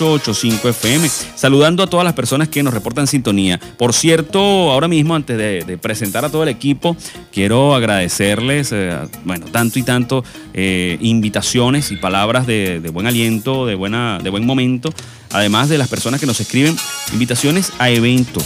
9885 0.00 0.68
FM. 0.70 1.10
Saludando 1.36 1.82
a 1.82 1.86
todas 1.86 2.04
las 2.04 2.14
personas 2.14 2.48
que 2.48 2.62
nos 2.62 2.72
reportan 2.72 3.06
sintonía. 3.06 3.60
Por 3.76 3.92
cierto, 3.92 4.40
ahora 4.40 4.88
mismo, 4.88 5.14
antes 5.14 5.36
de, 5.36 5.78
presentar 5.78 6.24
a 6.24 6.30
todo 6.30 6.42
el 6.42 6.48
equipo, 6.48 6.96
quiero 7.32 7.74
agradecerles, 7.74 8.70
eh, 8.72 8.96
bueno, 9.24 9.46
tanto 9.46 9.78
y 9.78 9.82
tanto 9.82 10.24
eh, 10.54 10.96
invitaciones 11.00 11.90
y 11.90 11.96
palabras 11.96 12.46
de, 12.46 12.78
buen 12.92 13.06
aliento, 13.06 13.66
de, 13.66 13.74
buena, 13.74 14.18
de 14.22 14.30
buen 14.30 14.46
momento. 14.46 14.92
Además 15.32 15.68
de 15.68 15.78
las 15.78 15.88
personas 15.88 16.18
que 16.18 16.26
nos 16.26 16.40
escriben, 16.40 16.76
invitaciones 17.12 17.72
a 17.78 17.90
eventos, 17.90 18.44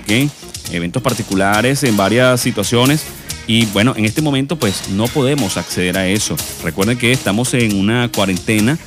¿ok? 0.00 0.30
Eventos 0.72 1.02
particulares 1.02 1.82
en 1.82 1.96
varias 1.96 2.40
situaciones 2.40 3.04
y 3.46 3.66
bueno, 3.66 3.92
en 3.96 4.06
este 4.06 4.22
momento 4.22 4.56
pues 4.56 4.88
no 4.90 5.06
podemos 5.06 5.56
acceder 5.56 5.98
a 5.98 6.06
eso. 6.06 6.36
Recuerden 6.62 6.96
que 6.96 7.12
estamos 7.12 7.52
en 7.52 7.78
una 7.78 8.10
cuarentena 8.10 8.78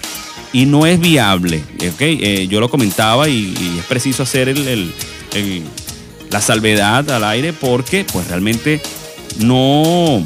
y 0.54 0.66
no 0.66 0.86
es 0.86 1.00
viable. 1.00 1.64
Eh, 1.79 2.47
yo 2.50 2.59
lo 2.59 2.70
comentaba 2.70 3.29
y, 3.29 3.54
es 3.79 3.86
preciso 3.86 4.24
hacer 4.24 4.50
el, 4.50 4.93
la 6.29 6.42
salvedad 6.42 7.10
al 7.11 7.24
aire 7.24 7.54
porque 7.54 8.05
pues 8.11 8.28
realmente 8.28 8.82
no, 9.39 10.24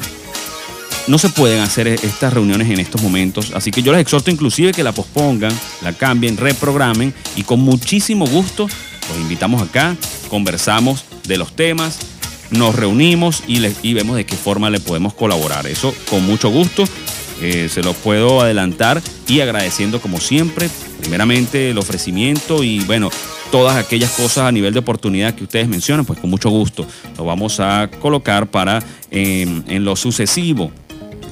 no 1.07 1.17
se 1.17 1.29
pueden 1.29 1.61
hacer 1.61 1.87
estas 1.87 2.33
reuniones 2.33 2.69
en 2.69 2.79
estos 2.79 3.01
momentos. 3.01 3.51
Así 3.53 3.71
que 3.71 3.81
yo 3.81 3.91
les 3.91 4.01
exhorto 4.01 4.31
inclusive 4.31 4.71
que 4.71 4.83
la 4.83 4.91
pospongan, 4.91 5.51
la 5.81 5.93
cambien, 5.93 6.37
reprogramen 6.37 7.13
y 7.35 7.43
con 7.43 7.59
muchísimo 7.59 8.25
gusto 8.27 8.67
los 9.09 9.19
invitamos 9.19 9.61
acá, 9.61 9.95
conversamos 10.29 11.03
de 11.27 11.37
los 11.37 11.53
temas, 11.55 11.99
nos 12.51 12.75
reunimos 12.75 13.43
y, 13.47 13.93
vemos 13.93 14.15
de 14.15 14.25
qué 14.25 14.35
forma 14.35 14.69
le 14.69 14.79
podemos 14.79 15.13
colaborar. 15.13 15.67
Eso 15.67 15.93
con 16.09 16.25
mucho 16.25 16.49
gusto. 16.49 16.83
Eh, 17.41 17.69
se 17.69 17.81
lo 17.81 17.93
puedo 17.93 18.41
adelantar 18.41 19.01
y 19.27 19.39
agradeciendo 19.41 19.99
como 19.99 20.19
siempre, 20.19 20.69
primeramente 20.99 21.71
el 21.71 21.77
ofrecimiento 21.77 22.63
y 22.63 22.79
bueno, 22.81 23.09
todas 23.51 23.75
aquellas 23.75 24.11
cosas 24.11 24.45
a 24.45 24.51
nivel 24.51 24.73
de 24.73 24.79
oportunidad 24.79 25.33
que 25.33 25.43
ustedes 25.43 25.67
mencionan, 25.67 26.05
pues 26.05 26.19
con 26.19 26.29
mucho 26.29 26.49
gusto 26.49 26.85
lo 27.17 27.25
vamos 27.25 27.59
a 27.59 27.89
colocar 27.99 28.47
para 28.47 28.83
em, 29.09 29.63
en 29.67 29.83
lo 29.83 29.95
sucesivo 29.95 30.71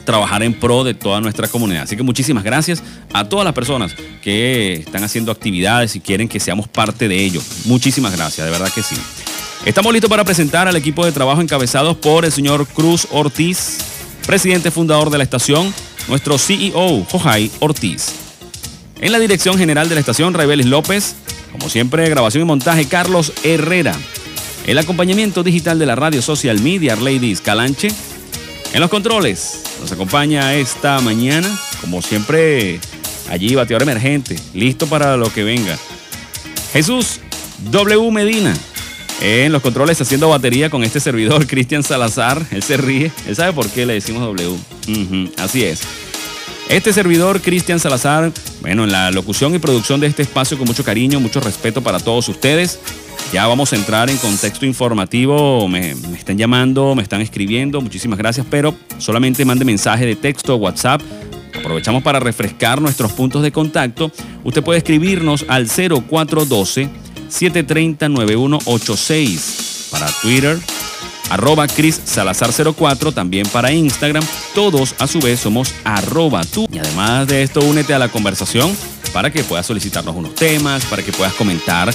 trabajar 0.04 0.42
en 0.42 0.54
pro 0.54 0.84
de 0.84 0.96
toda 0.96 1.22
nuestra 1.22 1.48
comunidad. 1.48 1.84
Así 1.84 1.96
que 1.96 2.02
muchísimas 2.02 2.44
gracias 2.44 2.82
a 3.14 3.30
todas 3.30 3.46
las 3.46 3.54
personas 3.54 3.94
que 4.24 4.74
están 4.74 5.04
haciendo 5.04 5.32
actividades 5.32 5.96
y 5.96 6.00
quieren 6.00 6.28
que 6.28 6.40
seamos 6.40 6.68
parte 6.68 7.08
de 7.08 7.24
ello. 7.24 7.42
Muchísimas 7.66 8.16
gracias, 8.16 8.46
de 8.46 8.52
verdad 8.52 8.72
que 8.74 8.82
sí. 8.82 8.96
Estamos 9.66 9.94
listos 9.94 10.10
para 10.10 10.24
presentar 10.24 10.68
al 10.68 10.76
equipo 10.76 11.06
de 11.06 11.12
trabajo 11.12 11.42
encabezados 11.42 11.96
por 11.98 12.26
el 12.26 12.32
señor 12.32 12.66
Cruz 12.66 13.08
Ortiz, 13.12 13.78
presidente 14.26 14.72
fundador 14.72 15.12
de 15.12 15.20
la 15.20 15.24
estación, 15.24 15.72
nuestro 16.10 16.38
CEO, 16.38 17.06
Jojai 17.06 17.50
Ortiz. 17.60 18.14
En 19.00 19.12
la 19.14 19.20
dirección 19.20 19.58
general 19.58 19.88
de 19.88 19.96
la 19.96 20.02
estación, 20.02 20.34
Raibelis 20.34 20.66
López. 20.66 21.16
Como 21.54 21.70
siempre, 21.70 22.10
grabación 22.10 22.44
y 22.44 22.46
montaje, 22.46 22.86
Carlos 22.86 23.32
Herrera. 23.44 23.96
El 24.66 24.78
acompañamiento 24.78 25.42
digital 25.44 25.80
de 25.80 25.86
la 25.86 25.96
radio 25.96 26.22
social 26.22 26.60
media, 26.60 26.96
Ladies 26.96 27.42
Calanche. 27.42 27.90
En 28.74 28.82
los 28.82 28.90
controles, 28.90 29.64
nos 29.80 29.92
acompaña 29.92 30.54
esta 30.54 31.00
mañana, 31.00 31.50
como 31.82 32.02
siempre, 32.02 32.80
allí 33.30 33.56
bateador 33.56 33.84
emergente, 33.84 34.36
listo 34.54 34.86
para 34.88 35.18
lo 35.18 35.32
que 35.34 35.44
venga. 35.44 35.78
Jesús 36.74 37.20
W. 37.72 38.12
Medina. 38.12 38.54
En 39.22 39.52
los 39.52 39.62
controles 39.62 40.00
haciendo 40.00 40.30
batería 40.30 40.70
con 40.70 40.84
este 40.84 41.00
servidor, 41.00 41.46
Cristian 41.48 41.84
Salazar. 41.84 42.46
Él 42.52 42.64
se 42.64 42.78
ríe. 42.78 43.12
Él 43.28 43.36
sabe 43.36 43.54
por 43.54 43.70
qué 43.70 43.86
le 43.86 43.94
decimos 43.94 44.22
W. 44.24 44.56
así 45.38 45.64
es. 45.64 45.82
Este 46.70 46.94
servidor, 46.94 47.42
Cristian 47.42 47.80
Salazar, 47.80 48.32
bueno, 48.62 48.84
en 48.84 48.92
la 48.92 49.10
locución 49.10 49.56
y 49.56 49.60
producción 49.60 50.00
de 50.00 50.06
este 50.06 50.22
espacio 50.22 50.56
con 50.56 50.68
mucho 50.68 50.84
cariño, 50.84 51.20
mucho 51.20 51.40
respeto 51.40 51.82
para 51.82 52.00
todos 52.00 52.30
ustedes. 52.30 52.80
Ya 53.34 53.48
vamos 53.48 53.74
a 53.74 53.76
entrar 53.76 54.08
en 54.10 54.18
contexto 54.18 54.68
informativo. 54.68 55.68
Me, 55.68 55.96
están 56.16 56.38
llamando, 56.38 56.94
me 56.94 57.02
están 57.02 57.22
escribiendo. 57.22 57.82
Muchísimas 57.82 58.20
gracias, 58.20 58.46
pero 58.50 58.76
solamente 59.00 59.44
mande 59.46 59.66
mensaje 59.66 60.06
de 60.06 60.16
texto, 60.16 60.58
WhatsApp. 60.58 61.02
Aprovechamos 61.58 62.04
para 62.04 62.20
refrescar 62.20 62.80
nuestros 62.82 63.14
puntos 63.14 63.42
de 63.42 63.52
contacto. 63.52 64.12
Usted 64.44 64.64
puede 64.64 64.78
escribirnos 64.78 65.46
al 65.48 65.68
0412 65.68 66.88
730-9186. 67.30 69.92
Para 69.92 70.08
Twitter, 70.22 70.60
arroba 71.30 71.68
Cris 71.68 72.02
Salazar 72.04 72.52
04, 72.54 73.12
también 73.12 73.48
para 73.48 73.72
Instagram. 73.72 74.24
Todos 74.54 74.96
a 75.00 75.08
su 75.08 75.20
vez 75.20 75.40
somos 75.40 75.74
arroba 75.84 76.44
tú. 76.44 76.68
Y 76.72 76.80
además 76.80 77.28
de 77.28 77.44
esto, 77.44 77.62
únete 77.62 77.94
a 77.94 78.00
la 78.00 78.10
conversación 78.10 78.76
para 79.14 79.32
que 79.32 79.44
puedas 79.44 79.66
solicitarnos 79.66 80.16
unos 80.16 80.36
temas, 80.36 80.86
para 80.86 81.04
que 81.04 81.12
puedas 81.12 81.34
comentar 81.34 81.94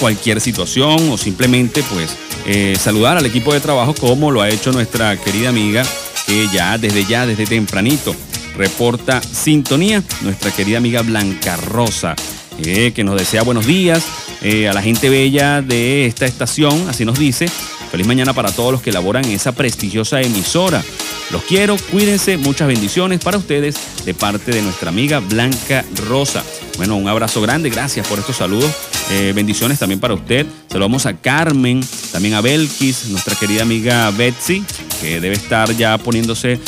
cualquier 0.00 0.40
situación 0.40 1.10
o 1.10 1.18
simplemente 1.18 1.82
pues 1.92 2.16
eh, 2.46 2.76
saludar 2.80 3.16
al 3.16 3.26
equipo 3.26 3.52
de 3.52 3.60
trabajo 3.60 3.94
como 3.94 4.30
lo 4.30 4.40
ha 4.40 4.48
hecho 4.48 4.72
nuestra 4.72 5.16
querida 5.16 5.48
amiga 5.48 5.82
que 6.26 6.46
ya 6.48 6.78
desde 6.78 7.04
ya, 7.04 7.26
desde 7.26 7.46
tempranito, 7.46 8.14
reporta 8.56 9.22
sintonía, 9.22 10.02
nuestra 10.20 10.50
querida 10.50 10.78
amiga 10.78 11.02
Blanca 11.02 11.56
Rosa, 11.56 12.14
eh, 12.64 12.92
que 12.94 13.04
nos 13.04 13.18
desea 13.18 13.42
buenos 13.42 13.66
días, 13.66 14.04
eh, 14.42 14.68
a 14.68 14.72
la 14.72 14.82
gente 14.82 15.08
bella 15.08 15.62
de 15.62 16.06
esta 16.06 16.26
estación, 16.26 16.88
así 16.88 17.04
nos 17.04 17.18
dice. 17.18 17.48
Feliz 17.90 18.06
mañana 18.06 18.34
para 18.34 18.52
todos 18.52 18.72
los 18.72 18.82
que 18.82 18.92
laboran 18.92 19.24
en 19.24 19.32
esa 19.32 19.52
prestigiosa 19.52 20.20
emisora. 20.20 20.84
Los 21.30 21.42
quiero, 21.44 21.76
cuídense, 21.90 22.36
muchas 22.36 22.68
bendiciones 22.68 23.20
para 23.20 23.38
ustedes 23.38 23.76
de 24.04 24.12
parte 24.12 24.50
de 24.50 24.62
nuestra 24.62 24.90
amiga 24.90 25.20
Blanca 25.20 25.84
Rosa. 26.06 26.44
Bueno, 26.76 26.96
un 26.96 27.08
abrazo 27.08 27.40
grande, 27.40 27.70
gracias 27.70 28.06
por 28.06 28.18
estos 28.18 28.36
saludos. 28.36 28.70
Eh, 29.10 29.32
bendiciones 29.34 29.78
también 29.78 30.00
para 30.00 30.14
usted. 30.14 30.46
Saludamos 30.68 31.06
a 31.06 31.16
Carmen, 31.16 31.80
también 32.12 32.34
a 32.34 32.40
Belkis, 32.40 33.06
nuestra 33.06 33.34
querida 33.36 33.62
amiga 33.62 34.10
Betsy, 34.10 34.62
que 35.00 35.20
debe 35.20 35.34
estar 35.34 35.74
ya 35.76 35.96
poniéndose 35.96 36.60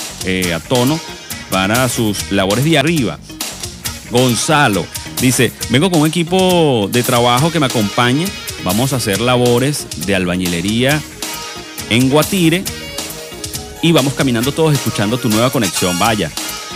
a 0.54 0.60
tono 0.60 0.98
para 1.50 1.88
sus 1.88 2.30
labores 2.30 2.64
de 2.64 2.78
arriba. 2.78 3.18
Gonzalo, 4.10 4.86
Dice, 5.20 5.52
vengo 5.68 5.90
con 5.90 6.00
un 6.00 6.06
equipo 6.06 6.88
de 6.90 7.02
trabajo 7.02 7.52
que 7.52 7.60
me 7.60 7.66
acompañe. 7.66 8.26
Vamos 8.64 8.92
a 8.92 8.96
hacer 8.96 9.20
labores 9.20 9.86
de 10.06 10.14
albañilería 10.14 11.00
en 11.90 12.08
Guatire. 12.08 12.64
Y 13.82 13.92
vamos 13.92 14.14
caminando 14.14 14.52
todos 14.52 14.72
escuchando 14.72 15.18
tu 15.18 15.28
nueva 15.28 15.50
conexión. 15.50 15.98
Vaya. 15.98 16.30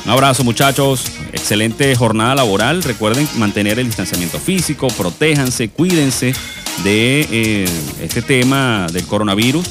Un 0.04 0.10
abrazo 0.10 0.44
muchachos. 0.44 1.04
Excelente 1.32 1.94
jornada 1.96 2.34
laboral. 2.34 2.82
Recuerden 2.82 3.26
mantener 3.36 3.78
el 3.78 3.86
distanciamiento 3.86 4.38
físico. 4.38 4.88
Protéjanse, 4.88 5.70
cuídense 5.70 6.34
de 6.82 7.26
eh, 7.30 7.64
este 8.02 8.20
tema 8.20 8.86
del 8.92 9.06
coronavirus. 9.06 9.64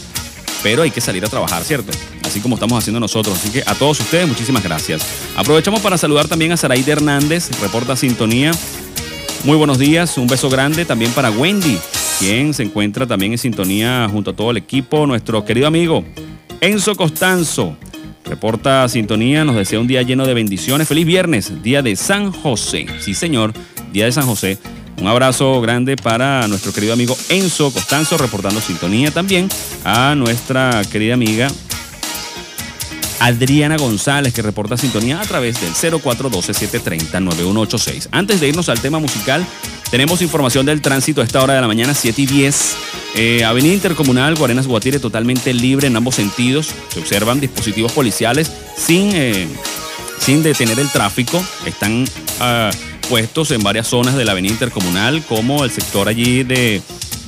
Pero 0.63 0.81
hay 0.81 0.91
que 0.91 1.01
salir 1.01 1.23
a 1.25 1.27
trabajar, 1.27 1.63
¿cierto? 1.63 1.91
así 2.33 2.41
como 2.41 2.55
estamos 2.55 2.79
haciendo 2.79 2.99
nosotros. 2.99 3.37
Así 3.37 3.51
que 3.51 3.63
a 3.63 3.75
todos 3.75 3.99
ustedes, 3.99 4.27
muchísimas 4.27 4.63
gracias. 4.63 5.05
Aprovechamos 5.35 5.81
para 5.81 5.99
saludar 5.99 6.27
también 6.27 6.51
a 6.51 6.57
Saraí 6.57 6.83
Hernández, 6.85 7.51
reporta 7.61 7.95
Sintonía. 7.95 8.51
Muy 9.43 9.55
buenos 9.55 9.77
días, 9.77 10.17
un 10.17 10.25
beso 10.25 10.49
grande 10.49 10.83
también 10.83 11.11
para 11.11 11.29
Wendy, 11.29 11.77
quien 12.17 12.55
se 12.55 12.63
encuentra 12.63 13.05
también 13.05 13.33
en 13.33 13.37
sintonía 13.37 14.07
junto 14.09 14.31
a 14.31 14.35
todo 14.35 14.49
el 14.49 14.57
equipo. 14.57 15.05
Nuestro 15.05 15.45
querido 15.45 15.67
amigo 15.67 16.03
Enzo 16.59 16.95
Costanzo, 16.95 17.75
reporta 18.25 18.87
Sintonía, 18.87 19.43
nos 19.43 19.57
desea 19.57 19.79
un 19.79 19.87
día 19.87 20.01
lleno 20.01 20.25
de 20.25 20.33
bendiciones. 20.33 20.87
Feliz 20.87 21.05
viernes, 21.05 21.61
día 21.61 21.83
de 21.83 21.95
San 21.95 22.31
José. 22.31 22.87
Sí, 22.99 23.13
señor, 23.13 23.53
día 23.91 24.05
de 24.05 24.11
San 24.11 24.25
José. 24.25 24.57
Un 24.97 25.07
abrazo 25.07 25.59
grande 25.61 25.95
para 25.95 26.47
nuestro 26.47 26.71
querido 26.71 26.93
amigo 26.93 27.17
Enzo 27.29 27.71
Costanzo, 27.71 28.15
reportando 28.17 28.61
sintonía 28.61 29.09
también 29.11 29.49
a 29.83 30.15
nuestra 30.15 30.81
querida 30.91 31.15
amiga 31.15 31.47
Adriana 33.19 33.77
González, 33.77 34.33
que 34.33 34.41
reporta 34.41 34.75
sintonía 34.75 35.21
a 35.21 35.25
través 35.25 35.61
del 35.61 35.71
0412-730-9186. 35.73 38.09
Antes 38.11 38.41
de 38.41 38.49
irnos 38.49 38.67
al 38.67 38.81
tema 38.81 38.99
musical, 38.99 39.45
tenemos 39.89 40.21
información 40.21 40.65
del 40.65 40.81
tránsito 40.81 41.21
a 41.21 41.23
esta 41.23 41.41
hora 41.41 41.53
de 41.53 41.61
la 41.61 41.67
mañana, 41.67 41.93
7 41.93 42.21
y 42.21 42.25
10. 42.25 42.75
Eh, 43.15 43.45
Avenida 43.45 43.73
Intercomunal 43.73 44.35
Guarenas 44.35 44.67
Guatire 44.67 44.99
totalmente 44.99 45.53
libre 45.53 45.87
en 45.87 45.95
ambos 45.95 46.15
sentidos. 46.15 46.71
Se 46.89 46.99
observan 46.99 47.39
dispositivos 47.39 47.93
policiales 47.93 48.51
sin, 48.75 49.11
eh, 49.13 49.47
sin 50.19 50.43
detener 50.43 50.77
el 50.79 50.89
tráfico. 50.89 51.41
Están 51.65 52.03
ah, 52.41 52.71
puestos 53.09 53.51
en 53.51 53.63
varias 53.63 53.87
zonas 53.87 54.15
de 54.15 54.25
la 54.25 54.31
Avenida 54.31 54.53
Intercomunal, 54.53 55.23
como 55.23 55.63
el 55.63 55.71
sector 55.71 56.07
allí 56.07 56.43
de, 56.43 56.81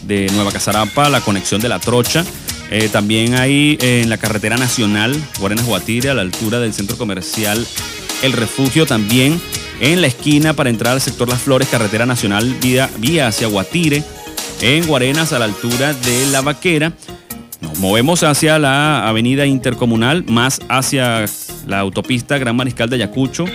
de 0.04 0.28
Nueva 0.34 0.52
Casarapa, 0.52 1.10
la 1.10 1.22
conexión 1.22 1.62
de 1.62 1.70
la 1.70 1.80
Trocha. 1.80 2.24
Eh, 2.72 2.90
también 2.92 3.36
hay 3.36 3.78
eh, 3.82 4.02
en 4.02 4.10
la 4.10 4.18
carretera 4.18 4.58
nacional, 4.58 5.16
Guarenas 5.40 5.66
Guatire, 5.66 6.10
a 6.10 6.14
la 6.14 6.24
altura 6.24 6.60
del 6.60 6.74
centro 6.74 6.98
comercial 6.98 7.66
El 8.24 8.34
Refugio, 8.34 8.86
también 8.86 9.40
en 9.80 10.02
la 10.02 10.08
esquina 10.08 10.54
para 10.54 10.70
entrar 10.70 10.94
al 10.94 11.02
sector 11.02 11.30
Las 11.30 11.42
Flores, 11.42 11.68
carretera 11.68 12.06
nacional 12.06 12.56
vía, 12.62 12.90
vía 12.98 13.28
hacia 13.28 13.48
Guatire, 13.48 14.04
en 14.62 14.88
Guarenas 14.88 15.34
a 15.34 15.40
la 15.40 15.46
altura 15.46 15.94
de 15.94 16.26
La 16.28 16.42
Vaquera. 16.42 16.94
Nos 17.62 17.80
movemos 17.80 18.24
hacia 18.24 18.58
la 18.58 19.08
avenida 19.08 19.46
intercomunal, 19.46 20.24
más 20.26 20.62
hacia 20.70 21.26
la 21.68 21.80
autopista 21.80 22.38
Gran 22.38 22.56
Mariscal 22.56 22.90
de 22.90 22.98
Ayacucho, 22.98 23.46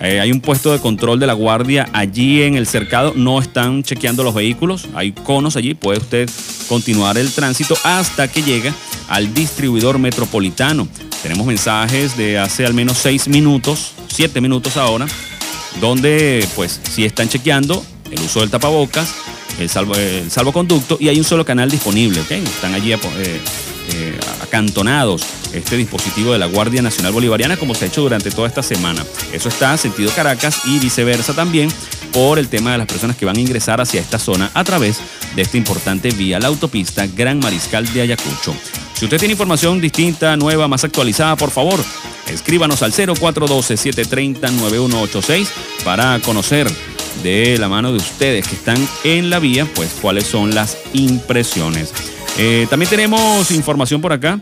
Eh, 0.00 0.18
hay 0.18 0.32
un 0.32 0.40
puesto 0.40 0.72
de 0.72 0.78
control 0.78 1.20
de 1.20 1.26
la 1.26 1.34
guardia 1.34 1.88
allí 1.92 2.42
en 2.42 2.56
el 2.56 2.66
cercado. 2.66 3.12
No 3.14 3.38
están 3.38 3.82
chequeando 3.82 4.22
los 4.22 4.34
vehículos. 4.34 4.86
Hay 4.94 5.12
conos 5.12 5.56
allí. 5.56 5.74
Puede 5.74 5.98
usted 5.98 6.30
continuar 6.68 7.18
el 7.18 7.30
tránsito 7.30 7.76
hasta 7.84 8.28
que 8.28 8.42
llegue 8.42 8.72
al 9.08 9.34
distribuidor 9.34 9.98
metropolitano. 9.98 10.88
Tenemos 11.22 11.46
mensajes 11.46 12.16
de 12.16 12.38
hace 12.38 12.64
al 12.64 12.72
menos 12.72 12.96
seis 12.96 13.28
minutos, 13.28 13.92
siete 14.08 14.40
minutos 14.40 14.78
ahora, 14.78 15.06
donde 15.80 16.46
pues 16.56 16.80
si 16.82 17.04
están 17.04 17.28
chequeando 17.28 17.84
el 18.10 18.20
uso 18.20 18.40
del 18.40 18.50
tapabocas, 18.50 19.14
el, 19.58 19.68
salvo, 19.68 19.94
el 19.96 20.30
salvoconducto 20.30 20.96
y 20.98 21.08
hay 21.08 21.18
un 21.18 21.24
solo 21.24 21.44
canal 21.44 21.70
disponible, 21.70 22.20
¿ok? 22.20 22.30
Están 22.30 22.74
allí 22.74 22.92
eh, 22.92 23.40
eh, 23.94 24.18
acantonados 24.42 25.22
este 25.52 25.76
dispositivo 25.76 26.32
de 26.32 26.38
la 26.38 26.46
Guardia 26.46 26.82
Nacional 26.82 27.12
Bolivariana 27.12 27.56
como 27.56 27.74
se 27.74 27.84
ha 27.84 27.88
hecho 27.88 28.02
durante 28.02 28.30
toda 28.30 28.48
esta 28.48 28.62
semana. 28.62 29.04
Eso 29.32 29.48
está 29.48 29.76
sentido 29.76 30.12
Caracas 30.14 30.62
y 30.66 30.78
viceversa 30.78 31.34
también 31.34 31.68
por 32.12 32.38
el 32.38 32.48
tema 32.48 32.70
de 32.72 32.78
las 32.78 32.86
personas 32.86 33.16
que 33.16 33.26
van 33.26 33.36
a 33.36 33.40
ingresar 33.40 33.80
hacia 33.80 34.00
esta 34.00 34.18
zona 34.18 34.50
a 34.54 34.64
través 34.64 34.98
de 35.34 35.42
esta 35.42 35.56
importante 35.56 36.10
vía, 36.10 36.40
la 36.40 36.48
autopista 36.48 37.06
Gran 37.06 37.38
Mariscal 37.38 37.90
de 37.92 38.00
Ayacucho. 38.02 38.54
Si 38.94 39.06
usted 39.06 39.18
tiene 39.18 39.32
información 39.32 39.80
distinta, 39.80 40.36
nueva, 40.36 40.68
más 40.68 40.84
actualizada, 40.84 41.34
por 41.36 41.50
favor, 41.50 41.82
escríbanos 42.28 42.82
al 42.82 42.92
0412-730-9186 42.92 45.48
para 45.84 46.20
conocer 46.20 46.70
de 47.22 47.56
la 47.58 47.68
mano 47.68 47.92
de 47.92 47.98
ustedes 47.98 48.46
que 48.46 48.54
están 48.56 48.88
en 49.04 49.30
la 49.30 49.38
vía, 49.38 49.66
pues 49.74 49.90
cuáles 50.00 50.26
son 50.26 50.54
las 50.54 50.76
impresiones. 50.92 51.92
Eh, 52.42 52.66
también 52.70 52.88
tenemos 52.88 53.50
información 53.50 54.00
por 54.00 54.14
acá. 54.14 54.40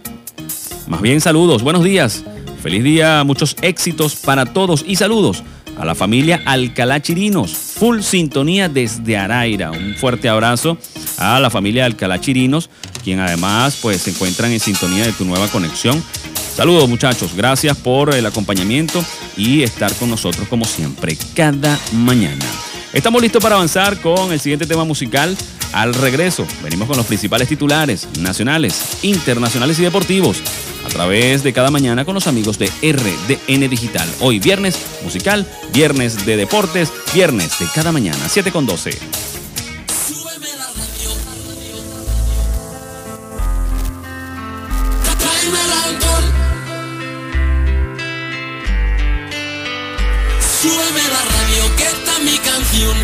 Más 0.86 1.00
bien 1.02 1.20
saludos, 1.20 1.64
buenos 1.64 1.82
días. 1.82 2.22
Feliz 2.62 2.84
día, 2.84 3.24
muchos 3.24 3.56
éxitos 3.60 4.14
para 4.14 4.46
todos 4.46 4.84
y 4.86 4.94
saludos 4.94 5.42
a 5.76 5.84
la 5.84 5.96
familia 5.96 6.40
Alcalá 6.46 7.02
Chirinos. 7.02 7.50
Full 7.50 8.02
sintonía 8.02 8.68
desde 8.68 9.16
Araira. 9.16 9.72
Un 9.72 9.96
fuerte 9.96 10.28
abrazo 10.28 10.78
a 11.18 11.40
la 11.40 11.50
familia 11.50 11.86
Alcalá 11.86 12.20
Chirinos, 12.20 12.70
quien 13.02 13.18
además 13.18 13.76
pues 13.82 14.02
se 14.02 14.10
encuentran 14.10 14.52
en 14.52 14.60
sintonía 14.60 15.04
de 15.04 15.12
tu 15.12 15.24
nueva 15.24 15.48
conexión. 15.48 16.00
Saludos 16.54 16.88
muchachos, 16.88 17.34
gracias 17.36 17.76
por 17.76 18.14
el 18.14 18.24
acompañamiento 18.26 19.04
y 19.36 19.64
estar 19.64 19.92
con 19.94 20.08
nosotros 20.08 20.46
como 20.46 20.66
siempre 20.66 21.18
cada 21.34 21.76
mañana. 21.94 22.46
Estamos 22.92 23.20
listos 23.20 23.42
para 23.42 23.56
avanzar 23.56 24.00
con 24.00 24.32
el 24.32 24.38
siguiente 24.38 24.66
tema 24.66 24.84
musical. 24.84 25.36
Al 25.72 25.94
regreso, 25.94 26.46
venimos 26.62 26.88
con 26.88 26.96
los 26.96 27.06
principales 27.06 27.48
titulares 27.48 28.08
nacionales, 28.20 28.98
internacionales 29.02 29.78
y 29.78 29.82
deportivos 29.82 30.42
a 30.84 30.88
través 30.88 31.42
de 31.42 31.52
cada 31.52 31.70
mañana 31.70 32.04
con 32.04 32.14
los 32.14 32.26
amigos 32.26 32.58
de 32.58 32.70
RDN 32.82 33.68
Digital. 33.68 34.08
Hoy 34.20 34.38
viernes 34.38 34.78
musical, 35.02 35.46
viernes 35.72 36.24
de 36.24 36.36
deportes, 36.36 36.92
viernes 37.12 37.58
de 37.58 37.66
cada 37.74 37.92
mañana, 37.92 38.28
7 38.28 38.50
con 38.50 38.66
12. 38.66 38.90
Súbeme 50.60 51.02
la 51.02 51.22
radio, 51.24 51.76
que 51.76 51.84
está 51.84 52.18
mi 52.20 52.36
canción. 52.38 52.96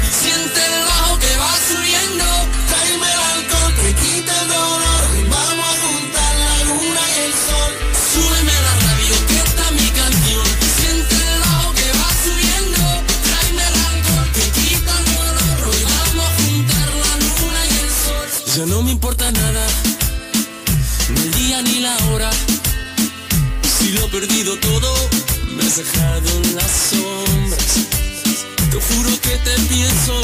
Dejado 25.77 26.31
en 26.31 26.55
las 26.55 26.71
sombras. 26.71 27.87
Te 28.71 28.81
juro 28.81 29.11
que 29.23 29.37
te 29.39 29.61
pienso, 29.69 30.23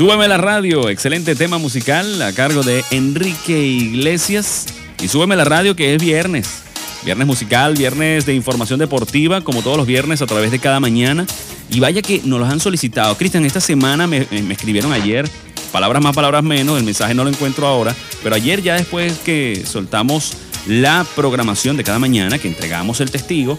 Súbeme 0.00 0.28
la 0.28 0.38
radio, 0.38 0.88
excelente 0.88 1.34
tema 1.34 1.58
musical 1.58 2.22
a 2.22 2.32
cargo 2.32 2.62
de 2.62 2.82
Enrique 2.90 3.66
Iglesias. 3.66 4.64
Y 5.02 5.08
súbeme 5.08 5.36
la 5.36 5.44
radio 5.44 5.76
que 5.76 5.94
es 5.94 6.00
viernes. 6.00 6.62
Viernes 7.04 7.26
musical, 7.26 7.74
viernes 7.74 8.24
de 8.24 8.32
información 8.32 8.78
deportiva, 8.78 9.42
como 9.42 9.60
todos 9.60 9.76
los 9.76 9.86
viernes 9.86 10.22
a 10.22 10.26
través 10.26 10.52
de 10.52 10.58
cada 10.58 10.80
mañana. 10.80 11.26
Y 11.70 11.80
vaya 11.80 12.00
que 12.00 12.22
nos 12.24 12.40
los 12.40 12.48
han 12.48 12.60
solicitado. 12.60 13.14
Cristian, 13.18 13.44
esta 13.44 13.60
semana 13.60 14.06
me, 14.06 14.26
me 14.30 14.54
escribieron 14.54 14.90
ayer, 14.90 15.28
palabras 15.70 16.02
más, 16.02 16.16
palabras 16.16 16.42
menos, 16.44 16.78
el 16.78 16.84
mensaje 16.84 17.12
no 17.12 17.22
lo 17.22 17.28
encuentro 17.28 17.66
ahora, 17.66 17.94
pero 18.22 18.34
ayer 18.34 18.62
ya 18.62 18.76
después 18.76 19.18
que 19.18 19.64
soltamos 19.66 20.32
la 20.66 21.04
programación 21.14 21.76
de 21.76 21.84
cada 21.84 21.98
mañana, 21.98 22.38
que 22.38 22.48
entregamos 22.48 23.02
el 23.02 23.10
testigo, 23.10 23.58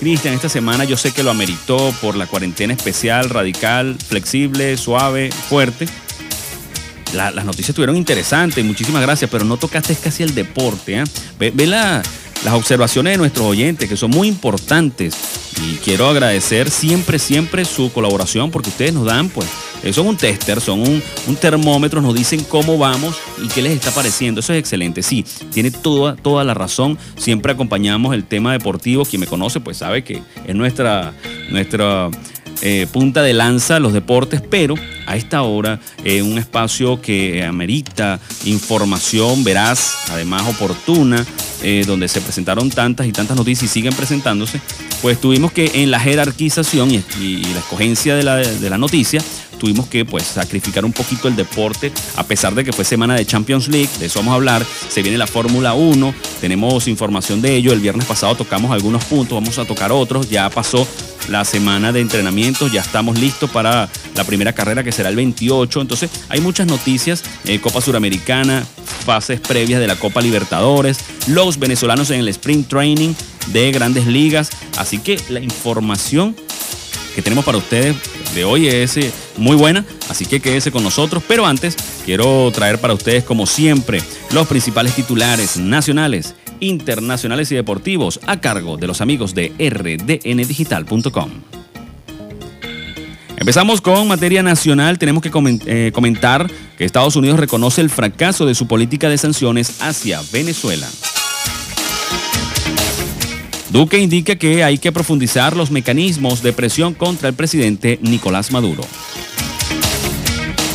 Cristian, 0.00 0.34
esta 0.34 0.48
semana 0.48 0.84
yo 0.84 0.96
sé 0.96 1.12
que 1.12 1.22
lo 1.22 1.30
ameritó 1.30 1.92
por 2.00 2.16
la 2.16 2.26
cuarentena 2.26 2.72
especial, 2.72 3.28
radical, 3.30 3.96
flexible, 4.08 4.76
suave, 4.76 5.30
fuerte. 5.48 5.86
La- 7.14 7.30
las 7.30 7.44
noticias 7.44 7.70
estuvieron 7.70 7.96
interesantes, 7.96 8.64
muchísimas 8.64 9.02
gracias, 9.02 9.30
pero 9.30 9.44
no 9.44 9.56
tocaste 9.56 9.96
casi 9.96 10.22
el 10.22 10.34
deporte. 10.34 10.98
¿eh? 11.00 11.04
Ve, 11.38 11.52
las 12.44 12.54
observaciones 12.54 13.14
de 13.14 13.18
nuestros 13.18 13.46
oyentes, 13.46 13.88
que 13.88 13.96
son 13.96 14.10
muy 14.10 14.28
importantes. 14.28 15.14
Y 15.62 15.76
quiero 15.76 16.08
agradecer 16.08 16.70
siempre, 16.70 17.18
siempre 17.18 17.64
su 17.64 17.92
colaboración, 17.92 18.50
porque 18.50 18.68
ustedes 18.68 18.92
nos 18.92 19.06
dan, 19.06 19.28
pues, 19.28 19.48
eh, 19.82 19.92
son 19.92 20.06
un 20.06 20.16
tester, 20.16 20.60
son 20.60 20.80
un, 20.80 21.02
termómetro, 21.36 22.00
nos 22.00 22.14
dicen 22.14 22.44
cómo 22.44 22.78
vamos 22.78 23.16
y 23.42 23.48
qué 23.48 23.62
les 23.62 23.72
está 23.72 23.90
pareciendo. 23.90 24.40
Eso 24.40 24.52
es 24.52 24.58
excelente. 24.58 25.02
Sí, 25.02 25.24
tiene 25.52 25.70
toda, 25.70 26.16
toda 26.16 26.44
la 26.44 26.54
razón. 26.54 26.98
Siempre 27.16 27.52
acompañamos 27.52 28.14
el 28.14 28.24
tema 28.24 28.52
deportivo. 28.52 29.04
Quien 29.04 29.20
me 29.20 29.26
conoce, 29.26 29.60
pues 29.60 29.78
sabe 29.78 30.04
que 30.04 30.22
es 30.46 30.54
nuestra, 30.54 31.12
nuestra 31.50 32.10
eh, 32.62 32.86
punta 32.92 33.22
de 33.22 33.32
lanza 33.34 33.78
los 33.80 33.92
deportes, 33.92 34.42
pero 34.48 34.74
a 35.06 35.16
esta 35.16 35.42
hora 35.42 35.80
eh, 36.04 36.22
un 36.22 36.38
espacio 36.38 37.00
que 37.00 37.44
amerita 37.44 38.20
información 38.44 39.44
veraz, 39.44 39.94
además 40.10 40.42
oportuna, 40.48 41.24
eh, 41.62 41.82
donde 41.86 42.08
se 42.08 42.20
presentaron 42.20 42.70
tantas 42.70 43.06
y 43.06 43.12
tantas 43.12 43.36
noticias 43.36 43.70
y 43.70 43.72
siguen 43.72 43.94
presentándose, 43.94 44.60
pues 45.02 45.20
tuvimos 45.20 45.52
que 45.52 45.70
en 45.82 45.90
la 45.90 45.98
jerarquización 46.00 46.90
y, 46.92 47.02
y- 47.20 47.42
la 47.52 47.58
escogencia 47.60 48.14
de 48.14 48.22
la, 48.22 48.36
de 48.36 48.70
la 48.70 48.78
noticia, 48.78 49.22
tuvimos 49.58 49.86
que 49.88 50.04
pues 50.04 50.24
sacrificar 50.24 50.84
un 50.84 50.92
poquito 50.92 51.28
el 51.28 51.36
deporte, 51.36 51.92
a 52.16 52.24
pesar 52.24 52.54
de 52.54 52.64
que 52.64 52.72
fue 52.72 52.84
semana 52.84 53.14
de 53.14 53.26
Champions 53.26 53.68
League, 53.68 53.90
de 53.98 54.06
eso 54.06 54.20
vamos 54.20 54.32
a 54.32 54.36
hablar, 54.36 54.66
se 54.88 55.02
viene 55.02 55.18
la 55.18 55.26
Fórmula 55.26 55.74
1, 55.74 56.14
tenemos 56.40 56.88
información 56.88 57.42
de 57.42 57.56
ello, 57.56 57.72
el 57.72 57.80
viernes 57.80 58.06
pasado 58.06 58.34
tocamos 58.34 58.70
algunos 58.70 59.04
puntos, 59.04 59.34
vamos 59.34 59.58
a 59.58 59.64
tocar 59.64 59.92
otros, 59.92 60.30
ya 60.30 60.48
pasó 60.50 60.86
la 61.28 61.44
semana 61.44 61.92
de 61.92 62.00
entrenamiento, 62.00 62.68
ya 62.68 62.80
estamos 62.80 63.18
listos 63.18 63.50
para 63.50 63.88
la 64.14 64.24
primera 64.24 64.52
carrera 64.52 64.82
que 64.82 64.92
será 64.92 65.08
el 65.08 65.16
28, 65.16 65.80
entonces 65.80 66.10
hay 66.28 66.40
muchas 66.40 66.66
noticias, 66.66 67.22
eh, 67.44 67.60
Copa 67.60 67.80
Suramericana, 67.80 68.64
fases 69.04 69.40
previas 69.40 69.80
de 69.80 69.86
la 69.86 69.96
Copa 69.96 70.20
Libertadores, 70.20 70.98
los 71.26 71.58
venezolanos 71.58 72.10
en 72.10 72.20
el 72.20 72.28
sprint 72.28 72.68
training 72.68 73.14
de 73.48 73.70
grandes 73.72 74.06
ligas, 74.06 74.50
así 74.76 74.98
que 74.98 75.20
la 75.28 75.40
información 75.40 76.34
que 77.14 77.22
tenemos 77.22 77.44
para 77.44 77.58
ustedes 77.58 77.96
de 78.34 78.44
hoy 78.44 78.68
es 78.68 78.96
eh, 78.96 79.10
muy 79.38 79.56
buena, 79.56 79.84
así 80.08 80.26
que 80.26 80.40
quédese 80.40 80.70
con 80.70 80.82
nosotros. 80.82 81.22
Pero 81.26 81.46
antes, 81.46 81.76
quiero 82.04 82.50
traer 82.52 82.78
para 82.78 82.94
ustedes, 82.94 83.24
como 83.24 83.46
siempre, 83.46 84.02
los 84.32 84.46
principales 84.46 84.94
titulares 84.94 85.56
nacionales, 85.56 86.34
internacionales 86.60 87.50
y 87.52 87.54
deportivos 87.54 88.20
a 88.26 88.40
cargo 88.40 88.76
de 88.76 88.86
los 88.86 89.00
amigos 89.00 89.34
de 89.34 89.52
rdndigital.com. 89.58 91.30
Empezamos 93.36 93.80
con 93.80 94.08
materia 94.08 94.42
nacional. 94.42 94.98
Tenemos 94.98 95.22
que 95.22 95.30
eh, 95.66 95.92
comentar 95.94 96.50
que 96.76 96.84
Estados 96.84 97.14
Unidos 97.14 97.38
reconoce 97.38 97.80
el 97.80 97.88
fracaso 97.88 98.46
de 98.46 98.54
su 98.54 98.66
política 98.66 99.08
de 99.08 99.16
sanciones 99.16 99.80
hacia 99.80 100.20
Venezuela. 100.32 100.88
Duque 103.70 103.98
indica 103.98 104.36
que 104.36 104.64
hay 104.64 104.78
que 104.78 104.92
profundizar 104.92 105.56
los 105.56 105.70
mecanismos 105.70 106.42
de 106.42 106.52
presión 106.52 106.94
contra 106.94 107.28
el 107.28 107.34
presidente 107.34 107.98
Nicolás 108.02 108.50
Maduro. 108.50 108.82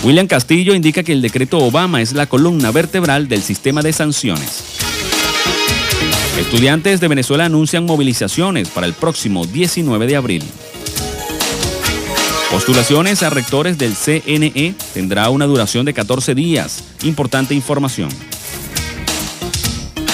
William 0.03 0.27
Castillo 0.27 0.75
indica 0.75 1.01
que 1.01 1.13
el 1.13 1.21
decreto 1.21 1.59
Obama 1.59 2.01
es 2.01 2.11
la 2.11 2.25
columna 2.25 2.71
vertebral 2.71 3.29
del 3.29 3.41
sistema 3.41 3.81
de 3.81 3.93
sanciones. 3.93 4.63
Estudiantes 6.37 6.99
de 6.99 7.07
Venezuela 7.07 7.45
anuncian 7.45 7.85
movilizaciones 7.85 8.67
para 8.67 8.85
el 8.85 8.93
próximo 8.93 9.45
19 9.45 10.05
de 10.05 10.15
abril. 10.17 10.43
Postulaciones 12.51 13.23
a 13.23 13.29
rectores 13.29 13.77
del 13.77 13.95
CNE 13.95 14.75
tendrá 14.93 15.29
una 15.29 15.45
duración 15.45 15.85
de 15.85 15.93
14 15.93 16.35
días. 16.35 16.83
Importante 17.03 17.55
información. 17.55 18.09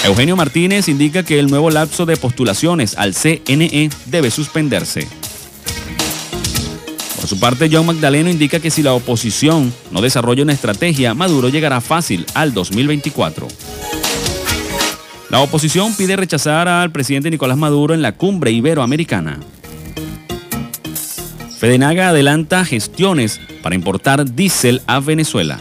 Eugenio 0.06 0.36
Martínez 0.36 0.88
indica 0.88 1.24
que 1.24 1.40
el 1.40 1.48
nuevo 1.48 1.72
lapso 1.72 2.06
de 2.06 2.16
postulaciones 2.16 2.96
al 2.96 3.16
CNE 3.16 3.90
debe 4.06 4.30
suspenderse. 4.30 5.08
Por 7.20 7.28
su 7.28 7.38
parte, 7.38 7.70
John 7.70 7.86
Magdaleno 7.86 8.30
indica 8.30 8.62
que 8.62 8.72
si 8.72 8.82
la 8.82 8.94
oposición 8.94 9.74
no 9.92 10.02
desarrolla 10.02 10.44
una 10.44 10.54
estrategia, 10.54 11.14
Maduro 11.14 11.50
llegará 11.50 11.82
fácil 11.82 12.26
al 12.34 12.54
2024. 12.54 13.46
La 15.30 15.42
oposición 15.42 15.94
pide 15.96 16.16
rechazar 16.16 16.70
al 16.70 16.94
presidente 16.94 17.30
Nicolás 17.30 17.58
Maduro 17.58 17.94
en 17.94 18.02
la 18.02 18.14
cumbre 18.14 18.52
iberoamericana. 18.52 19.38
Fedenaga 21.58 22.08
adelanta 22.08 22.64
gestiones 22.64 23.42
para 23.62 23.76
importar 23.76 24.34
diésel 24.34 24.82
a 24.88 25.02
Venezuela. 25.02 25.60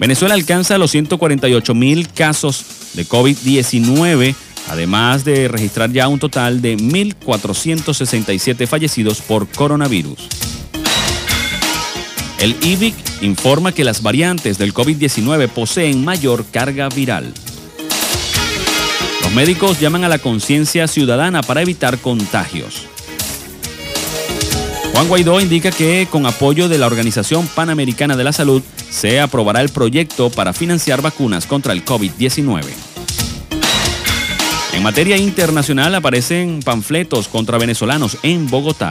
Venezuela 0.00 0.34
alcanza 0.34 0.76
los 0.76 0.90
148 0.90 1.72
mil 1.72 2.08
casos 2.08 2.64
de 2.94 3.06
COVID-19, 3.06 4.34
además 4.68 5.24
de 5.24 5.48
registrar 5.48 5.92
ya 5.92 6.08
un 6.08 6.18
total 6.18 6.60
de 6.62 6.76
1.467 6.76 8.66
fallecidos 8.66 9.20
por 9.20 9.48
coronavirus. 9.48 10.28
El 12.38 12.54
IBIC 12.62 12.94
informa 13.22 13.72
que 13.72 13.84
las 13.84 14.02
variantes 14.02 14.58
del 14.58 14.74
COVID-19 14.74 15.48
poseen 15.48 16.04
mayor 16.04 16.44
carga 16.50 16.88
viral. 16.88 17.32
Los 19.22 19.32
médicos 19.32 19.80
llaman 19.80 20.04
a 20.04 20.08
la 20.08 20.18
conciencia 20.18 20.86
ciudadana 20.86 21.42
para 21.42 21.62
evitar 21.62 21.98
contagios. 21.98 22.86
Juan 24.92 25.08
Guaidó 25.08 25.40
indica 25.40 25.70
que 25.70 26.06
con 26.10 26.24
apoyo 26.24 26.68
de 26.68 26.78
la 26.78 26.86
Organización 26.86 27.46
Panamericana 27.48 28.16
de 28.16 28.24
la 28.24 28.32
Salud 28.32 28.62
se 28.88 29.20
aprobará 29.20 29.60
el 29.60 29.68
proyecto 29.68 30.30
para 30.30 30.52
financiar 30.52 31.02
vacunas 31.02 31.46
contra 31.46 31.72
el 31.72 31.84
COVID-19. 31.84 32.85
En 34.76 34.82
materia 34.82 35.16
internacional 35.16 35.94
aparecen 35.94 36.60
panfletos 36.62 37.28
contra 37.28 37.56
venezolanos 37.56 38.18
en 38.22 38.46
Bogotá. 38.46 38.90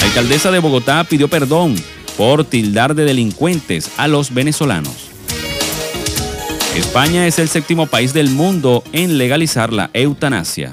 La 0.00 0.04
alcaldesa 0.04 0.50
de 0.50 0.58
Bogotá 0.58 1.02
pidió 1.04 1.28
perdón 1.28 1.74
por 2.18 2.44
tildar 2.44 2.94
de 2.94 3.06
delincuentes 3.06 3.90
a 3.96 4.06
los 4.06 4.34
venezolanos. 4.34 4.92
España 6.76 7.26
es 7.26 7.38
el 7.38 7.48
séptimo 7.48 7.86
país 7.86 8.12
del 8.12 8.28
mundo 8.28 8.84
en 8.92 9.16
legalizar 9.16 9.72
la 9.72 9.88
eutanasia. 9.94 10.70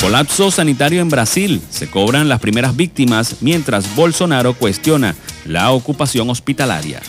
Colapso 0.00 0.52
sanitario 0.52 1.00
en 1.00 1.08
Brasil. 1.08 1.60
Se 1.68 1.90
cobran 1.90 2.28
las 2.28 2.38
primeras 2.38 2.76
víctimas 2.76 3.38
mientras 3.40 3.96
Bolsonaro 3.96 4.54
cuestiona 4.54 5.16
la 5.44 5.72
ocupación 5.72 6.30
hospitalaria. 6.30 7.02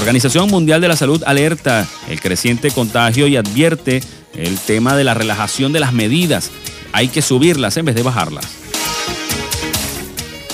Organización 0.00 0.48
Mundial 0.48 0.80
de 0.80 0.88
la 0.88 0.96
Salud 0.96 1.22
alerta 1.26 1.86
el 2.08 2.22
creciente 2.22 2.70
contagio 2.70 3.26
y 3.26 3.36
advierte 3.36 4.02
el 4.34 4.58
tema 4.58 4.96
de 4.96 5.04
la 5.04 5.12
relajación 5.12 5.74
de 5.74 5.80
las 5.80 5.92
medidas. 5.92 6.50
Hay 6.92 7.08
que 7.08 7.20
subirlas 7.20 7.76
en 7.76 7.84
vez 7.84 7.94
de 7.94 8.02
bajarlas. 8.02 8.46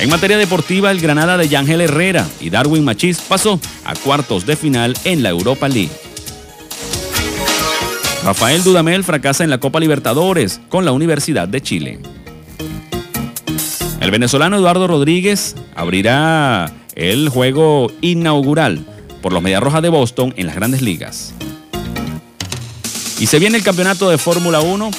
En 0.00 0.10
materia 0.10 0.36
deportiva, 0.36 0.90
el 0.90 1.00
Granada 1.00 1.36
de 1.36 1.48
Yángel 1.48 1.80
Herrera 1.80 2.26
y 2.40 2.50
Darwin 2.50 2.84
Machís 2.84 3.20
pasó 3.20 3.60
a 3.84 3.94
cuartos 3.94 4.44
de 4.44 4.56
final 4.56 4.94
en 5.04 5.22
la 5.22 5.30
Europa 5.30 5.68
League. 5.68 5.92
Rafael 8.24 8.64
Dudamel 8.64 9.04
fracasa 9.04 9.44
en 9.44 9.50
la 9.50 9.58
Copa 9.58 9.80
Libertadores 9.80 10.60
con 10.68 10.84
la 10.84 10.92
Universidad 10.92 11.46
de 11.46 11.60
Chile. 11.60 11.98
El 14.00 14.10
venezolano 14.10 14.56
Eduardo 14.56 14.86
Rodríguez 14.86 15.54
abrirá 15.74 16.70
el 16.94 17.28
juego 17.28 17.90
inaugural 18.00 18.84
por 19.22 19.32
los 19.32 19.42
Mediarrojas 19.42 19.82
de 19.82 19.88
Boston 19.88 20.34
en 20.36 20.46
las 20.46 20.56
grandes 20.56 20.82
ligas. 20.82 21.32
Y 23.18 23.26
se 23.26 23.38
viene 23.38 23.56
el 23.56 23.64
campeonato 23.64 24.10
de 24.10 24.18
Fórmula 24.18 24.60
1. 24.60 24.90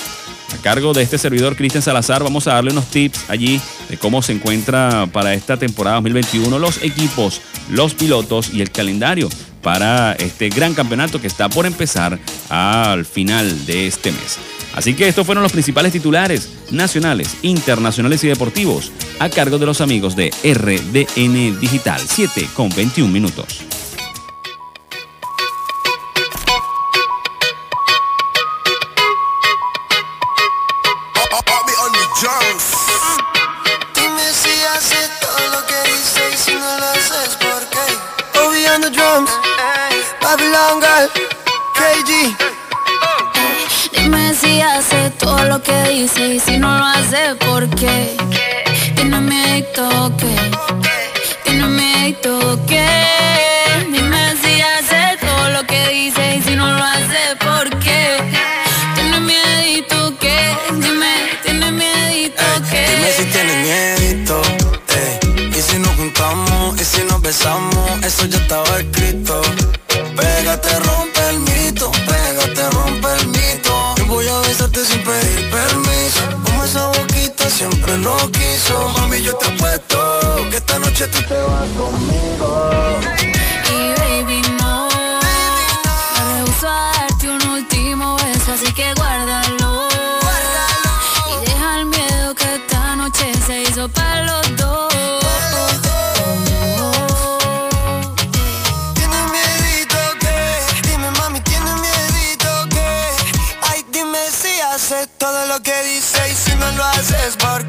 Cargo 0.66 0.94
de 0.94 1.04
este 1.04 1.20
servidor 1.20 1.56
Cristian 1.56 1.84
Salazar. 1.84 2.24
Vamos 2.24 2.48
a 2.48 2.56
darle 2.56 2.72
unos 2.72 2.88
tips 2.88 3.30
allí 3.30 3.62
de 3.88 3.98
cómo 3.98 4.24
se 4.24 4.32
encuentra 4.32 5.08
para 5.14 5.36
esta 5.36 5.58
temporada 5.58 5.98
2021 5.98 6.58
los 6.58 6.82
equipos, 6.82 7.40
los 7.70 7.94
pilotos 7.94 8.52
y 8.52 8.62
el 8.62 8.72
calendario 8.72 9.30
para 9.62 10.14
este 10.14 10.50
gran 10.50 10.74
campeonato 10.74 11.22
que 11.22 11.28
está 11.28 11.50
por 11.50 11.68
empezar 11.68 12.18
al 12.50 13.06
final 13.06 13.68
de 13.68 13.86
este 13.86 14.12
mes. 14.12 14.40
Así 14.74 14.96
que 14.96 15.08
estos 15.08 15.28
fueron 15.28 15.44
los 15.44 15.52
principales 15.52 15.92
titulares 15.92 16.50
nacionales, 16.72 17.38
internacionales 17.44 18.24
y 18.24 18.28
deportivos 18.28 18.92
a 19.20 19.30
cargo 19.30 19.60
de 19.60 19.68
los 19.68 19.82
amigos 19.82 20.16
de 20.16 20.32
RDN 20.44 21.60
Digital 21.60 22.02
7 22.04 22.50
con 22.56 22.70
21 22.70 23.14
minutos. 23.14 23.60
Si 44.56 44.62
hace 44.62 45.10
todo 45.20 45.44
lo 45.50 45.62
que 45.62 45.78
dice 45.90 46.36
y 46.36 46.40
si 46.40 46.58
no 46.58 46.78
lo 46.78 46.86
hace, 46.86 47.36
¿por 47.46 47.68
qué? 47.72 48.16
Tiene 48.96 49.20
miedo 49.20 49.84
o 50.06 50.16
qué? 50.16 50.34
Tiene 51.44 51.68
miedo 51.68 52.54
o 52.54 52.66
qué? 52.66 52.88
Dime 53.92 54.34
si 54.42 54.62
hace 54.62 55.18
todo 55.20 55.50
lo 55.50 55.68
que 55.68 55.90
dice 55.90 56.38
y 56.38 56.42
si 56.42 56.56
no 56.56 56.72
lo 56.72 56.82
hace, 56.82 57.36
¿por 57.38 57.70
qué? 57.80 58.18
Tiene 58.96 59.20
miedo 59.20 60.08
o 60.08 60.18
qué? 60.20 60.38
Dime, 60.72 61.14
tiene 61.44 61.72
miedo 61.72 62.44
Dime 62.72 63.12
si 63.12 63.26
miedito, 63.68 64.42
ey. 64.88 65.50
Y 65.50 65.62
si 65.62 65.80
nos 65.80 65.94
juntamos, 65.98 66.80
y 66.80 66.86
si 66.86 67.04
nos 67.04 67.22
besamos, 67.22 68.06
eso 68.06 68.26
ya 68.26 68.38
estaba 68.38 68.80
escrito. 68.80 69.42
Pégate, 70.16 70.80
lo 78.06 78.32
quiso. 78.32 78.90
Mami, 78.96 79.22
yo 79.22 79.36
te 79.36 79.48
apuesto 79.48 79.98
que 80.50 80.58
esta 80.58 80.78
noche 80.80 81.08
tú 81.08 81.22
te 81.24 81.38
vas 81.50 81.70
conmigo. 81.80 82.72
Y 83.74 83.78
baby, 84.00 84.42
no. 84.60 84.88
Me 86.14 86.22
rehuso 86.34 86.68
a 86.70 86.92
darte 86.98 87.30
un 87.30 87.42
último 87.58 88.16
beso, 88.18 88.54
así 88.54 88.72
que 88.74 88.94
guárdalo. 88.94 89.90
Y 91.32 91.46
deja 91.46 91.80
el 91.80 91.86
miedo 91.88 92.36
que 92.36 92.56
esta 92.56 92.96
noche 92.96 93.26
se 93.48 93.64
hizo 93.64 93.90
para 93.90 94.22
los 94.30 94.56
dos. 94.56 94.94
¿Tienes 98.98 99.26
miedito 99.36 100.00
que? 100.22 100.38
Dime 100.88 101.10
mami, 101.20 101.40
¿tienes 101.42 101.76
miedito 101.86 102.50
que? 102.70 102.88
Ay, 103.70 103.84
dime 103.92 104.20
si 104.30 104.54
haces 104.62 105.10
todo 105.18 105.48
lo 105.48 105.60
que 105.64 105.76
dices 105.84 106.32
y 106.32 106.36
si 106.36 106.56
no 106.56 106.72
lo 106.72 106.84
haces, 106.84 107.36
¿por 107.38 107.68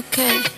miedito 0.00 0.51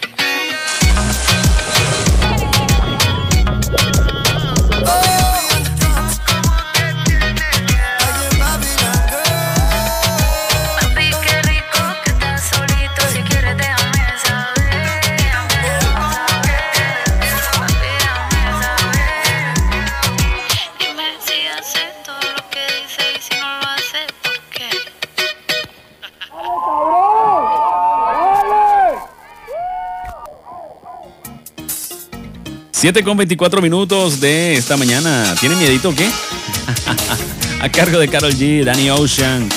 7 32.85 33.03
con 33.03 33.17
24 33.17 33.63
minutos 33.63 34.21
de 34.21 34.53
esta 34.53 34.77
mañana. 34.77 35.35
¿Tiene 35.41 35.57
miedito 35.57 35.89
o 35.89 35.95
qué? 35.95 36.07
A 37.63 37.71
cargo 37.71 37.99
de 37.99 38.09
Carol 38.09 38.35
G, 38.35 38.63
Danny 38.63 38.91
Ocean 38.91 39.49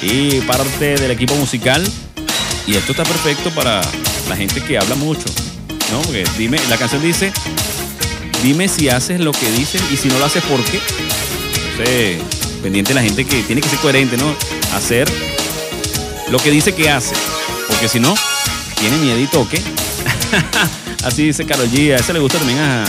y 0.00 0.40
parte 0.42 0.94
del 0.94 1.10
equipo 1.10 1.34
musical. 1.34 1.84
Y 2.64 2.76
esto 2.76 2.92
está 2.92 3.02
perfecto 3.02 3.50
para 3.50 3.80
la 4.28 4.36
gente 4.36 4.62
que 4.62 4.78
habla 4.78 4.94
mucho. 4.94 5.24
¿No? 5.90 6.00
Porque 6.02 6.22
dime, 6.38 6.60
la 6.68 6.76
canción 6.76 7.02
dice, 7.02 7.32
dime 8.44 8.68
si 8.68 8.88
haces 8.88 9.18
lo 9.18 9.32
que 9.32 9.50
dices 9.50 9.82
y 9.92 9.96
si 9.96 10.06
no 10.06 10.20
lo 10.20 10.26
haces, 10.26 10.44
¿por 10.44 10.62
qué? 10.62 10.78
Entonces, 11.72 12.22
pendiente 12.62 12.94
la 12.94 13.02
gente 13.02 13.24
que 13.24 13.42
tiene 13.42 13.62
que 13.62 13.68
ser 13.68 13.80
coherente, 13.80 14.16
¿no? 14.16 14.32
Hacer 14.76 15.10
lo 16.30 16.38
que 16.38 16.52
dice 16.52 16.72
que 16.72 16.88
hace. 16.88 17.16
Porque 17.66 17.88
si 17.88 17.98
no, 17.98 18.14
tiene 18.78 18.96
miedito 18.98 19.40
o 19.40 19.48
qué. 19.48 19.60
Así 21.06 21.26
dice 21.26 21.46
Carol 21.46 21.70
G. 21.70 21.94
Ese 21.94 22.12
le 22.12 22.18
gusta 22.18 22.38
también 22.38 22.58
a, 22.58 22.84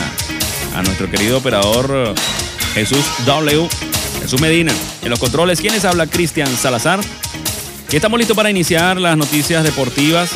a 0.75 0.81
nuestro 0.81 1.07
querido 1.07 1.37
operador 1.37 2.15
eh, 2.15 2.19
Jesús 2.73 3.05
W. 3.27 3.69
Jesús 4.19 4.41
Medina. 4.41 4.73
En 5.03 5.11
los 5.11 5.19
controles, 5.19 5.61
¿quiénes 5.61 5.85
habla? 5.85 6.07
Cristian 6.07 6.47
Salazar. 6.47 6.99
Y 7.91 7.95
estamos 7.95 8.17
listos 8.17 8.35
para 8.35 8.49
iniciar 8.49 8.99
las 8.99 9.15
noticias 9.17 9.63
deportivas. 9.63 10.31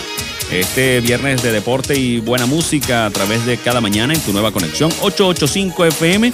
Este 0.51 1.01
viernes 1.01 1.41
de 1.41 1.51
deporte 1.51 1.95
y 1.97 2.19
buena 2.19 2.45
música 2.45 3.07
a 3.07 3.09
través 3.09 3.47
de 3.47 3.57
cada 3.57 3.81
mañana 3.81 4.13
en 4.13 4.19
tu 4.19 4.31
nueva 4.31 4.51
conexión 4.51 4.91
885 5.01 5.85
FM. 5.85 6.31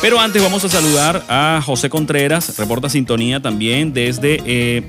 Pero 0.00 0.18
antes 0.18 0.42
vamos 0.42 0.64
a 0.64 0.70
saludar 0.70 1.26
a 1.28 1.60
José 1.62 1.90
Contreras, 1.90 2.56
reporta 2.56 2.88
sintonía 2.88 3.42
también 3.42 3.92
desde, 3.92 4.40
eh, 4.46 4.82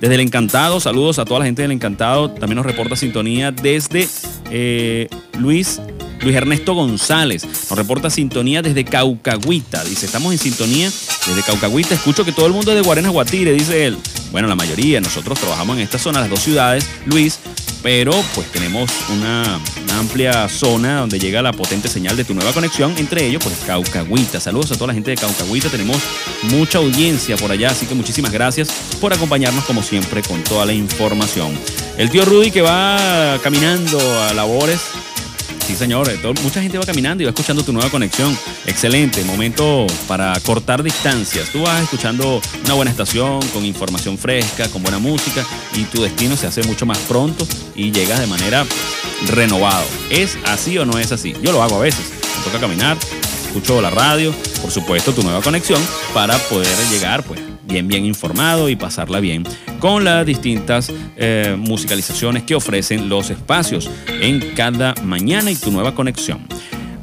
desde 0.00 0.14
el 0.14 0.20
Encantado. 0.22 0.80
Saludos 0.80 1.18
a 1.18 1.26
toda 1.26 1.40
la 1.40 1.44
gente 1.44 1.60
del 1.60 1.72
Encantado. 1.72 2.30
También 2.30 2.56
nos 2.56 2.64
reporta 2.64 2.96
sintonía 2.96 3.52
desde 3.52 4.08
eh, 4.54 5.08
Luis, 5.38 5.80
Luis 6.20 6.36
Ernesto 6.36 6.74
González. 6.74 7.44
Nos 7.44 7.78
reporta 7.78 8.10
sintonía 8.10 8.60
desde 8.60 8.84
Caucagüita. 8.84 9.82
Dice, 9.84 10.06
estamos 10.06 10.32
en 10.32 10.38
sintonía 10.38 10.92
desde 11.26 11.42
Caucagüita. 11.42 11.94
Escucho 11.94 12.24
que 12.24 12.32
todo 12.32 12.46
el 12.46 12.52
mundo 12.52 12.70
es 12.70 12.76
de 12.76 12.82
Guarenas 12.82 13.12
Guatire, 13.12 13.52
dice 13.52 13.86
él. 13.86 13.96
bueno, 14.30 14.48
la 14.48 14.54
mayoría, 14.54 15.00
nosotros 15.00 15.38
trabajamos 15.40 15.76
en 15.76 15.82
esta 15.82 15.98
zona, 15.98 16.20
las 16.20 16.30
dos 16.30 16.40
ciudades, 16.40 16.86
Luis, 17.06 17.38
pero 17.82 18.12
pues 18.34 18.46
tenemos 18.52 18.90
una, 19.10 19.58
una 19.84 19.91
amplia 20.02 20.48
zona 20.48 21.00
donde 21.00 21.18
llega 21.18 21.40
la 21.42 21.52
potente 21.52 21.88
señal 21.88 22.16
de 22.16 22.24
tu 22.24 22.34
nueva 22.34 22.52
conexión, 22.52 22.92
entre 22.98 23.24
ellos 23.24 23.42
pues 23.42 23.56
Caucahuita. 23.64 24.40
Saludos 24.40 24.72
a 24.72 24.74
toda 24.74 24.88
la 24.88 24.94
gente 24.94 25.12
de 25.12 25.16
Caucahuita, 25.16 25.68
tenemos 25.68 25.96
mucha 26.50 26.78
audiencia 26.78 27.36
por 27.36 27.52
allá, 27.52 27.70
así 27.70 27.86
que 27.86 27.94
muchísimas 27.94 28.32
gracias 28.32 28.68
por 29.00 29.12
acompañarnos 29.12 29.64
como 29.64 29.82
siempre 29.82 30.22
con 30.22 30.42
toda 30.42 30.66
la 30.66 30.72
información. 30.72 31.56
El 31.96 32.10
tío 32.10 32.24
Rudy 32.24 32.50
que 32.50 32.62
va 32.62 33.38
caminando 33.44 33.98
a 34.24 34.34
labores 34.34 34.80
Sí, 35.66 35.76
señor. 35.76 36.08
eh, 36.10 36.18
mucha 36.42 36.60
gente 36.60 36.76
va 36.78 36.84
caminando 36.84 37.22
y 37.22 37.26
va 37.26 37.30
escuchando 37.30 37.62
tu 37.62 37.72
nueva 37.72 37.88
conexión. 37.90 38.36
Excelente. 38.66 39.24
Momento 39.24 39.86
para 40.08 40.38
cortar 40.40 40.82
distancias. 40.82 41.50
Tú 41.50 41.62
vas 41.62 41.82
escuchando 41.82 42.40
una 42.64 42.74
buena 42.74 42.90
estación 42.90 43.40
con 43.50 43.64
información 43.64 44.18
fresca, 44.18 44.68
con 44.68 44.82
buena 44.82 44.98
música 44.98 45.44
y 45.74 45.84
tu 45.84 46.02
destino 46.02 46.36
se 46.36 46.46
hace 46.46 46.62
mucho 46.64 46.84
más 46.86 46.98
pronto 46.98 47.46
y 47.74 47.92
llegas 47.92 48.20
de 48.20 48.26
manera 48.26 48.66
renovado. 49.28 49.84
¿Es 50.10 50.36
así 50.46 50.76
o 50.78 50.84
no 50.84 50.98
es 50.98 51.12
así? 51.12 51.34
Yo 51.42 51.52
lo 51.52 51.62
hago 51.62 51.76
a 51.76 51.80
veces. 51.80 52.10
Me 52.38 52.44
toca 52.44 52.58
caminar, 52.60 52.96
escucho 53.46 53.80
la 53.80 53.90
radio, 53.90 54.34
por 54.60 54.70
supuesto 54.70 55.12
tu 55.12 55.22
nueva 55.22 55.40
conexión 55.42 55.80
para 56.12 56.36
poder 56.38 56.76
llegar 56.90 57.22
pues 57.22 57.40
bien 57.72 57.88
bien 57.88 58.04
informado 58.04 58.68
y 58.68 58.76
pasarla 58.76 59.18
bien 59.20 59.44
con 59.78 60.04
las 60.04 60.26
distintas 60.26 60.92
eh, 61.16 61.56
musicalizaciones 61.58 62.42
que 62.42 62.54
ofrecen 62.54 63.08
los 63.08 63.30
espacios 63.30 63.90
en 64.20 64.54
cada 64.54 64.94
mañana 65.02 65.50
y 65.50 65.56
tu 65.56 65.70
nueva 65.72 65.94
conexión. 65.94 66.46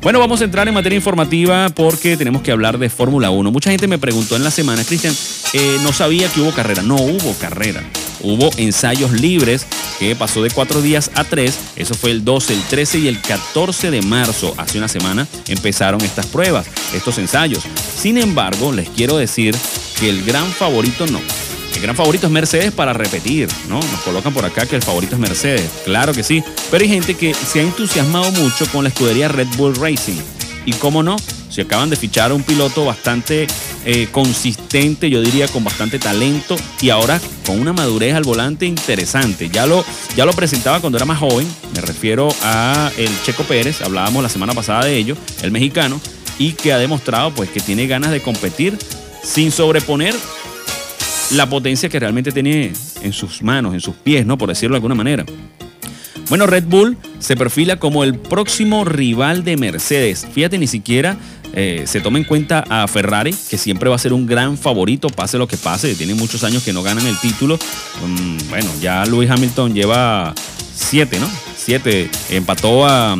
Bueno, 0.01 0.19
vamos 0.19 0.39
a 0.39 0.45
entrar 0.45 0.65
en 0.67 0.73
materia 0.73 0.95
informativa 0.95 1.67
porque 1.69 2.15
tenemos 2.15 2.41
que 2.41 2.51
hablar 2.51 2.77
de 2.77 2.89
Fórmula 2.89 3.31
1. 3.31 3.51
Mucha 3.51 3.69
gente 3.71 3.87
me 3.87 3.97
preguntó 3.97 4.37
en 4.37 4.45
la 4.45 4.51
semana, 4.51 4.85
Cristian, 4.85 5.13
eh, 5.53 5.77
no 5.83 5.91
sabía 5.91 6.29
que 6.29 6.39
hubo 6.39 6.51
carrera. 6.51 6.83
No 6.83 6.95
hubo 6.95 7.33
carrera. 7.33 7.83
Hubo 8.21 8.49
ensayos 8.57 9.11
libres 9.11 9.67
que 9.99 10.15
pasó 10.15 10.41
de 10.41 10.49
cuatro 10.49 10.81
días 10.81 11.11
a 11.13 11.23
tres. 11.23 11.59
Eso 11.75 11.93
fue 11.93 12.11
el 12.11 12.23
12, 12.23 12.53
el 12.53 12.63
13 12.63 12.99
y 12.99 13.07
el 13.07 13.21
14 13.21 13.91
de 13.91 14.01
marzo. 14.01 14.55
Hace 14.57 14.77
una 14.77 14.87
semana 14.87 15.27
empezaron 15.47 16.01
estas 16.01 16.25
pruebas, 16.27 16.67
estos 16.93 17.17
ensayos. 17.17 17.63
Sin 17.97 18.17
embargo, 18.17 18.71
les 18.71 18.89
quiero 18.89 19.17
decir 19.17 19.55
que 19.99 20.09
el 20.09 20.23
gran 20.23 20.49
favorito 20.51 21.05
no. 21.07 21.19
El 21.75 21.81
gran 21.83 21.95
favorito 21.95 22.27
es 22.27 22.31
Mercedes 22.31 22.71
para 22.71 22.93
repetir, 22.93 23.47
¿no? 23.69 23.75
Nos 23.79 24.01
colocan 24.01 24.33
por 24.33 24.43
acá 24.43 24.65
que 24.65 24.75
el 24.75 24.81
favorito 24.81 25.15
es 25.15 25.21
Mercedes. 25.21 25.69
Claro 25.85 26.13
que 26.13 26.23
sí. 26.23 26.43
Pero 26.71 26.83
hay 26.83 26.89
gente 26.89 27.15
que 27.15 27.33
se 27.33 27.59
ha 27.59 27.63
entusiasmado 27.63 28.31
mucho 28.31 28.65
con 28.71 28.83
la 28.83 28.89
escudería 28.89 29.27
Red 29.27 29.47
Bull 29.55 29.75
Racing. 29.75 30.17
Y 30.65 30.73
cómo 30.73 31.03
no, 31.03 31.15
si 31.49 31.61
acaban 31.61 31.89
de 31.89 31.95
fichar 31.95 32.31
a 32.31 32.33
un 32.33 32.43
piloto 32.43 32.85
bastante 32.85 33.47
eh, 33.91 34.07
consistente, 34.11 35.09
yo 35.09 35.19
diría 35.19 35.47
con 35.47 35.63
bastante 35.63 35.97
talento 35.97 36.55
y 36.79 36.91
ahora 36.91 37.19
con 37.43 37.59
una 37.59 37.73
madurez 37.73 38.13
al 38.13 38.21
volante 38.21 38.67
interesante. 38.67 39.49
Ya 39.49 39.65
lo, 39.65 39.83
ya 40.15 40.25
lo 40.25 40.33
presentaba 40.33 40.79
cuando 40.79 40.99
era 40.99 41.07
más 41.07 41.17
joven, 41.17 41.47
me 41.73 41.81
refiero 41.81 42.29
a 42.43 42.91
el 42.99 43.09
Checo 43.23 43.45
Pérez, 43.45 43.81
hablábamos 43.81 44.21
la 44.21 44.29
semana 44.29 44.53
pasada 44.53 44.85
de 44.85 44.95
ello, 44.95 45.17
el 45.41 45.49
mexicano, 45.49 45.99
y 46.37 46.51
que 46.51 46.71
ha 46.71 46.77
demostrado 46.77 47.33
pues 47.33 47.49
que 47.49 47.61
tiene 47.61 47.87
ganas 47.87 48.11
de 48.11 48.21
competir 48.21 48.77
sin 49.23 49.51
sobreponer 49.51 50.13
la 51.31 51.49
potencia 51.49 51.89
que 51.89 51.99
realmente 51.99 52.31
tiene 52.31 52.71
en 53.01 53.11
sus 53.11 53.41
manos, 53.41 53.73
en 53.73 53.81
sus 53.81 53.95
pies, 53.95 54.23
¿no? 54.23 54.37
Por 54.37 54.49
decirlo 54.49 54.75
de 54.75 54.77
alguna 54.77 54.93
manera. 54.93 55.25
Bueno, 56.29 56.45
Red 56.45 56.65
Bull 56.65 56.95
se 57.17 57.35
perfila 57.35 57.77
como 57.79 58.03
el 58.03 58.13
próximo 58.13 58.85
rival 58.85 59.43
de 59.43 59.57
Mercedes. 59.57 60.27
Fíjate, 60.31 60.59
ni 60.59 60.67
siquiera 60.67 61.17
eh, 61.53 61.83
se 61.85 62.01
toma 62.01 62.17
en 62.17 62.23
cuenta 62.23 62.63
a 62.69 62.87
Ferrari, 62.87 63.35
que 63.49 63.57
siempre 63.57 63.89
va 63.89 63.95
a 63.95 63.99
ser 63.99 64.13
un 64.13 64.25
gran 64.25 64.57
favorito, 64.57 65.09
pase 65.09 65.37
lo 65.37 65.47
que 65.47 65.57
pase. 65.57 65.95
Tiene 65.95 66.13
muchos 66.13 66.43
años 66.43 66.63
que 66.63 66.73
no 66.73 66.83
ganan 66.83 67.05
el 67.05 67.19
título. 67.19 67.57
Mm, 68.05 68.49
bueno, 68.49 68.69
ya 68.81 69.05
Lewis 69.05 69.29
Hamilton 69.29 69.73
lleva 69.73 70.33
siete, 70.75 71.19
¿no? 71.19 71.29
Siete. 71.57 72.09
Empató 72.29 72.85
a, 72.85 73.17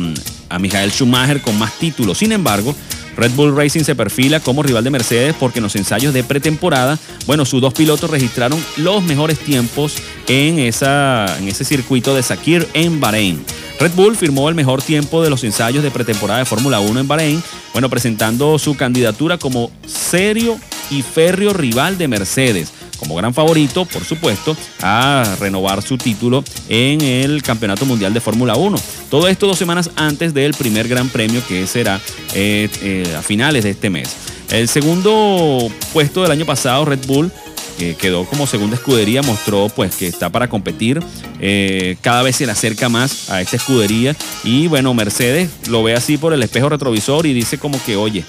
a 0.48 0.58
Michael 0.58 0.90
Schumacher 0.90 1.40
con 1.40 1.58
más 1.58 1.78
títulos. 1.78 2.18
Sin 2.18 2.32
embargo, 2.32 2.74
Red 3.16 3.32
Bull 3.32 3.56
Racing 3.56 3.84
se 3.84 3.94
perfila 3.94 4.40
como 4.40 4.62
rival 4.62 4.84
de 4.84 4.90
Mercedes 4.90 5.34
porque 5.38 5.58
en 5.58 5.64
los 5.64 5.76
ensayos 5.76 6.14
de 6.14 6.24
pretemporada, 6.24 6.98
bueno, 7.26 7.44
sus 7.44 7.60
dos 7.60 7.74
pilotos 7.74 8.10
registraron 8.10 8.62
los 8.76 9.02
mejores 9.02 9.38
tiempos 9.38 9.96
en, 10.28 10.58
esa, 10.58 11.38
en 11.38 11.48
ese 11.48 11.64
circuito 11.64 12.14
de 12.14 12.22
Sakir 12.22 12.66
en 12.74 13.00
Bahrein. 13.00 13.44
Red 13.78 13.92
Bull 13.92 14.16
firmó 14.16 14.48
el 14.48 14.54
mejor 14.54 14.82
tiempo 14.82 15.22
de 15.22 15.30
los 15.30 15.42
ensayos 15.44 15.82
de 15.82 15.90
pretemporada 15.90 16.40
de 16.40 16.44
Fórmula 16.44 16.80
1 16.80 17.00
en 17.00 17.08
Bahrein, 17.08 17.42
bueno, 17.72 17.88
presentando 17.88 18.58
su 18.58 18.76
candidatura 18.76 19.38
como 19.38 19.70
serio 19.86 20.58
y 20.90 21.02
férreo 21.02 21.52
rival 21.52 21.96
de 21.96 22.08
Mercedes 22.08 22.72
como 23.00 23.16
gran 23.16 23.34
favorito, 23.34 23.86
por 23.86 24.04
supuesto, 24.04 24.56
a 24.82 25.24
renovar 25.40 25.82
su 25.82 25.98
título 25.98 26.44
en 26.68 27.00
el 27.00 27.42
Campeonato 27.42 27.86
Mundial 27.86 28.14
de 28.14 28.20
Fórmula 28.20 28.54
1. 28.54 28.78
Todo 29.10 29.26
esto 29.26 29.46
dos 29.46 29.58
semanas 29.58 29.90
antes 29.96 30.34
del 30.34 30.52
primer 30.52 30.86
Gran 30.86 31.08
Premio 31.08 31.42
que 31.48 31.66
será 31.66 32.00
eh, 32.34 32.68
eh, 32.82 33.14
a 33.18 33.22
finales 33.22 33.64
de 33.64 33.70
este 33.70 33.90
mes. 33.90 34.14
El 34.50 34.68
segundo 34.68 35.68
puesto 35.92 36.22
del 36.22 36.30
año 36.30 36.44
pasado, 36.44 36.84
Red 36.84 37.06
Bull, 37.06 37.32
que 37.78 37.94
quedó 37.94 38.26
como 38.26 38.46
segunda 38.46 38.76
escudería, 38.76 39.22
mostró 39.22 39.68
pues 39.74 39.96
que 39.96 40.06
está 40.06 40.28
para 40.28 40.50
competir. 40.50 41.00
Eh, 41.40 41.96
cada 42.02 42.22
vez 42.22 42.36
se 42.36 42.44
le 42.44 42.52
acerca 42.52 42.90
más 42.90 43.30
a 43.30 43.40
esta 43.40 43.56
escudería. 43.56 44.14
Y 44.44 44.66
bueno, 44.66 44.92
Mercedes 44.92 45.48
lo 45.68 45.82
ve 45.82 45.94
así 45.94 46.18
por 46.18 46.34
el 46.34 46.42
espejo 46.42 46.68
retrovisor 46.68 47.24
y 47.24 47.32
dice 47.32 47.56
como 47.56 47.82
que, 47.82 47.96
oye, 47.96 48.24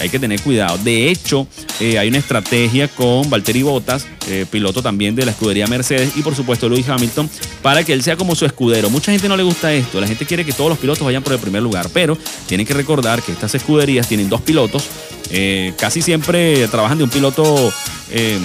hay 0.00 0.08
que 0.08 0.18
tener 0.18 0.40
cuidado. 0.40 0.78
De 0.78 1.10
hecho, 1.10 1.46
eh, 1.78 1.98
hay 1.98 2.08
una 2.08 2.18
estrategia 2.18 2.88
con 2.88 3.28
Valtteri 3.28 3.62
Bottas, 3.62 4.06
eh, 4.28 4.46
piloto 4.50 4.82
también 4.82 5.14
de 5.14 5.24
la 5.24 5.32
escudería 5.32 5.66
Mercedes, 5.66 6.12
y 6.16 6.22
por 6.22 6.34
supuesto 6.34 6.68
Lewis 6.68 6.88
Hamilton, 6.88 7.28
para 7.62 7.84
que 7.84 7.92
él 7.92 8.02
sea 8.02 8.16
como 8.16 8.34
su 8.34 8.46
escudero. 8.46 8.90
Mucha 8.90 9.12
gente 9.12 9.28
no 9.28 9.36
le 9.36 9.42
gusta 9.42 9.72
esto, 9.72 10.00
la 10.00 10.06
gente 10.06 10.26
quiere 10.26 10.44
que 10.44 10.52
todos 10.52 10.70
los 10.70 10.78
pilotos 10.78 11.04
vayan 11.04 11.22
por 11.22 11.32
el 11.32 11.38
primer 11.38 11.62
lugar, 11.62 11.88
pero 11.92 12.16
tienen 12.46 12.66
que 12.66 12.74
recordar 12.74 13.22
que 13.22 13.32
estas 13.32 13.54
escuderías 13.54 14.08
tienen 14.08 14.28
dos 14.28 14.40
pilotos, 14.40 14.84
eh, 15.30 15.74
casi 15.78 16.02
siempre 16.02 16.66
trabajan 16.68 16.98
de 16.98 17.04
un 17.04 17.10
piloto... 17.10 17.72
eh, 18.10 18.38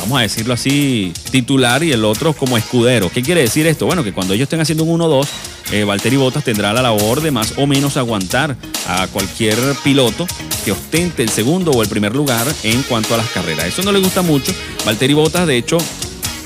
vamos 0.00 0.18
a 0.18 0.22
decirlo 0.22 0.54
así, 0.54 1.12
titular 1.30 1.82
y 1.82 1.92
el 1.92 2.04
otro 2.04 2.32
como 2.32 2.56
escudero. 2.56 3.10
¿Qué 3.10 3.22
quiere 3.22 3.40
decir 3.40 3.66
esto? 3.66 3.86
Bueno, 3.86 4.04
que 4.04 4.12
cuando 4.12 4.34
ellos 4.34 4.44
estén 4.44 4.60
haciendo 4.60 4.84
un 4.84 5.00
1-2, 5.00 5.26
eh, 5.72 5.84
Valtteri 5.84 6.16
Bottas 6.16 6.44
tendrá 6.44 6.72
la 6.72 6.82
labor 6.82 7.20
de 7.20 7.30
más 7.30 7.54
o 7.56 7.66
menos 7.66 7.96
aguantar 7.96 8.56
a 8.88 9.06
cualquier 9.08 9.56
piloto 9.82 10.26
que 10.64 10.72
ostente 10.72 11.22
el 11.22 11.28
segundo 11.28 11.70
o 11.70 11.82
el 11.82 11.88
primer 11.88 12.14
lugar 12.14 12.46
en 12.62 12.82
cuanto 12.82 13.14
a 13.14 13.18
las 13.18 13.30
carreras. 13.30 13.66
Eso 13.66 13.82
no 13.82 13.92
le 13.92 14.00
gusta 14.00 14.22
mucho. 14.22 14.52
Valtteri 14.84 15.14
Bottas, 15.14 15.46
de 15.46 15.56
hecho, 15.56 15.78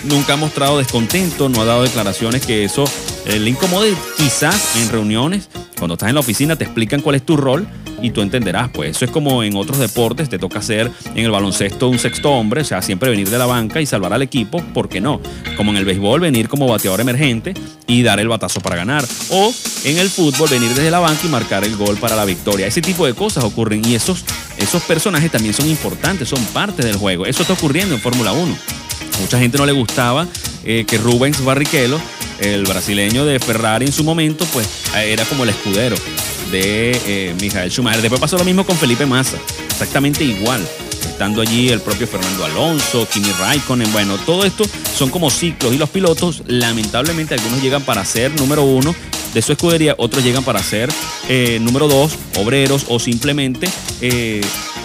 nunca 0.04 0.34
ha 0.34 0.36
mostrado 0.36 0.78
descontento, 0.78 1.48
no 1.48 1.62
ha 1.62 1.64
dado 1.64 1.82
declaraciones 1.82 2.44
que 2.44 2.64
eso 2.64 2.84
eh, 3.26 3.38
le 3.38 3.50
incomode. 3.50 3.94
Quizás 4.16 4.76
en 4.76 4.88
reuniones, 4.88 5.48
cuando 5.78 5.94
estás 5.94 6.08
en 6.08 6.14
la 6.14 6.20
oficina, 6.20 6.56
te 6.56 6.64
explican 6.64 7.00
cuál 7.00 7.16
es 7.16 7.24
tu 7.24 7.36
rol 7.36 7.66
y 8.02 8.10
tú 8.10 8.22
entenderás. 8.22 8.70
Pues 8.70 8.96
eso 8.96 9.04
es 9.04 9.10
como 9.10 9.42
en 9.42 9.56
otros 9.56 9.78
deportes, 9.78 10.28
te 10.28 10.38
toca 10.38 10.62
ser 10.62 10.90
en 11.14 11.24
el 11.24 11.30
baloncesto 11.30 11.88
un 11.88 11.98
sexto 11.98 12.30
hombre, 12.30 12.62
o 12.62 12.64
sea, 12.64 12.82
siempre 12.82 13.10
venir 13.10 13.28
de 13.28 13.38
la 13.38 13.46
banca 13.46 13.80
y 13.80 13.86
salvar 13.86 14.12
al 14.12 14.22
equipo, 14.22 14.62
¿por 14.74 14.88
qué 14.88 15.00
no? 15.00 15.20
Como 15.56 15.70
en 15.70 15.76
el 15.76 15.84
béisbol, 15.84 16.20
venir 16.20 16.48
como 16.48 16.66
bateador 16.66 17.00
emergente 17.00 17.54
y 17.86 18.02
dar 18.02 18.20
el 18.20 18.28
batazo 18.28 18.60
para 18.60 18.76
ganar. 18.76 19.04
O 19.30 19.52
en 19.84 19.98
el 19.98 20.08
fútbol, 20.08 20.48
venir 20.48 20.68
desde 20.70 20.90
la 20.90 21.00
banca 21.00 21.20
y 21.24 21.28
marcar 21.28 21.64
el 21.64 21.76
gol 21.76 21.96
para 21.96 22.16
la 22.16 22.24
victoria. 22.24 22.66
Ese 22.66 22.82
tipo 22.82 23.06
de 23.06 23.14
cosas 23.14 23.44
ocurren 23.44 23.84
y 23.84 23.94
esos, 23.94 24.24
esos 24.58 24.82
personajes 24.82 25.30
también 25.30 25.54
son 25.54 25.68
importantes, 25.68 26.28
son 26.28 26.44
parte 26.46 26.82
del 26.82 26.96
juego. 26.96 27.26
Eso 27.26 27.42
está 27.42 27.54
ocurriendo 27.54 27.94
en 27.94 28.00
Fórmula 28.00 28.32
1. 28.32 28.56
Mucha 29.20 29.38
gente 29.38 29.58
no 29.58 29.66
le 29.66 29.72
gustaba 29.72 30.26
eh, 30.64 30.84
que 30.86 30.96
Rubens 30.96 31.44
Barrichello, 31.44 32.00
el 32.40 32.64
brasileño 32.64 33.26
de 33.26 33.38
Ferrari 33.38 33.86
en 33.86 33.92
su 33.92 34.02
momento, 34.02 34.46
pues 34.46 34.66
era 34.94 35.24
como 35.24 35.44
el 35.44 35.50
escudero 35.50 35.96
de 36.50 36.92
eh, 37.06 37.68
Schumacher. 37.70 38.02
Después 38.02 38.20
pasó 38.20 38.36
lo 38.38 38.44
mismo 38.44 38.64
con 38.64 38.76
Felipe 38.76 39.06
Massa, 39.06 39.38
exactamente 39.68 40.24
igual. 40.24 40.66
Estando 41.08 41.42
allí 41.42 41.68
el 41.68 41.80
propio 41.80 42.06
Fernando 42.06 42.44
Alonso, 42.44 43.06
Kimi 43.12 43.30
Raikkonen, 43.32 43.92
bueno, 43.92 44.16
todo 44.18 44.44
esto 44.44 44.64
son 44.96 45.10
como 45.10 45.30
ciclos 45.30 45.74
y 45.74 45.78
los 45.78 45.90
pilotos, 45.90 46.42
lamentablemente 46.46 47.34
algunos 47.34 47.62
llegan 47.62 47.82
para 47.82 48.04
ser 48.04 48.32
número 48.40 48.62
uno 48.62 48.94
de 49.34 49.42
su 49.42 49.52
escudería, 49.52 49.94
otros 49.98 50.24
llegan 50.24 50.44
para 50.44 50.62
ser 50.62 50.90
eh, 51.28 51.58
número 51.60 51.88
dos, 51.88 52.16
obreros 52.36 52.86
o 52.88 52.98
simplemente 52.98 53.68
eh, 54.00 54.40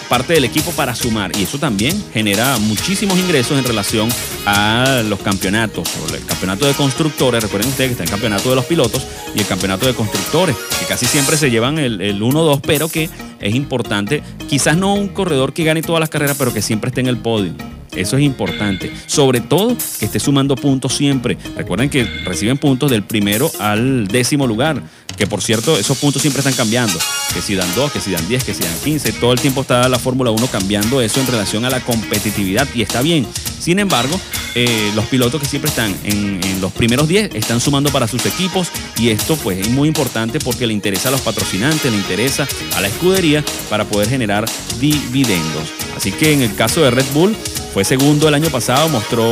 parte 0.09 0.33
del 0.33 0.45
equipo 0.45 0.71
para 0.71 0.95
sumar. 0.95 1.31
Y 1.37 1.43
eso 1.43 1.57
también 1.57 2.03
genera 2.13 2.57
muchísimos 2.57 3.17
ingresos 3.17 3.57
en 3.57 3.63
relación 3.63 4.09
a 4.45 5.03
los 5.07 5.19
campeonatos. 5.19 5.89
El 6.13 6.25
campeonato 6.25 6.65
de 6.65 6.73
constructores, 6.73 7.43
recuerden 7.43 7.69
ustedes 7.69 7.89
que 7.89 7.93
está 7.93 8.03
el 8.03 8.09
campeonato 8.09 8.49
de 8.49 8.55
los 8.55 8.65
pilotos 8.65 9.05
y 9.35 9.39
el 9.39 9.47
campeonato 9.47 9.85
de 9.85 9.93
constructores, 9.93 10.55
que 10.79 10.85
casi 10.85 11.05
siempre 11.05 11.37
se 11.37 11.49
llevan 11.49 11.77
el, 11.79 12.01
el 12.01 12.21
1-2, 12.21 12.61
pero 12.65 12.89
que 12.89 13.09
es 13.39 13.55
importante, 13.55 14.23
quizás 14.47 14.77
no 14.77 14.93
un 14.93 15.09
corredor 15.09 15.53
que 15.53 15.63
gane 15.63 15.81
todas 15.81 15.99
las 15.99 16.09
carreras, 16.09 16.37
pero 16.37 16.53
que 16.53 16.61
siempre 16.61 16.89
esté 16.89 17.01
en 17.01 17.07
el 17.07 17.17
podio. 17.17 17.53
Eso 17.95 18.17
es 18.17 18.23
importante. 18.23 18.91
Sobre 19.07 19.41
todo 19.41 19.75
que 19.99 20.05
esté 20.05 20.19
sumando 20.19 20.55
puntos 20.55 20.93
siempre. 20.93 21.37
Recuerden 21.55 21.89
que 21.89 22.03
reciben 22.25 22.57
puntos 22.57 22.91
del 22.91 23.03
primero 23.03 23.51
al 23.59 24.07
décimo 24.07 24.47
lugar. 24.47 24.81
Que 25.17 25.27
por 25.27 25.41
cierto, 25.41 25.77
esos 25.77 25.97
puntos 25.97 26.21
siempre 26.21 26.39
están 26.39 26.53
cambiando. 26.53 26.99
Que 27.33 27.41
si 27.41 27.55
dan 27.55 27.73
2, 27.75 27.91
que 27.91 28.01
si 28.01 28.11
dan 28.11 28.27
10, 28.27 28.43
que 28.43 28.53
si 28.53 28.63
dan 28.63 28.77
15. 28.83 29.13
Todo 29.13 29.31
el 29.31 29.39
tiempo 29.39 29.61
está 29.61 29.87
la 29.87 29.97
Fórmula 29.99 30.31
1 30.31 30.47
cambiando 30.47 31.01
eso 31.01 31.21
en 31.21 31.27
relación 31.27 31.63
a 31.63 31.69
la 31.69 31.79
competitividad 31.79 32.67
y 32.75 32.81
está 32.81 33.01
bien. 33.01 33.25
Sin 33.59 33.79
embargo, 33.79 34.19
eh, 34.55 34.91
los 34.93 35.05
pilotos 35.05 35.41
que 35.41 35.47
siempre 35.47 35.69
están 35.69 35.95
en, 36.03 36.39
los 36.61 36.71
primeros 36.71 37.07
10 37.07 37.35
están 37.35 37.59
sumando 37.59 37.89
para 37.91 38.07
sus 38.07 38.25
equipos 38.25 38.69
y 38.97 39.09
esto 39.09 39.35
pues 39.37 39.59
es 39.59 39.69
muy 39.69 39.87
importante 39.87 40.39
porque 40.39 40.65
le 40.65 40.73
interesa 40.73 41.09
a 41.09 41.11
los 41.11 41.21
patrocinantes, 41.21 41.91
le 41.91 41.97
interesa 41.97 42.47
a 42.75 42.81
la 42.81 42.87
escudería 42.87 43.43
para 43.69 43.85
poder 43.85 44.07
generar 44.09 44.45
dividendos. 44.79 45.63
Así 45.95 46.11
que 46.11 46.33
en 46.33 46.41
el 46.41 46.55
caso 46.55 46.81
de 46.81 46.91
Red 46.91 47.05
Bull, 47.13 47.35
fue 47.75 47.83
segundo 47.83 48.29
el 48.29 48.33
año 48.33 48.49
pasado, 48.49 48.87
mostró 48.87 49.29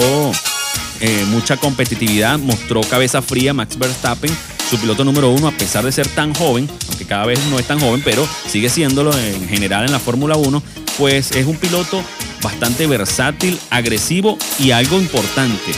eh, 0.99 1.25
mucha 1.29 1.55
competitividad, 1.55 2.37
mostró 2.37 2.81
cabeza 2.81 3.21
fría 3.21 3.53
Max 3.53 3.79
Verstappen, 3.79 4.29
su 4.69 4.77
piloto 4.77 5.05
número 5.05 5.29
uno, 5.29 5.47
a 5.47 5.51
pesar 5.51 5.85
de 5.85 5.93
ser 5.93 6.09
tan 6.09 6.33
joven, 6.33 6.69
aunque 6.89 7.05
cada 7.05 7.25
vez 7.25 7.39
no 7.49 7.57
es 7.57 7.65
tan 7.65 7.79
joven, 7.79 8.01
pero 8.03 8.27
sigue 8.45 8.67
siéndolo 8.67 9.17
en 9.17 9.47
general 9.47 9.85
en 9.85 9.93
la 9.93 9.99
Fórmula 9.99 10.35
1, 10.35 10.61
pues 10.97 11.31
es 11.31 11.47
un 11.47 11.55
piloto 11.55 12.03
bastante 12.41 12.85
versátil, 12.85 13.57
agresivo 13.69 14.37
y 14.59 14.71
algo 14.71 14.99
importante, 14.99 15.71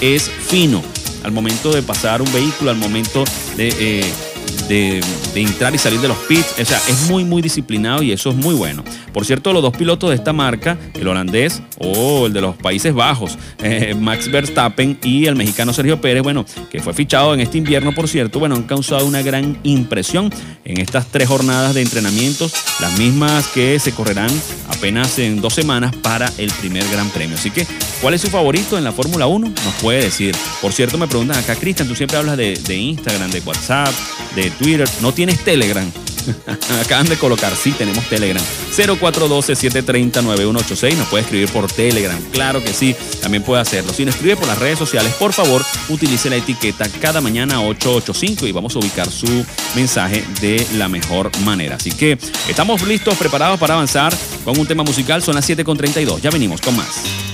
es 0.00 0.30
fino. 0.30 0.82
Al 1.22 1.32
momento 1.32 1.70
de 1.70 1.82
pasar 1.82 2.22
un 2.22 2.32
vehículo, 2.32 2.70
al 2.70 2.78
momento 2.78 3.24
de... 3.58 3.76
eh, 3.78 4.29
de, 4.68 5.00
entrar 5.34 5.74
y 5.74 5.78
salir 5.78 6.00
de 6.00 6.08
los 6.08 6.16
pits. 6.18 6.54
O 6.60 6.64
sea, 6.64 6.78
es 6.88 7.08
muy, 7.08 7.24
muy 7.24 7.42
disciplinado 7.42 8.02
y 8.02 8.12
eso 8.12 8.30
es 8.30 8.36
muy 8.36 8.54
bueno. 8.54 8.84
Por 9.12 9.24
cierto, 9.24 9.52
los 9.52 9.62
dos 9.62 9.76
pilotos 9.76 10.10
de 10.10 10.16
esta 10.16 10.32
marca, 10.32 10.78
el 10.94 11.06
holandés 11.06 11.62
o 11.78 12.26
el 12.26 12.32
de 12.32 12.40
los 12.40 12.56
Países 12.56 12.94
Bajos, 12.94 13.38
eh, 13.62 13.94
Max 13.98 14.30
Verstappen 14.30 14.98
y 15.02 15.26
el 15.26 15.36
mexicano 15.36 15.72
Sergio 15.72 16.00
Pérez, 16.00 16.22
bueno, 16.22 16.44
que 16.70 16.80
fue 16.80 16.92
fichado 16.94 17.34
en 17.34 17.40
este 17.40 17.58
invierno, 17.58 17.92
por 17.94 18.08
cierto, 18.08 18.38
bueno, 18.38 18.54
han 18.54 18.64
causado 18.64 19.06
una 19.06 19.22
gran 19.22 19.58
impresión 19.62 20.32
en 20.64 20.80
estas 20.80 21.06
tres 21.06 21.28
jornadas 21.28 21.74
de 21.74 21.82
entrenamientos, 21.82 22.52
las 22.80 22.98
mismas 22.98 23.48
que 23.48 23.78
se 23.78 23.92
correrán 23.92 24.30
apenas 24.68 25.18
en 25.18 25.40
dos 25.40 25.54
semanas 25.54 25.94
para 25.96 26.32
el 26.38 26.50
primer 26.52 26.88
Gran 26.90 27.10
Premio. 27.10 27.36
Así 27.36 27.50
que, 27.50 27.66
¿cuál 28.00 28.14
es 28.14 28.22
su 28.22 28.28
favorito 28.28 28.78
en 28.78 28.84
la 28.84 28.92
Fórmula 28.92 29.26
1? 29.26 29.46
Nos 29.48 29.74
puede 29.74 30.02
decir. 30.02 30.34
Por 30.62 30.72
cierto, 30.72 30.96
me 30.96 31.06
preguntan 31.06 31.38
acá, 31.38 31.54
Cristian, 31.56 31.88
tú 31.88 31.94
siempre 31.94 32.16
hablas 32.16 32.36
de, 32.36 32.54
de 32.54 32.76
Instagram, 32.76 33.30
de 33.30 33.40
WhatsApp, 33.40 33.92
de 34.34 34.39
Twitter. 34.48 34.88
¿No 35.02 35.12
tienes 35.12 35.44
Telegram? 35.44 35.92
Acaban 36.80 37.08
de 37.08 37.16
colocar, 37.16 37.52
sí, 37.54 37.70
tenemos 37.72 38.04
Telegram. 38.06 38.42
0412-730-9186. 38.76 40.96
Nos 40.96 41.08
puede 41.08 41.24
escribir 41.24 41.50
por 41.50 41.68
Telegram. 41.70 42.18
Claro 42.32 42.62
que 42.62 42.72
sí, 42.72 42.96
también 43.20 43.42
puede 43.42 43.60
hacerlo. 43.62 43.92
Si 43.92 44.04
nos 44.04 44.14
escribe 44.14 44.36
por 44.36 44.46
las 44.46 44.58
redes 44.58 44.78
sociales, 44.78 45.12
por 45.14 45.32
favor, 45.32 45.64
utilice 45.88 46.30
la 46.30 46.36
etiqueta 46.36 46.88
cada 47.00 47.20
mañana 47.20 47.60
885 47.62 48.46
y 48.46 48.52
vamos 48.52 48.76
a 48.76 48.78
ubicar 48.78 49.10
su 49.10 49.44
mensaje 49.74 50.24
de 50.40 50.64
la 50.76 50.88
mejor 50.88 51.36
manera. 51.40 51.74
Así 51.76 51.90
que 51.92 52.18
estamos 52.48 52.86
listos, 52.86 53.16
preparados 53.16 53.58
para 53.58 53.74
avanzar 53.74 54.14
con 54.44 54.58
un 54.58 54.66
tema 54.66 54.82
musical. 54.82 55.22
Son 55.22 55.34
las 55.34 55.48
7.32. 55.48 56.20
Ya 56.20 56.30
venimos 56.30 56.60
con 56.60 56.76
más. 56.76 57.29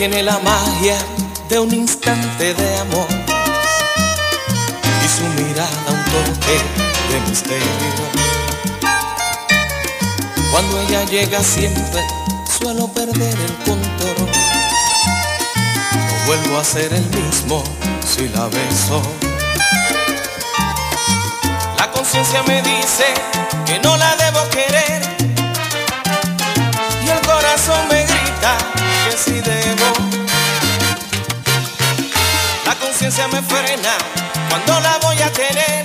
Tiene 0.00 0.22
la 0.22 0.38
magia 0.38 0.96
de 1.50 1.58
un 1.58 1.74
instante 1.74 2.54
de 2.54 2.78
amor 2.78 3.06
y 5.04 5.08
su 5.14 5.24
mirada 5.42 5.68
un 5.88 6.04
toque 6.06 6.56
de 7.10 7.20
misterio. 7.28 7.66
Cuando 10.50 10.80
ella 10.80 11.04
llega 11.04 11.42
siempre 11.42 12.00
suelo 12.58 12.88
perder 12.88 13.36
el 13.40 13.54
control. 13.56 14.26
No 15.92 16.24
vuelvo 16.24 16.56
a 16.58 16.64
ser 16.64 16.94
el 16.94 17.04
mismo 17.22 17.62
si 18.06 18.26
la 18.30 18.46
beso. 18.46 19.02
La 21.76 21.90
conciencia 21.90 22.42
me 22.44 22.62
dice 22.62 23.04
que 23.66 23.78
no 23.80 23.98
la 23.98 24.16
debo 24.16 24.48
querer 24.48 25.02
y 27.04 27.10
el 27.10 27.20
corazón 27.20 27.86
me 27.90 28.06
grita 28.06 28.79
sí 29.24 29.32
debo. 29.32 29.92
La 32.66 32.74
conciencia 32.76 33.28
me 33.28 33.42
frena 33.42 33.94
cuando 34.48 34.80
la 34.80 34.98
voy 34.98 35.20
a 35.20 35.30
tener 35.32 35.84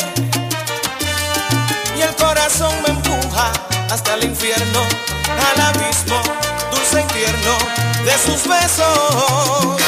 y 1.97 2.01
el 2.01 2.15
corazón 2.15 2.73
me 2.83 2.89
empuja 2.89 3.51
hasta 3.91 4.13
el 4.15 4.25
infierno, 4.25 4.81
al 5.47 5.61
abismo 5.61 6.21
dulce 6.71 7.01
y 7.01 7.13
tierno 7.13 7.57
de 8.05 8.13
sus 8.25 8.47
besos. 8.47 9.81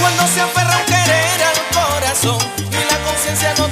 Cuando 0.00 0.26
se 0.34 0.40
aferra 0.40 0.76
un 0.78 0.86
querer 0.86 1.42
al 1.50 1.58
corazón 1.74 2.38
y 2.70 2.92
la 2.92 2.98
conciencia 3.04 3.54
no 3.58 3.65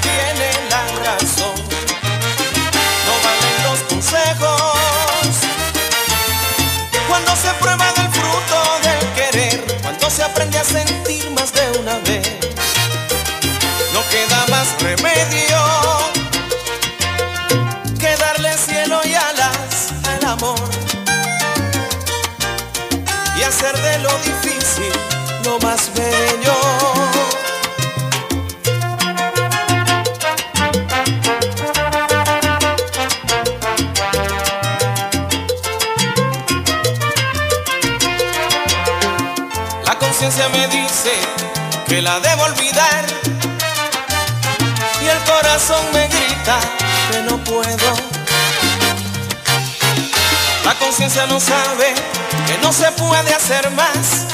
Prueba 7.60 7.92
del 7.96 8.08
fruto 8.10 8.58
del 8.82 9.12
querer, 9.14 9.80
cuando 9.82 10.10
se 10.10 10.22
aprende 10.22 10.58
a 10.58 10.64
sentir 10.64 11.30
más 11.30 11.52
de 11.52 11.78
una 11.78 11.98
vez, 12.00 12.28
no 13.92 14.00
queda 14.10 14.46
más 14.50 14.68
remedio 14.80 15.58
que 17.98 18.16
darle 18.16 18.56
cielo 18.58 19.00
y 19.04 19.14
alas 19.14 19.92
al 20.04 20.24
amor. 20.28 20.70
Y 23.38 23.42
hacer 23.42 23.76
de 23.76 23.98
lo 23.98 24.12
difícil 24.18 24.92
lo 25.44 25.58
más 25.60 25.90
bello. 25.94 26.43
Que 41.94 42.02
la 42.02 42.18
debo 42.18 42.42
olvidar 42.42 43.06
y 45.00 45.06
el 45.06 45.18
corazón 45.20 45.80
me 45.92 46.08
grita 46.08 46.58
que 47.12 47.22
no 47.22 47.38
puedo. 47.44 47.94
La 50.64 50.74
conciencia 50.74 51.24
no 51.26 51.38
sabe 51.38 51.94
que 52.48 52.58
no 52.58 52.72
se 52.72 52.90
puede 52.92 53.32
hacer 53.32 53.70
más 53.70 54.26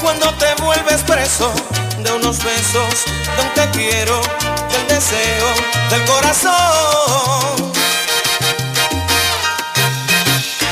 cuando 0.00 0.32
te 0.34 0.54
vuelves 0.62 1.02
preso 1.02 1.52
de 1.98 2.12
unos 2.12 2.38
besos, 2.44 2.94
de 3.36 3.42
un 3.42 3.54
te 3.54 3.70
quiero, 3.76 4.20
del 4.70 4.86
deseo, 4.86 5.48
del 5.90 6.04
corazón. 6.04 7.72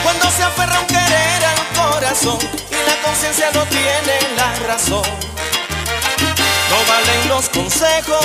Cuando 0.04 0.30
se 0.30 0.44
aferra 0.44 0.78
un 0.78 0.86
querer 0.86 1.44
al 1.44 1.66
corazón 1.82 2.38
y 2.70 2.88
la 2.88 3.02
conciencia 3.04 3.50
no 3.52 3.64
tiene 3.64 4.16
la 4.36 4.54
razón. 4.68 5.29
No 6.70 6.76
valen 6.88 7.28
los 7.28 7.48
consejos. 7.48 8.24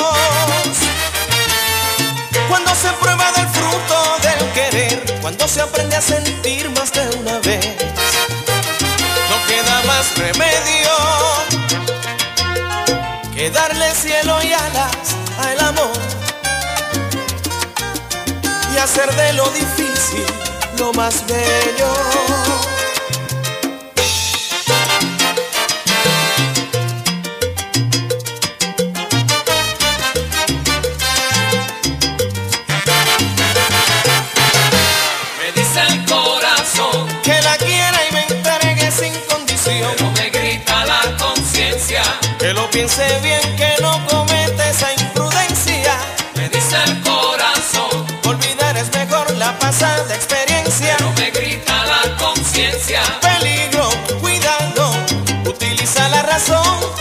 Cuando 2.47 2.75
se 2.75 2.89
prueba 3.01 3.31
del 3.31 3.47
fruto 3.49 4.17
del 4.21 4.51
querer, 4.53 5.19
cuando 5.21 5.47
se 5.47 5.61
aprende 5.61 5.95
a 5.95 6.01
sentir 6.01 6.69
más 6.69 6.91
de 6.93 7.07
una 7.17 7.39
vez, 7.39 7.65
no 9.29 9.47
queda 9.47 9.81
más 9.87 10.17
remedio 10.17 10.95
que 13.33 13.49
darle 13.49 13.91
cielo 13.95 14.41
y 14.43 14.53
alas 14.53 15.15
al 15.39 15.59
amor 15.59 15.97
y 18.73 18.77
hacer 18.77 19.13
de 19.15 19.33
lo 19.33 19.49
difícil 19.49 20.25
lo 20.77 20.93
más 20.93 21.25
bello. 21.27 22.74
piense 42.75 43.07
bien 43.21 43.39
que 43.55 43.81
no 43.81 44.05
comete 44.05 44.69
esa 44.69 44.91
imprudencia. 44.91 45.93
Me 46.35 46.49
dice 46.49 46.75
el 46.87 47.01
corazón, 47.03 48.05
olvidar 48.27 48.75
es 48.75 48.91
mejor 48.91 49.31
la 49.37 49.57
pasada 49.59 50.13
experiencia. 50.13 50.97
No 50.99 51.13
me 51.13 51.31
grita 51.31 51.73
la 51.85 52.17
conciencia. 52.17 53.01
Peligro, 53.21 53.87
cuidado, 54.19 54.91
utiliza 55.45 56.09
la 56.09 56.23
razón. 56.23 56.94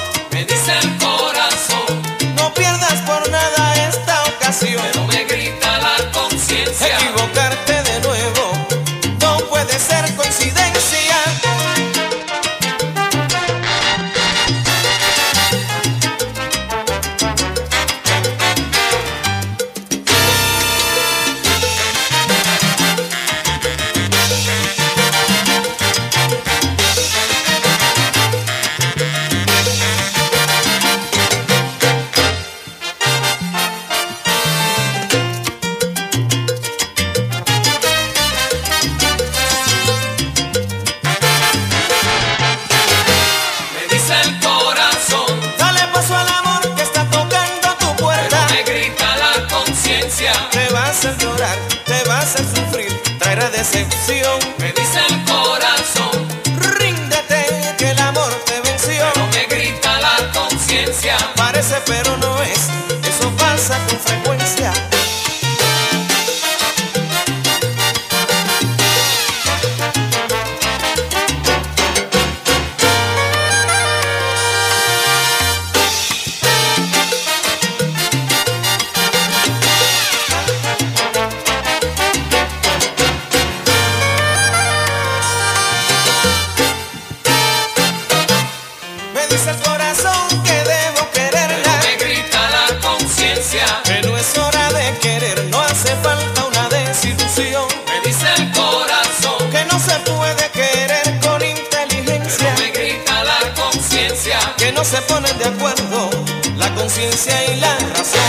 Se 104.95 105.03
ponen 105.03 105.37
de 105.39 105.45
acuerdo 105.45 106.11
la 106.57 106.73
conciencia 106.77 107.53
y 107.53 107.61
la 107.61 107.77
razón. 107.79 108.21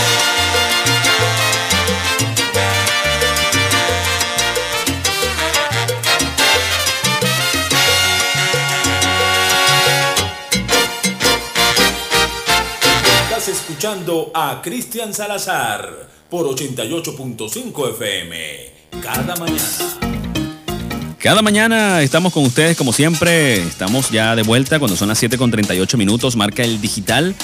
Estás 13.22 13.48
escuchando 13.48 14.32
a 14.34 14.60
Cristian 14.60 15.14
Salazar 15.14 16.08
por 16.28 16.46
88.5 16.46 17.90
FM. 17.90 18.72
Cada 19.00 19.36
mañana. 19.36 20.05
Cada 21.26 21.42
mañana 21.42 22.00
estamos 22.02 22.32
con 22.32 22.44
ustedes 22.44 22.76
como 22.76 22.92
siempre. 22.92 23.56
Estamos 23.56 24.12
ya 24.12 24.36
de 24.36 24.44
vuelta 24.44 24.78
cuando 24.78 24.96
son 24.96 25.08
las 25.08 25.18
7 25.18 25.36
con 25.36 25.50
38 25.50 25.98
minutos. 25.98 26.36
Marca 26.36 26.62
el 26.62 26.80
digital 26.80 27.34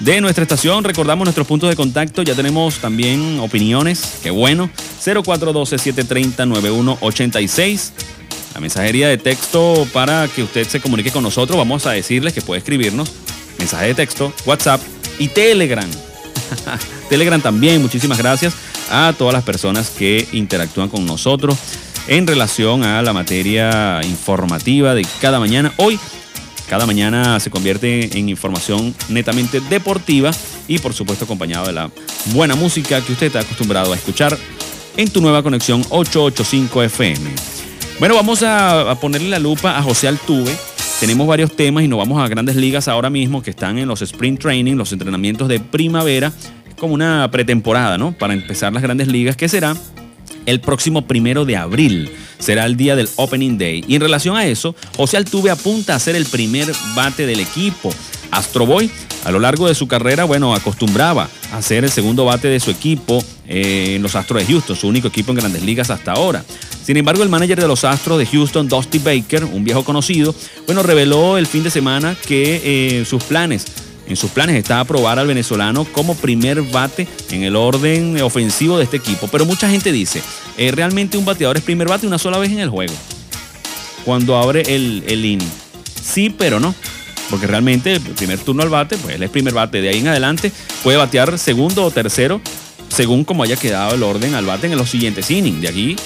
de 0.00 0.22
nuestra 0.22 0.40
estación. 0.40 0.84
Recordamos 0.84 1.26
nuestros 1.26 1.46
puntos 1.46 1.68
de 1.68 1.76
contacto. 1.76 2.22
Ya 2.22 2.34
tenemos 2.34 2.76
también 2.76 3.38
opiniones. 3.40 4.20
Qué 4.22 4.30
bueno. 4.30 4.70
0412-730-9186. 5.04 7.90
La 8.54 8.60
mensajería 8.62 9.08
de 9.08 9.18
texto 9.18 9.86
para 9.92 10.28
que 10.28 10.42
usted 10.42 10.66
se 10.66 10.80
comunique 10.80 11.10
con 11.10 11.22
nosotros. 11.22 11.58
Vamos 11.58 11.84
a 11.84 11.90
decirles 11.90 12.32
que 12.32 12.40
puede 12.40 12.60
escribirnos 12.60 13.12
mensaje 13.58 13.88
de 13.88 13.94
texto, 13.94 14.32
WhatsApp 14.46 14.80
y 15.18 15.28
Telegram. 15.28 15.90
Telegram 17.10 17.42
también, 17.42 17.82
muchísimas 17.82 18.16
gracias 18.16 18.54
a 18.90 19.12
todas 19.18 19.34
las 19.34 19.44
personas 19.44 19.90
que 19.90 20.26
interactúan 20.32 20.88
con 20.88 21.04
nosotros 21.04 21.58
en 22.08 22.26
relación 22.26 22.84
a 22.84 23.02
la 23.02 23.12
materia 23.12 24.00
informativa 24.04 24.94
de 24.94 25.06
cada 25.20 25.40
mañana. 25.40 25.72
Hoy, 25.76 25.98
cada 26.68 26.86
mañana 26.86 27.38
se 27.40 27.50
convierte 27.50 28.18
en 28.18 28.28
información 28.28 28.94
netamente 29.08 29.60
deportiva 29.60 30.30
y 30.68 30.78
por 30.78 30.94
supuesto 30.94 31.24
acompañado 31.24 31.66
de 31.66 31.72
la 31.72 31.90
buena 32.26 32.54
música 32.54 33.00
que 33.00 33.12
usted 33.12 33.28
está 33.28 33.40
acostumbrado 33.40 33.92
a 33.92 33.96
escuchar 33.96 34.36
en 34.96 35.10
tu 35.10 35.20
nueva 35.20 35.42
conexión 35.42 35.82
885 35.90 36.82
FM. 36.84 37.30
Bueno, 37.98 38.14
vamos 38.14 38.42
a, 38.42 38.96
ponerle 39.00 39.30
la 39.30 39.38
lupa 39.38 39.78
a 39.78 39.82
José 39.82 40.08
Altuve. 40.08 40.54
Tenemos 41.00 41.26
varios 41.26 41.54
temas 41.54 41.84
y 41.84 41.88
nos 41.88 41.98
vamos 41.98 42.22
a 42.22 42.28
grandes 42.28 42.56
ligas 42.56 42.88
ahora 42.88 43.10
mismo 43.10 43.42
que 43.42 43.50
están 43.50 43.78
en 43.78 43.88
los 43.88 44.02
sprint 44.02 44.40
training, 44.40 44.74
los 44.74 44.92
entrenamientos 44.92 45.48
de 45.48 45.60
primavera, 45.60 46.32
como 46.78 46.94
una 46.94 47.30
pretemporada, 47.30 47.98
¿no? 47.98 48.12
Para 48.12 48.34
empezar 48.34 48.72
las 48.72 48.82
grandes 48.82 49.08
ligas, 49.08 49.36
que 49.36 49.48
será 49.48 49.76
el 50.46 50.60
próximo 50.60 51.06
primero 51.06 51.44
de 51.44 51.56
abril. 51.56 52.10
Será 52.38 52.64
el 52.64 52.76
día 52.76 52.96
del 52.96 53.08
Opening 53.16 53.58
Day. 53.58 53.84
Y 53.86 53.94
en 53.96 54.00
relación 54.00 54.36
a 54.36 54.46
eso, 54.46 54.74
José 54.96 55.16
Altuve 55.16 55.50
apunta 55.50 55.94
a 55.94 55.98
ser 55.98 56.16
el 56.16 56.26
primer 56.26 56.72
bate 56.94 57.26
del 57.26 57.40
equipo. 57.40 57.92
Astro 58.30 58.66
Boy, 58.66 58.90
a 59.24 59.30
lo 59.30 59.38
largo 59.38 59.68
de 59.68 59.74
su 59.74 59.88
carrera, 59.88 60.24
bueno, 60.24 60.54
acostumbraba 60.54 61.28
a 61.52 61.62
ser 61.62 61.84
el 61.84 61.90
segundo 61.90 62.24
bate 62.24 62.48
de 62.48 62.60
su 62.60 62.70
equipo 62.70 63.22
eh, 63.46 63.94
en 63.96 64.02
los 64.02 64.14
Astros 64.14 64.40
de 64.40 64.52
Houston, 64.52 64.76
su 64.76 64.88
único 64.88 65.08
equipo 65.08 65.32
en 65.32 65.38
grandes 65.38 65.62
ligas 65.62 65.90
hasta 65.90 66.12
ahora. 66.12 66.44
Sin 66.84 66.96
embargo, 66.96 67.22
el 67.22 67.28
manager 67.28 67.60
de 67.60 67.68
los 67.68 67.84
Astros 67.84 68.18
de 68.18 68.26
Houston, 68.26 68.68
Dusty 68.68 68.98
Baker, 68.98 69.44
un 69.44 69.64
viejo 69.64 69.84
conocido, 69.84 70.34
bueno, 70.66 70.82
reveló 70.82 71.38
el 71.38 71.46
fin 71.46 71.62
de 71.62 71.70
semana 71.70 72.16
que 72.26 72.60
eh, 72.62 73.04
sus 73.04 73.24
planes 73.24 73.66
en 74.08 74.16
sus 74.16 74.30
planes 74.30 74.56
está 74.56 74.80
aprobar 74.80 75.18
al 75.18 75.26
venezolano 75.26 75.84
como 75.84 76.14
primer 76.14 76.62
bate 76.62 77.06
en 77.30 77.42
el 77.42 77.56
orden 77.56 78.20
ofensivo 78.22 78.78
de 78.78 78.84
este 78.84 78.96
equipo. 78.96 79.28
Pero 79.28 79.44
mucha 79.44 79.68
gente 79.68 79.92
dice, 79.92 80.22
eh, 80.56 80.70
realmente 80.70 81.18
un 81.18 81.24
bateador 81.24 81.56
es 81.56 81.62
primer 81.62 81.88
bate 81.88 82.06
una 82.06 82.18
sola 82.18 82.38
vez 82.38 82.50
en 82.52 82.60
el 82.60 82.70
juego. 82.70 82.94
Cuando 84.04 84.36
abre 84.36 84.62
el, 84.74 85.02
el 85.06 85.24
inning. 85.24 85.50
Sí, 86.02 86.30
pero 86.30 86.60
no. 86.60 86.74
Porque 87.30 87.46
realmente 87.46 87.94
el 87.94 88.00
primer 88.00 88.38
turno 88.38 88.62
al 88.62 88.68
bate, 88.68 88.96
pues 88.98 89.16
él 89.16 89.22
es 89.22 89.30
primer 89.30 89.52
bate. 89.52 89.80
De 89.80 89.88
ahí 89.88 89.98
en 89.98 90.08
adelante 90.08 90.52
puede 90.84 90.96
batear 90.96 91.38
segundo 91.38 91.84
o 91.84 91.90
tercero, 91.90 92.40
según 92.88 93.24
como 93.24 93.42
haya 93.42 93.56
quedado 93.56 93.94
el 93.96 94.02
orden 94.02 94.34
al 94.34 94.46
bate 94.46 94.68
en 94.68 94.76
los 94.76 94.88
siguientes 94.88 95.30
innings. 95.30 95.60
De 95.60 95.68
aquí 95.68 95.96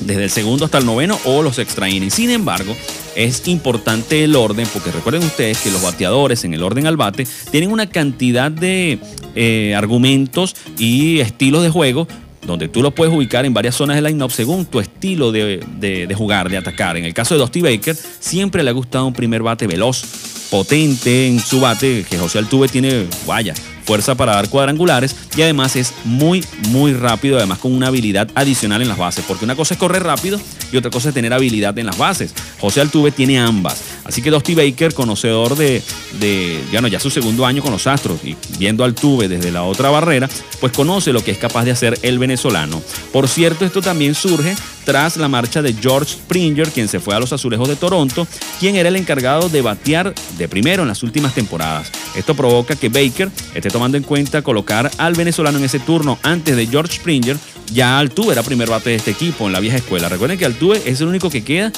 desde 0.00 0.24
el 0.24 0.30
segundo 0.30 0.64
hasta 0.64 0.78
el 0.78 0.86
noveno 0.86 1.18
o 1.24 1.42
los 1.42 1.58
extra 1.58 1.88
innings. 1.88 2.14
Sin 2.14 2.30
embargo, 2.30 2.76
es 3.16 3.46
importante 3.48 4.24
el 4.24 4.34
orden, 4.36 4.66
porque 4.72 4.90
recuerden 4.90 5.22
ustedes 5.24 5.58
que 5.58 5.70
los 5.70 5.82
bateadores 5.82 6.44
en 6.44 6.54
el 6.54 6.62
orden 6.62 6.86
al 6.86 6.96
bate 6.96 7.26
tienen 7.50 7.70
una 7.70 7.88
cantidad 7.88 8.50
de 8.50 8.98
eh, 9.34 9.74
argumentos 9.76 10.54
y 10.78 11.20
estilos 11.20 11.62
de 11.62 11.70
juego 11.70 12.06
donde 12.46 12.68
tú 12.68 12.82
lo 12.82 12.90
puedes 12.90 13.14
ubicar 13.14 13.46
en 13.46 13.54
varias 13.54 13.74
zonas 13.74 13.96
del 13.96 14.04
line-up 14.04 14.30
según 14.30 14.66
tu 14.66 14.78
estilo 14.78 15.32
de, 15.32 15.64
de- 15.80 16.06
de 16.06 16.14
jugar, 16.14 16.50
de 16.50 16.58
atacar. 16.58 16.96
En 16.98 17.06
el 17.06 17.14
caso 17.14 17.34
de 17.34 17.40
Dusty 17.40 17.62
Baker, 17.62 17.96
siempre 18.20 18.62
le 18.62 18.68
ha 18.68 18.74
gustado 18.74 19.06
un 19.06 19.14
primer 19.14 19.42
bate 19.42 19.66
veloz, 19.66 20.02
potente 20.50 21.26
en 21.26 21.40
su 21.40 21.60
bate, 21.60 22.04
que 22.08 22.18
José 22.18 22.38
Altuve 22.38 22.68
tiene, 22.68 23.06
vaya, 23.26 23.54
fuerza 23.84 24.14
para 24.14 24.34
dar 24.34 24.48
cuadrangulares 24.48 25.14
y 25.36 25.42
además 25.42 25.76
es 25.76 25.92
muy, 26.04 26.44
muy 26.68 26.92
rápido, 26.94 27.36
además 27.36 27.58
con 27.58 27.72
una 27.72 27.88
habilidad 27.88 28.28
adicional 28.34 28.82
en 28.82 28.88
las 28.88 28.98
bases, 28.98 29.24
porque 29.26 29.44
una 29.44 29.56
cosa 29.56 29.74
es 29.74 29.80
correr 29.80 30.02
rápido 30.02 30.40
y 30.72 30.76
otra 30.76 30.90
cosa 30.90 31.08
es 31.08 31.14
tener 31.14 31.32
habilidad 31.32 31.78
en 31.78 31.86
las 31.86 31.98
bases. 31.98 32.34
José 32.60 32.80
Altuve 32.80 33.10
tiene 33.10 33.38
ambas. 33.38 33.80
Así 34.04 34.22
que 34.22 34.30
Dusty 34.30 34.54
Baker, 34.54 34.92
conocedor 34.94 35.56
de, 35.56 35.82
de 36.20 36.62
ya 36.72 36.80
no, 36.80 36.88
ya 36.88 37.00
su 37.00 37.10
segundo 37.10 37.46
año 37.46 37.62
con 37.62 37.72
los 37.72 37.86
Astros 37.86 38.24
y 38.24 38.36
viendo 38.58 38.82
a 38.84 38.86
Altuve 38.86 39.28
desde 39.28 39.50
la 39.50 39.62
otra 39.62 39.90
barrera, 39.90 40.28
pues 40.60 40.72
conoce 40.72 41.12
lo 41.12 41.22
que 41.22 41.30
es 41.30 41.38
capaz 41.38 41.64
de 41.64 41.70
hacer 41.70 41.98
el 42.02 42.18
venezolano. 42.18 42.82
Por 43.12 43.28
cierto, 43.28 43.64
esto 43.64 43.80
también 43.82 44.14
surge 44.14 44.54
tras 44.84 45.16
la 45.16 45.28
marcha 45.28 45.62
de 45.62 45.72
George 45.72 46.12
Springer, 46.12 46.68
quien 46.70 46.88
se 46.88 47.00
fue 47.00 47.14
a 47.14 47.20
los 47.20 47.32
Azulejos 47.32 47.68
de 47.68 47.76
Toronto, 47.76 48.26
quien 48.60 48.76
era 48.76 48.88
el 48.88 48.96
encargado 48.96 49.48
de 49.48 49.62
batear 49.62 50.14
de 50.36 50.48
primero 50.48 50.82
en 50.82 50.88
las 50.88 51.02
últimas 51.02 51.34
temporadas. 51.34 51.90
Esto 52.14 52.34
provoca 52.34 52.76
que 52.76 52.88
Baker 52.88 53.30
esté 53.54 53.70
tomando 53.74 53.96
en 53.98 54.04
cuenta 54.04 54.40
colocar 54.42 54.88
al 54.98 55.14
venezolano 55.14 55.58
en 55.58 55.64
ese 55.64 55.80
turno 55.80 56.16
antes 56.22 56.54
de 56.54 56.68
George 56.68 56.94
Springer. 56.98 57.36
Ya 57.72 57.98
Altuve 57.98 58.32
era 58.32 58.44
primer 58.44 58.70
bate 58.70 58.90
de 58.90 58.96
este 58.96 59.10
equipo 59.10 59.48
en 59.48 59.52
la 59.52 59.58
vieja 59.58 59.76
escuela. 59.78 60.08
Recuerden 60.08 60.38
que 60.38 60.44
Altuve 60.44 60.80
es 60.86 61.00
el 61.00 61.08
único 61.08 61.28
que 61.28 61.42
queda 61.42 61.72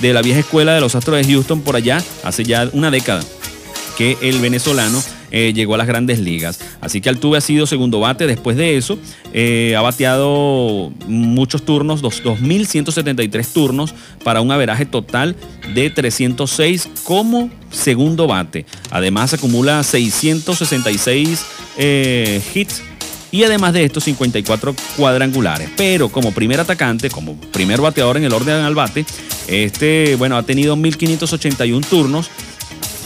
de 0.00 0.12
la 0.12 0.22
vieja 0.22 0.40
escuela 0.40 0.74
de 0.74 0.80
los 0.80 0.96
Astros 0.96 1.24
de 1.24 1.32
Houston 1.32 1.60
por 1.60 1.76
allá 1.76 2.02
hace 2.24 2.42
ya 2.42 2.68
una 2.72 2.90
década 2.90 3.22
que 3.96 4.18
el 4.22 4.40
venezolano 4.40 5.00
eh, 5.30 5.52
llegó 5.54 5.74
a 5.74 5.78
las 5.78 5.86
grandes 5.86 6.18
ligas. 6.18 6.58
Así 6.80 7.00
que 7.00 7.08
Altuve 7.10 7.38
ha 7.38 7.40
sido 7.40 7.64
segundo 7.66 8.00
bate 8.00 8.26
después 8.26 8.56
de 8.56 8.76
eso. 8.76 8.98
eh, 9.32 9.74
ha 9.78 9.82
bateado 9.82 10.92
muchos 11.06 11.64
turnos, 11.64 12.02
dos- 12.02 12.22
2.173 12.24 13.46
turnos 13.52 13.94
para 14.24 14.40
un 14.40 14.50
averaje 14.50 14.84
total 14.84 15.36
de 15.74 15.90
306 15.90 16.88
como 17.04 17.50
segundo 17.76 18.26
bate. 18.26 18.66
Además 18.90 19.34
acumula 19.34 19.82
666 19.82 21.46
eh, 21.78 22.42
hits 22.54 22.82
y 23.30 23.44
además 23.44 23.72
de 23.74 23.84
estos 23.84 24.04
54 24.04 24.74
cuadrangulares. 24.96 25.68
Pero 25.76 26.08
como 26.08 26.32
primer 26.32 26.60
atacante, 26.60 27.10
como 27.10 27.36
primer 27.52 27.80
bateador 27.80 28.16
en 28.16 28.24
el 28.24 28.32
orden 28.32 28.56
al 28.56 28.74
bate, 28.74 29.04
este, 29.46 30.16
bueno, 30.16 30.36
ha 30.36 30.42
tenido 30.42 30.76
1581 30.76 31.86
turnos. 31.88 32.30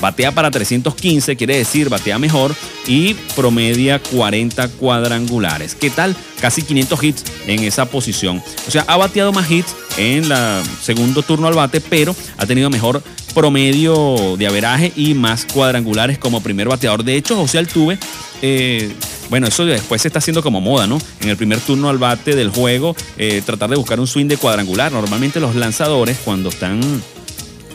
Batea 0.01 0.33
para 0.33 0.51
315, 0.51 1.37
quiere 1.37 1.57
decir 1.57 1.89
batea 1.89 2.19
mejor 2.19 2.55
y 2.87 3.15
promedia 3.37 3.99
40 3.99 4.69
cuadrangulares. 4.69 5.75
¿Qué 5.75 5.91
tal? 5.91 6.17
Casi 6.41 6.63
500 6.63 7.03
hits 7.05 7.25
en 7.47 7.65
esa 7.65 7.85
posición. 7.87 8.43
O 8.67 8.71
sea, 8.71 8.85
ha 8.87 8.97
bateado 8.97 9.33
más 9.33 9.51
hits 9.51 9.75
en 9.99 10.29
la 10.29 10.63
segundo 10.83 11.23
turno 11.23 11.47
al 11.47 11.55
bate, 11.55 11.81
pero 11.81 12.15
ha 12.39 12.47
tenido 12.47 12.71
mejor 12.71 13.03
promedio 13.35 14.37
de 14.37 14.47
averaje 14.47 14.93
y 14.97 15.15
más 15.15 15.45
cuadrangulares 15.45 16.19
como 16.19 16.43
primer 16.43 16.69
bateador. 16.69 17.05
De 17.05 17.17
hecho, 17.17 17.37
José 17.37 17.59
Altuve, 17.59 17.99
eh, 18.43 18.93
bueno, 19.29 19.47
eso 19.47 19.65
después 19.65 20.03
se 20.03 20.09
está 20.09 20.19
haciendo 20.19 20.43
como 20.43 20.61
moda, 20.61 20.87
¿no? 20.87 20.99
En 21.21 21.29
el 21.29 21.37
primer 21.37 21.61
turno 21.61 21.89
al 21.89 21.99
bate 21.99 22.35
del 22.35 22.51
juego, 22.51 22.97
eh, 23.17 23.43
tratar 23.45 23.71
de 23.71 23.77
buscar 23.77 24.01
un 24.01 24.07
swing 24.07 24.27
de 24.27 24.37
cuadrangular. 24.37 24.91
Normalmente 24.91 25.41
los 25.41 25.55
lanzadores, 25.55 26.19
cuando 26.25 26.49
están 26.49 26.81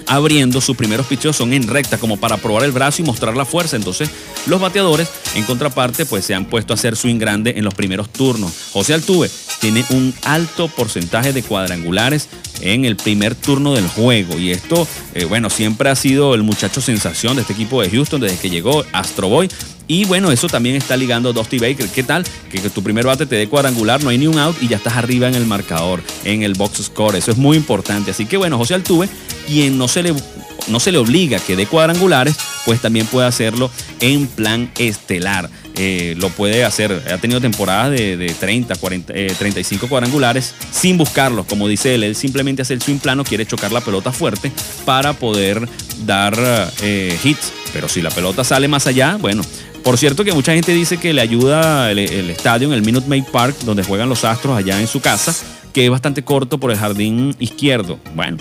abriendo, 0.07 0.61
sus 0.61 0.77
primeros 0.77 1.05
picheos 1.07 1.35
son 1.35 1.53
en 1.53 1.67
recta, 1.67 1.97
como 1.97 2.17
para 2.17 2.37
probar 2.37 2.63
el 2.63 2.71
brazo 2.71 3.01
y 3.01 3.05
mostrar 3.05 3.35
la 3.35 3.45
fuerza. 3.45 3.75
Entonces, 3.75 4.09
los 4.45 4.61
bateadores, 4.61 5.09
en 5.35 5.43
contraparte, 5.43 6.05
pues 6.05 6.25
se 6.25 6.33
han 6.33 6.45
puesto 6.45 6.73
a 6.73 6.75
hacer 6.75 6.95
swing 6.95 7.17
grande 7.17 7.53
en 7.57 7.63
los 7.63 7.73
primeros 7.73 8.09
turnos. 8.09 8.51
José 8.71 8.93
Altuve 8.93 9.29
tiene 9.59 9.85
un 9.89 10.13
alto 10.23 10.67
porcentaje 10.67 11.33
de 11.33 11.43
cuadrangulares 11.43 12.29
en 12.61 12.85
el 12.85 12.95
primer 12.95 13.35
turno 13.35 13.73
del 13.73 13.87
juego. 13.87 14.37
Y 14.37 14.51
esto, 14.51 14.87
eh, 15.13 15.25
bueno, 15.25 15.49
siempre 15.49 15.89
ha 15.89 15.95
sido 15.95 16.35
el 16.35 16.43
muchacho 16.43 16.81
sensación 16.81 17.35
de 17.35 17.41
este 17.41 17.53
equipo 17.53 17.81
de 17.81 17.89
Houston 17.89 18.21
desde 18.21 18.37
que 18.37 18.49
llegó 18.49 18.85
Astro 18.91 19.29
Boy. 19.29 19.49
Y 19.87 20.05
bueno, 20.05 20.31
eso 20.31 20.47
también 20.47 20.75
está 20.75 20.97
ligando 20.97 21.29
a 21.29 21.33
Dusty 21.33 21.59
Baker. 21.59 21.87
¿Qué 21.89 22.03
tal? 22.03 22.25
Que, 22.49 22.59
que 22.59 22.69
tu 22.69 22.81
primer 22.81 23.05
bate 23.05 23.25
te 23.25 23.35
dé 23.35 23.47
cuadrangular, 23.47 24.03
no 24.03 24.09
hay 24.09 24.17
ni 24.17 24.27
un 24.27 24.39
out 24.39 24.55
y 24.61 24.67
ya 24.67 24.77
estás 24.77 24.97
arriba 24.97 25.27
en 25.27 25.35
el 25.35 25.45
marcador, 25.45 26.01
en 26.23 26.41
el 26.41 26.55
box 26.55 26.83
score. 26.85 27.15
Eso 27.15 27.31
es 27.31 27.37
muy 27.37 27.57
importante. 27.57 28.11
Así 28.11 28.25
que 28.25 28.37
bueno, 28.37 28.57
José 28.57 28.73
Altuve, 28.73 29.09
quien 29.45 29.77
no 29.77 29.87
se 29.87 30.01
le, 30.01 30.15
no 30.69 30.79
se 30.79 30.91
le 30.91 30.97
obliga 30.97 31.39
que 31.39 31.55
dé 31.55 31.67
cuadrangulares, 31.67 32.35
pues 32.65 32.81
también 32.81 33.05
puede 33.05 33.27
hacerlo 33.27 33.69
en 33.99 34.25
plan 34.25 34.71
estelar. 34.77 35.49
Eh, 35.77 36.15
lo 36.17 36.29
puede 36.29 36.63
hacer. 36.63 37.03
Ha 37.11 37.17
tenido 37.17 37.41
temporadas 37.41 37.91
de, 37.91 38.17
de 38.17 38.27
30, 38.27 38.75
40, 38.75 39.13
eh, 39.15 39.33
35 39.37 39.87
cuadrangulares 39.89 40.53
sin 40.71 40.97
buscarlos. 40.97 41.45
Como 41.45 41.67
dice 41.67 41.95
él, 41.95 42.03
él 42.03 42.15
simplemente 42.15 42.61
hace 42.61 42.73
el 42.73 42.81
swing 42.81 42.99
plano, 42.99 43.23
quiere 43.23 43.45
chocar 43.45 43.71
la 43.71 43.81
pelota 43.81 44.11
fuerte 44.11 44.51
para 44.85 45.13
poder 45.13 45.67
dar 46.05 46.35
eh, 46.81 47.17
hits. 47.23 47.51
Pero 47.73 47.89
si 47.89 48.01
la 48.01 48.09
pelota 48.09 48.43
sale 48.43 48.67
más 48.67 48.87
allá, 48.87 49.17
bueno. 49.19 49.43
Por 49.83 49.99
cierto 49.99 50.23
que 50.23 50.33
mucha 50.33 50.53
gente 50.53 50.71
dice 50.71 50.97
que 50.97 51.13
le 51.13 51.21
ayuda 51.21 51.91
el, 51.91 51.99
el 51.99 52.31
estadio 52.31 52.67
en 52.67 52.73
el 52.73 52.81
Minute 52.81 53.07
Maid 53.07 53.25
Park, 53.25 53.55
donde 53.65 53.83
juegan 53.83 54.09
los 54.09 54.23
Astros 54.25 54.57
allá 54.57 54.81
en 54.81 54.87
su 54.87 54.99
casa, 54.99 55.35
que 55.73 55.85
es 55.85 55.91
bastante 55.91 56.23
corto 56.23 56.57
por 56.57 56.71
el 56.71 56.77
jardín 56.77 57.35
izquierdo. 57.37 57.99
Bueno, 58.15 58.37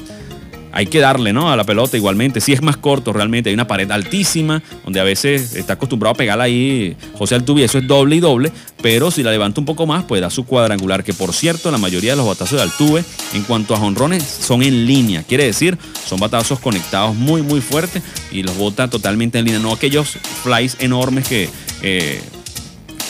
hay 0.74 0.86
que 0.86 0.98
darle, 0.98 1.32
¿no? 1.32 1.50
A 1.50 1.56
la 1.56 1.64
pelota 1.64 1.96
igualmente. 1.96 2.40
Si 2.40 2.52
es 2.52 2.60
más 2.60 2.76
corto 2.76 3.12
realmente, 3.12 3.48
hay 3.48 3.54
una 3.54 3.66
pared 3.66 3.90
altísima, 3.90 4.62
donde 4.84 5.00
a 5.00 5.04
veces 5.04 5.54
está 5.54 5.74
acostumbrado 5.74 6.14
a 6.14 6.16
pegarla 6.16 6.44
ahí 6.44 6.96
José 7.16 7.36
Altuve, 7.36 7.64
eso 7.64 7.78
es 7.78 7.86
doble 7.86 8.16
y 8.16 8.20
doble, 8.20 8.52
pero 8.82 9.10
si 9.10 9.22
la 9.22 9.30
levanta 9.30 9.60
un 9.60 9.66
poco 9.66 9.86
más, 9.86 10.04
pues 10.04 10.20
da 10.20 10.30
su 10.30 10.44
cuadrangular, 10.44 11.04
que 11.04 11.14
por 11.14 11.32
cierto, 11.32 11.70
la 11.70 11.78
mayoría 11.78 12.10
de 12.10 12.16
los 12.16 12.26
batazos 12.26 12.58
de 12.58 12.62
Altuve, 12.62 13.04
en 13.32 13.44
cuanto 13.44 13.74
a 13.74 13.78
jonrones, 13.78 14.22
son 14.24 14.62
en 14.62 14.84
línea. 14.84 15.22
Quiere 15.22 15.44
decir, 15.44 15.78
son 16.06 16.18
batazos 16.18 16.58
conectados 16.58 17.14
muy, 17.14 17.42
muy 17.42 17.60
fuertes 17.60 18.02
y 18.32 18.42
los 18.42 18.56
bota 18.56 18.90
totalmente 18.90 19.38
en 19.38 19.44
línea. 19.44 19.60
No 19.60 19.72
aquellos 19.72 20.18
flies 20.42 20.76
enormes 20.80 21.28
que... 21.28 21.48
eh, 21.82 22.20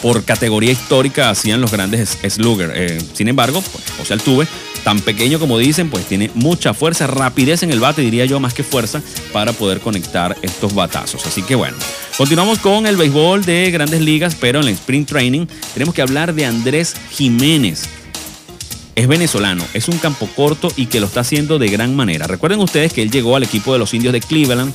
por 0.03 0.23
categoría 0.23 0.71
histórica 0.71 1.31
hacían 1.31 1.63
los 1.63 1.73
grandes 1.73 2.19
slugger. 2.29 2.73
Eh, 2.75 2.99
sin 3.15 3.27
embargo, 3.27 3.63
pues, 3.63 3.85
José 3.97 4.13
Altuve, 4.13 4.47
tan 4.85 5.01
pequeño 5.01 5.41
como 5.41 5.59
dicen, 5.59 5.91
pues 5.91 6.05
tiene 6.05 6.31
mucha 6.35 6.75
fuerza, 6.75 7.07
rapidez 7.07 7.63
en 7.63 7.73
el 7.73 7.81
bate, 7.81 8.03
diría 8.03 8.27
yo, 8.27 8.39
más 8.39 8.55
que 8.55 8.63
fuerza, 8.63 9.03
para 9.33 9.53
poder 9.53 9.81
conectar 9.81 10.37
estos 10.43 10.75
batazos. 10.75 11.27
Así 11.27 11.43
que 11.43 11.55
bueno, 11.55 11.77
continuamos 12.17 12.59
con 12.59 12.87
el 12.87 12.97
béisbol 12.97 13.45
de 13.45 13.71
grandes 13.71 14.03
ligas, 14.03 14.37
pero 14.39 14.61
en 14.61 14.69
el 14.69 14.75
sprint 14.75 15.09
training 15.09 15.47
tenemos 15.73 15.95
que 15.95 16.03
hablar 16.03 16.35
de 16.35 16.45
Andrés 16.45 16.95
Jiménez. 17.11 17.89
Es 18.95 19.09
venezolano, 19.09 19.65
es 19.75 19.89
un 19.89 19.99
campo 19.99 20.29
corto 20.37 20.69
y 20.77 20.87
que 20.87 21.01
lo 21.01 21.07
está 21.07 21.21
haciendo 21.21 21.59
de 21.59 21.67
gran 21.69 21.97
manera. 21.97 22.29
Recuerden 22.29 22.61
ustedes 22.61 22.93
que 22.93 23.03
él 23.03 23.11
llegó 23.11 23.35
al 23.35 23.43
equipo 23.43 23.73
de 23.73 23.81
los 23.81 23.93
indios 23.93 24.13
de 24.13 24.21
Cleveland, 24.21 24.73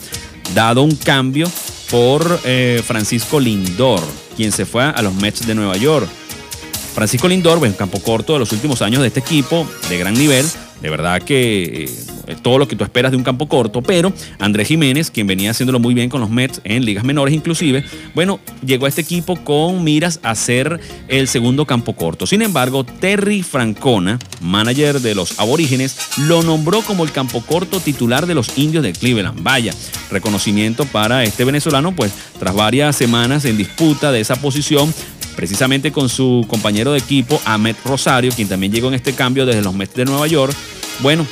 dado 0.53 0.81
un 0.81 0.95
cambio 0.95 1.49
por 1.89 2.41
eh, 2.43 2.81
Francisco 2.85 3.39
Lindor, 3.39 4.01
quien 4.35 4.51
se 4.51 4.65
fue 4.65 4.83
a 4.83 5.01
los 5.01 5.13
Mets 5.13 5.47
de 5.47 5.55
Nueva 5.55 5.77
York. 5.77 6.09
Francisco 6.93 7.27
Lindor, 7.27 7.57
un 7.59 7.71
campo 7.73 7.99
corto 7.99 8.33
de 8.33 8.39
los 8.39 8.51
últimos 8.51 8.81
años 8.81 9.01
de 9.01 9.07
este 9.07 9.19
equipo, 9.19 9.67
de 9.89 9.97
gran 9.97 10.13
nivel. 10.13 10.45
De 10.81 10.89
verdad 10.89 11.21
que 11.21 11.89
eh, 12.29 12.35
todo 12.41 12.57
lo 12.57 12.67
que 12.67 12.75
tú 12.75 12.83
esperas 12.83 13.11
de 13.11 13.17
un 13.17 13.23
campo 13.23 13.47
corto, 13.49 13.81
pero 13.81 14.13
Andrés 14.39 14.67
Jiménez, 14.67 15.11
quien 15.11 15.27
venía 15.27 15.51
haciéndolo 15.51 15.79
muy 15.79 15.93
bien 15.93 16.09
con 16.09 16.21
los 16.21 16.29
Mets 16.29 16.61
en 16.63 16.85
ligas 16.85 17.03
menores 17.03 17.33
inclusive, 17.33 17.83
bueno, 18.13 18.39
llegó 18.65 18.85
a 18.85 18.89
este 18.89 19.01
equipo 19.01 19.35
con 19.43 19.83
miras 19.83 20.19
a 20.23 20.35
ser 20.35 20.79
el 21.07 21.27
segundo 21.27 21.65
campo 21.65 21.95
corto. 21.95 22.25
Sin 22.25 22.41
embargo, 22.41 22.83
Terry 22.83 23.43
Francona, 23.43 24.19
manager 24.41 25.01
de 25.01 25.15
los 25.15 25.39
aborígenes, 25.39 25.97
lo 26.17 26.43
nombró 26.43 26.81
como 26.81 27.03
el 27.03 27.11
campo 27.11 27.41
corto 27.41 27.79
titular 27.79 28.25
de 28.25 28.35
los 28.35 28.57
indios 28.57 28.83
de 28.83 28.93
Cleveland. 28.93 29.41
Vaya, 29.43 29.73
reconocimiento 30.09 30.85
para 30.85 31.23
este 31.23 31.43
venezolano, 31.43 31.93
pues 31.93 32.13
tras 32.39 32.55
varias 32.55 32.95
semanas 32.95 33.43
en 33.45 33.57
disputa 33.57 34.11
de 34.11 34.21
esa 34.21 34.37
posición, 34.37 34.93
precisamente 35.39 35.93
con 35.93 36.09
su 36.09 36.45
compañero 36.49 36.91
de 36.91 36.97
equipo, 36.97 37.41
Ahmed 37.45 37.73
Rosario, 37.85 38.29
quien 38.35 38.49
también 38.49 38.73
llegó 38.73 38.89
en 38.89 38.95
este 38.95 39.13
cambio 39.13 39.45
desde 39.45 39.61
los 39.61 39.73
Mets 39.73 39.95
de 39.95 40.03
Nueva 40.03 40.27
York. 40.27 40.53
Bueno, 40.99 41.25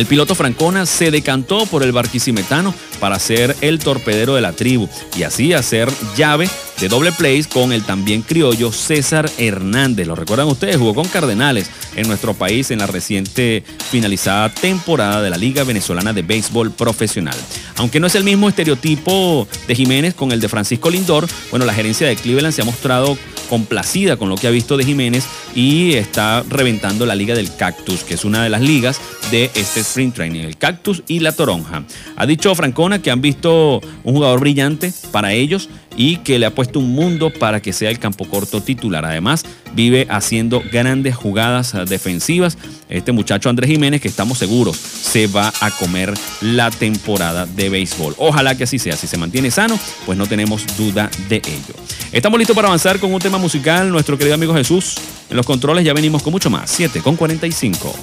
el 0.00 0.06
piloto 0.06 0.34
Francona 0.34 0.86
se 0.86 1.10
decantó 1.10 1.66
por 1.66 1.82
el 1.82 1.92
barquisimetano 1.92 2.74
para 3.00 3.18
ser 3.18 3.54
el 3.60 3.78
torpedero 3.78 4.34
de 4.34 4.40
la 4.40 4.54
tribu 4.54 4.88
y 5.14 5.24
así 5.24 5.52
hacer 5.52 5.90
llave 6.16 6.48
de 6.80 6.88
doble 6.88 7.12
plays 7.12 7.46
con 7.46 7.70
el 7.70 7.82
también 7.84 8.22
criollo 8.22 8.72
César 8.72 9.30
Hernández. 9.36 10.06
Lo 10.06 10.14
recuerdan 10.14 10.48
ustedes, 10.48 10.78
jugó 10.78 10.94
con 10.94 11.06
Cardenales 11.06 11.70
en 11.96 12.08
nuestro 12.08 12.32
país 12.32 12.70
en 12.70 12.78
la 12.78 12.86
reciente 12.86 13.62
finalizada 13.90 14.48
temporada 14.48 15.20
de 15.20 15.28
la 15.28 15.36
Liga 15.36 15.64
Venezolana 15.64 16.14
de 16.14 16.22
Béisbol 16.22 16.70
Profesional. 16.70 17.36
Aunque 17.76 18.00
no 18.00 18.06
es 18.06 18.14
el 18.14 18.24
mismo 18.24 18.48
estereotipo 18.48 19.46
de 19.68 19.74
Jiménez 19.74 20.14
con 20.14 20.32
el 20.32 20.40
de 20.40 20.48
Francisco 20.48 20.88
Lindor, 20.88 21.28
bueno, 21.50 21.66
la 21.66 21.74
gerencia 21.74 22.06
de 22.06 22.16
Cleveland 22.16 22.54
se 22.54 22.62
ha 22.62 22.64
mostrado 22.64 23.18
complacida 23.50 24.16
con 24.16 24.30
lo 24.30 24.36
que 24.36 24.46
ha 24.46 24.50
visto 24.50 24.78
de 24.78 24.84
Jiménez 24.84 25.24
y 25.54 25.94
está 25.94 26.42
reventando 26.48 27.04
la 27.04 27.16
Liga 27.16 27.34
del 27.34 27.54
Cactus, 27.54 28.04
que 28.04 28.14
es 28.14 28.24
una 28.24 28.42
de 28.42 28.48
las 28.48 28.62
ligas 28.62 29.00
de 29.30 29.50
este 29.54 29.80
sprint 29.80 30.14
training, 30.14 30.40
el 30.40 30.56
Cactus 30.56 31.02
y 31.06 31.20
la 31.20 31.32
Toronja. 31.32 31.84
Ha 32.16 32.26
dicho 32.26 32.54
Francona 32.54 33.00
que 33.00 33.10
han 33.10 33.20
visto 33.20 33.80
un 34.04 34.14
jugador 34.14 34.40
brillante 34.40 34.92
para 35.12 35.32
ellos 35.32 35.68
y 35.96 36.16
que 36.18 36.38
le 36.38 36.46
ha 36.46 36.54
puesto 36.54 36.78
un 36.78 36.92
mundo 36.94 37.32
para 37.32 37.60
que 37.60 37.72
sea 37.72 37.90
el 37.90 37.98
campo 37.98 38.24
corto 38.24 38.62
titular. 38.62 39.04
Además, 39.04 39.44
vive 39.74 40.06
haciendo 40.10 40.62
grandes 40.72 41.14
jugadas 41.14 41.74
eh, 41.74 41.84
defensivas. 41.86 42.58
Este 42.88 43.12
muchacho 43.12 43.48
Andrés 43.48 43.70
Jiménez, 43.70 44.00
que 44.00 44.08
estamos 44.08 44.38
seguros 44.38 44.76
se 44.76 45.26
va 45.26 45.52
a 45.60 45.70
comer 45.70 46.14
la 46.40 46.70
temporada 46.70 47.46
de 47.46 47.68
béisbol. 47.68 48.14
Ojalá 48.18 48.56
que 48.56 48.64
así 48.64 48.78
sea. 48.78 48.96
Si 48.96 49.06
se 49.06 49.16
mantiene 49.16 49.50
sano, 49.50 49.78
pues 50.06 50.18
no 50.18 50.26
tenemos 50.26 50.64
duda 50.76 51.10
de 51.28 51.36
ello. 51.36 51.74
Estamos 52.12 52.38
listos 52.38 52.56
para 52.56 52.68
avanzar 52.68 52.98
con 52.98 53.12
un 53.12 53.20
tema 53.20 53.38
musical. 53.38 53.90
Nuestro 53.90 54.16
querido 54.18 54.34
amigo 54.34 54.54
Jesús 54.54 54.96
en 55.28 55.36
los 55.36 55.46
controles 55.46 55.84
ya 55.84 55.92
venimos 55.92 56.22
con 56.22 56.32
mucho 56.32 56.50
más. 56.50 56.70
7 56.70 57.00
con 57.00 57.16
45. 57.16 57.94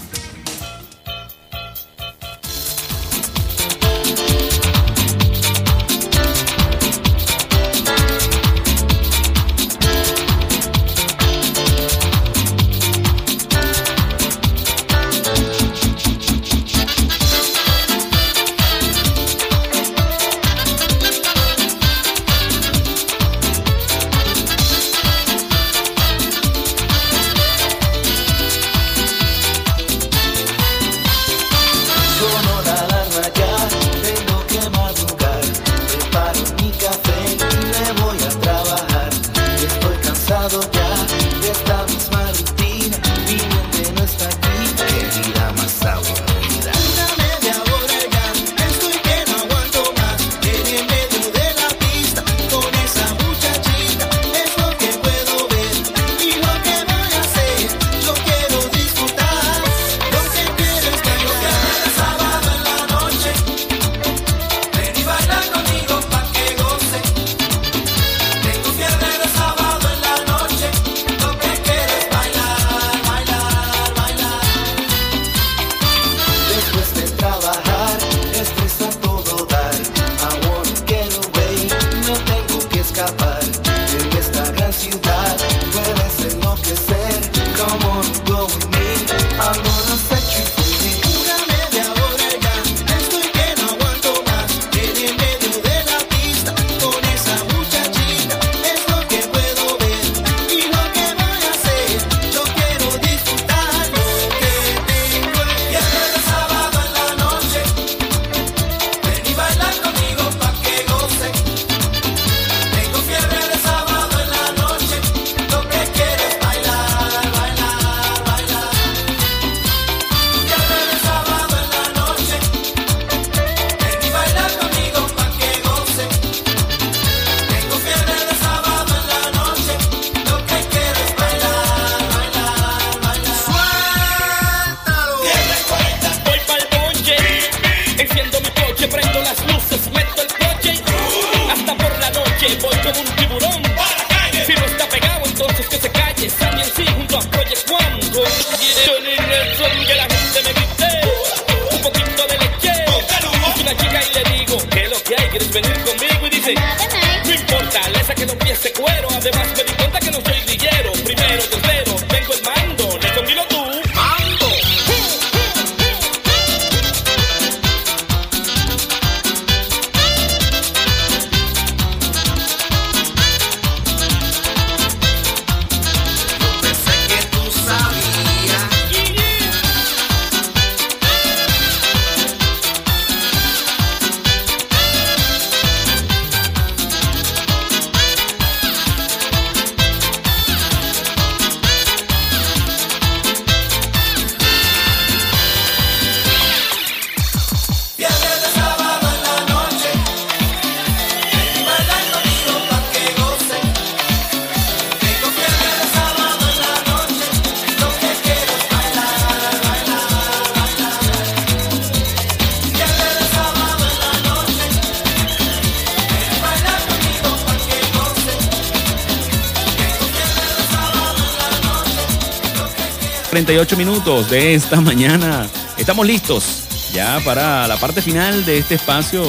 38 223.38 223.78
minutos 223.78 224.32
de 224.32 224.56
esta 224.56 224.82
mañana. 224.82 225.48
Estamos 225.78 226.08
listos 226.08 226.64
ya 226.92 227.20
para 227.24 227.68
la 227.68 227.78
parte 227.78 228.02
final 228.02 228.44
de 228.48 228.58
este 228.58 228.74
espacio. 228.74 229.24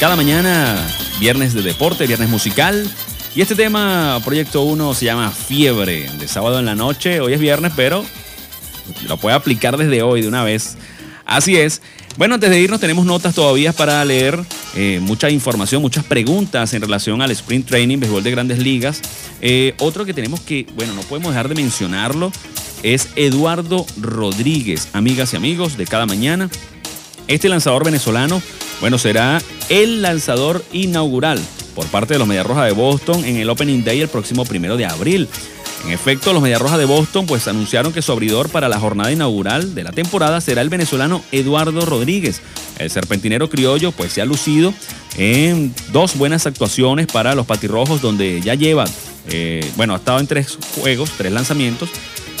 Cada 0.00 0.16
mañana, 0.16 0.74
viernes 1.20 1.52
de 1.52 1.60
deporte, 1.60 2.06
viernes 2.06 2.30
musical. 2.30 2.90
Y 3.34 3.42
este 3.42 3.54
tema, 3.54 4.18
Proyecto 4.24 4.62
1, 4.62 4.94
se 4.94 5.04
llama 5.04 5.30
Fiebre, 5.30 6.08
de 6.18 6.26
sábado 6.26 6.58
en 6.58 6.64
la 6.64 6.74
noche. 6.74 7.20
Hoy 7.20 7.34
es 7.34 7.38
viernes, 7.38 7.74
pero 7.76 8.02
lo 9.06 9.18
puede 9.18 9.36
aplicar 9.36 9.76
desde 9.76 10.00
hoy 10.00 10.22
de 10.22 10.28
una 10.28 10.42
vez. 10.42 10.78
Así 11.26 11.58
es. 11.58 11.82
Bueno, 12.16 12.36
antes 12.36 12.48
de 12.48 12.58
irnos 12.58 12.80
tenemos 12.80 13.04
notas 13.04 13.34
todavía 13.34 13.74
para 13.74 14.02
leer, 14.06 14.42
eh, 14.74 15.00
mucha 15.02 15.28
información, 15.28 15.82
muchas 15.82 16.02
preguntas 16.02 16.72
en 16.72 16.80
relación 16.80 17.20
al 17.20 17.30
Sprint 17.30 17.66
Training, 17.66 18.00
béisbol 18.00 18.24
de 18.24 18.30
grandes 18.30 18.58
ligas. 18.58 19.02
Eh, 19.42 19.74
otro 19.78 20.04
que 20.04 20.14
tenemos 20.14 20.40
que, 20.40 20.66
bueno, 20.74 20.94
no 20.94 21.02
podemos 21.02 21.30
dejar 21.30 21.48
de 21.48 21.54
mencionarlo, 21.54 22.32
es 22.82 23.08
Eduardo 23.16 23.86
Rodríguez, 24.00 24.88
amigas 24.92 25.32
y 25.32 25.36
amigos 25.36 25.76
de 25.76 25.86
cada 25.86 26.06
mañana. 26.06 26.48
Este 27.26 27.48
lanzador 27.48 27.84
venezolano, 27.84 28.40
bueno, 28.80 28.98
será 28.98 29.42
el 29.68 30.02
lanzador 30.02 30.64
inaugural 30.72 31.40
por 31.74 31.86
parte 31.86 32.14
de 32.14 32.18
los 32.18 32.28
Medias 32.28 32.46
Rojas 32.46 32.66
de 32.66 32.72
Boston 32.72 33.24
en 33.24 33.36
el 33.36 33.50
Opening 33.50 33.84
Day 33.84 34.00
el 34.00 34.08
próximo 34.08 34.44
primero 34.44 34.76
de 34.76 34.86
abril. 34.86 35.28
En 35.84 35.92
efecto, 35.92 36.32
los 36.32 36.42
Medias 36.42 36.60
Rojas 36.60 36.78
de 36.78 36.84
Boston 36.86 37.26
pues 37.26 37.46
anunciaron 37.46 37.92
que 37.92 38.02
su 38.02 38.10
abridor 38.12 38.48
para 38.48 38.68
la 38.68 38.80
jornada 38.80 39.12
inaugural 39.12 39.74
de 39.74 39.84
la 39.84 39.92
temporada 39.92 40.40
será 40.40 40.60
el 40.62 40.70
venezolano 40.70 41.22
Eduardo 41.30 41.82
Rodríguez. 41.82 42.40
El 42.78 42.90
serpentinero 42.90 43.48
criollo 43.48 43.92
pues 43.92 44.12
se 44.12 44.20
ha 44.20 44.24
lucido 44.24 44.74
en 45.16 45.74
dos 45.92 46.16
buenas 46.16 46.46
actuaciones 46.46 47.06
para 47.06 47.34
los 47.34 47.46
patirrojos 47.46 48.00
donde 48.00 48.40
ya 48.40 48.54
lleva, 48.54 48.86
eh, 49.28 49.70
bueno, 49.76 49.94
ha 49.94 49.98
estado 49.98 50.18
en 50.20 50.26
tres 50.26 50.58
juegos, 50.74 51.10
tres 51.16 51.32
lanzamientos, 51.32 51.90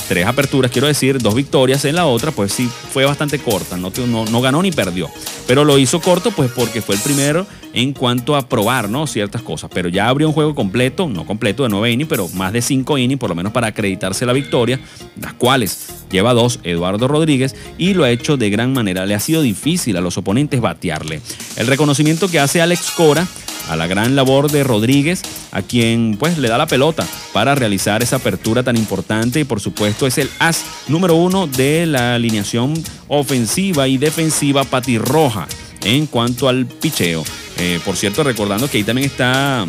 tres 0.08 0.26
aperturas, 0.26 0.70
quiero 0.70 0.86
decir, 0.86 1.18
dos 1.18 1.34
victorias 1.34 1.84
en 1.84 1.94
la 1.94 2.06
otra, 2.06 2.32
pues 2.32 2.52
sí 2.52 2.68
fue 2.92 3.04
bastante 3.04 3.38
corta, 3.38 3.76
no, 3.76 3.92
no, 4.06 4.24
no 4.24 4.40
ganó 4.40 4.62
ni 4.62 4.72
perdió. 4.72 5.10
Pero 5.46 5.64
lo 5.64 5.78
hizo 5.78 6.00
corto, 6.00 6.30
pues 6.30 6.50
porque 6.50 6.82
fue 6.82 6.94
el 6.94 7.00
primero 7.00 7.46
en 7.72 7.92
cuanto 7.92 8.34
a 8.34 8.48
probar, 8.48 8.88
¿no? 8.88 9.06
Ciertas 9.06 9.42
cosas. 9.42 9.70
Pero 9.72 9.88
ya 9.88 10.08
abrió 10.08 10.28
un 10.28 10.34
juego 10.34 10.54
completo, 10.54 11.08
no 11.08 11.26
completo 11.26 11.62
de 11.62 11.68
9 11.68 11.92
innings, 11.92 12.08
pero 12.08 12.28
más 12.30 12.52
de 12.52 12.62
5 12.62 12.98
innings, 12.98 13.20
por 13.20 13.28
lo 13.28 13.36
menos 13.36 13.52
para 13.52 13.68
acreditarse 13.68 14.26
la 14.26 14.32
victoria, 14.32 14.80
las 15.20 15.34
cuales 15.34 15.88
lleva 16.10 16.32
dos 16.32 16.60
Eduardo 16.64 17.06
Rodríguez 17.06 17.54
y 17.76 17.94
lo 17.94 18.04
ha 18.04 18.10
hecho 18.10 18.36
de 18.36 18.50
gran 18.50 18.72
manera. 18.72 19.06
Le 19.06 19.14
ha 19.14 19.20
sido 19.20 19.42
difícil 19.42 19.96
a 19.96 20.00
los 20.00 20.16
oponentes 20.16 20.60
batearle. 20.60 21.20
El 21.56 21.66
reconocimiento 21.66 22.28
que 22.28 22.40
hace 22.40 22.60
Alex 22.60 22.90
Cora 22.92 23.26
a 23.68 23.76
la 23.76 23.86
gran 23.86 24.16
labor 24.16 24.50
de 24.50 24.64
Rodríguez, 24.64 25.22
a 25.52 25.62
quien 25.62 26.16
pues 26.18 26.38
le 26.38 26.48
da 26.48 26.58
la 26.58 26.66
pelota 26.66 27.06
para 27.32 27.54
realizar 27.54 28.02
esa 28.02 28.16
apertura 28.16 28.62
tan 28.62 28.76
importante 28.76 29.40
y 29.40 29.44
por 29.44 29.60
supuesto 29.60 30.06
es 30.06 30.18
el 30.18 30.30
as 30.38 30.64
número 30.88 31.14
uno 31.14 31.46
de 31.46 31.86
la 31.86 32.14
alineación 32.14 32.74
ofensiva 33.08 33.88
y 33.88 33.98
defensiva 33.98 34.64
patirroja 34.64 35.46
en 35.82 36.06
cuanto 36.06 36.48
al 36.48 36.66
picheo. 36.66 37.24
Eh, 37.58 37.80
por 37.84 37.96
cierto, 37.96 38.22
recordando 38.22 38.68
que 38.70 38.78
ahí 38.78 38.84
también 38.84 39.10
está 39.10 39.66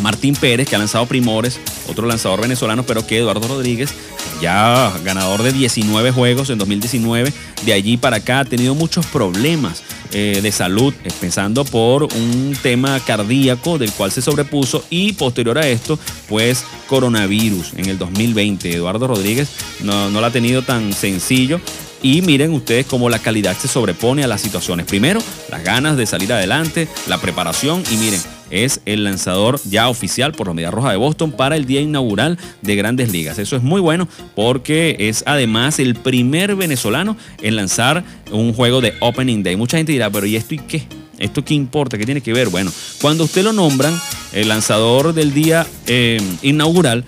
Martín 0.00 0.34
Pérez, 0.34 0.68
que 0.68 0.76
ha 0.76 0.78
lanzado 0.78 1.06
primores, 1.06 1.60
otro 1.88 2.06
lanzador 2.06 2.40
venezolano, 2.40 2.84
pero 2.84 3.06
que 3.06 3.18
Eduardo 3.18 3.46
Rodríguez, 3.46 3.94
ya 4.40 4.92
ganador 5.04 5.42
de 5.42 5.52
19 5.52 6.10
juegos 6.10 6.50
en 6.50 6.58
2019, 6.58 7.32
de 7.64 7.72
allí 7.72 7.96
para 7.96 8.16
acá 8.16 8.40
ha 8.40 8.44
tenido 8.44 8.74
muchos 8.74 9.06
problemas 9.06 9.82
eh, 10.12 10.40
de 10.42 10.52
salud, 10.52 10.94
empezando 11.04 11.64
por 11.64 12.04
un 12.04 12.56
tema 12.62 13.00
cardíaco 13.00 13.78
del 13.78 13.92
cual 13.92 14.12
se 14.12 14.22
sobrepuso 14.22 14.84
y 14.90 15.12
posterior 15.12 15.58
a 15.58 15.66
esto, 15.66 15.98
pues 16.28 16.64
coronavirus 16.88 17.72
en 17.76 17.88
el 17.88 17.98
2020. 17.98 18.74
Eduardo 18.74 19.06
Rodríguez 19.06 19.50
no, 19.82 20.10
no 20.10 20.20
lo 20.20 20.26
ha 20.26 20.30
tenido 20.30 20.62
tan 20.62 20.92
sencillo. 20.92 21.60
Y 22.02 22.20
miren 22.20 22.52
ustedes 22.52 22.84
cómo 22.84 23.08
la 23.08 23.18
calidad 23.18 23.56
se 23.56 23.66
sobrepone 23.66 24.22
a 24.22 24.26
las 24.26 24.42
situaciones. 24.42 24.84
Primero, 24.84 25.22
las 25.50 25.64
ganas 25.64 25.96
de 25.96 26.04
salir 26.04 26.34
adelante, 26.34 26.86
la 27.08 27.18
preparación 27.18 27.82
y 27.90 27.96
miren, 27.96 28.20
es 28.54 28.80
el 28.86 29.04
lanzador 29.04 29.60
ya 29.64 29.88
oficial 29.88 30.32
por 30.32 30.46
los 30.46 30.54
Medias 30.54 30.72
Rojas 30.72 30.92
de 30.92 30.96
Boston 30.96 31.32
para 31.32 31.56
el 31.56 31.66
día 31.66 31.80
inaugural 31.80 32.38
de 32.62 32.76
Grandes 32.76 33.10
Ligas. 33.10 33.38
Eso 33.38 33.56
es 33.56 33.62
muy 33.62 33.80
bueno 33.80 34.08
porque 34.34 34.96
es 34.98 35.24
además 35.26 35.78
el 35.78 35.94
primer 35.96 36.54
venezolano 36.54 37.16
en 37.42 37.56
lanzar 37.56 38.04
un 38.30 38.52
juego 38.52 38.80
de 38.80 38.94
Opening 39.00 39.42
Day. 39.42 39.56
Mucha 39.56 39.76
gente 39.76 39.92
dirá, 39.92 40.10
pero 40.10 40.26
¿y 40.26 40.36
esto 40.36 40.54
y 40.54 40.58
qué? 40.58 40.86
¿Esto 41.18 41.44
qué 41.44 41.54
importa? 41.54 41.98
¿Qué 41.98 42.04
tiene 42.04 42.20
que 42.20 42.32
ver? 42.32 42.48
Bueno, 42.48 42.72
cuando 43.00 43.24
usted 43.24 43.42
lo 43.42 43.52
nombran 43.52 43.98
el 44.32 44.48
lanzador 44.48 45.14
del 45.14 45.32
día 45.32 45.66
eh, 45.86 46.20
inaugural, 46.42 47.04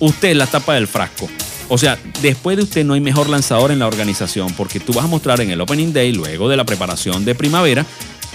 usted 0.00 0.30
es 0.30 0.36
la 0.36 0.46
tapa 0.46 0.74
del 0.74 0.86
frasco. 0.86 1.28
O 1.68 1.76
sea, 1.76 1.98
después 2.22 2.56
de 2.56 2.62
usted 2.62 2.84
no 2.84 2.94
hay 2.94 3.00
mejor 3.00 3.28
lanzador 3.28 3.70
en 3.70 3.78
la 3.78 3.86
organización 3.86 4.52
porque 4.54 4.80
tú 4.80 4.94
vas 4.94 5.04
a 5.04 5.08
mostrar 5.08 5.40
en 5.40 5.50
el 5.50 5.60
Opening 5.60 5.92
Day, 5.92 6.12
luego 6.12 6.48
de 6.48 6.56
la 6.56 6.64
preparación 6.64 7.24
de 7.24 7.34
primavera, 7.34 7.84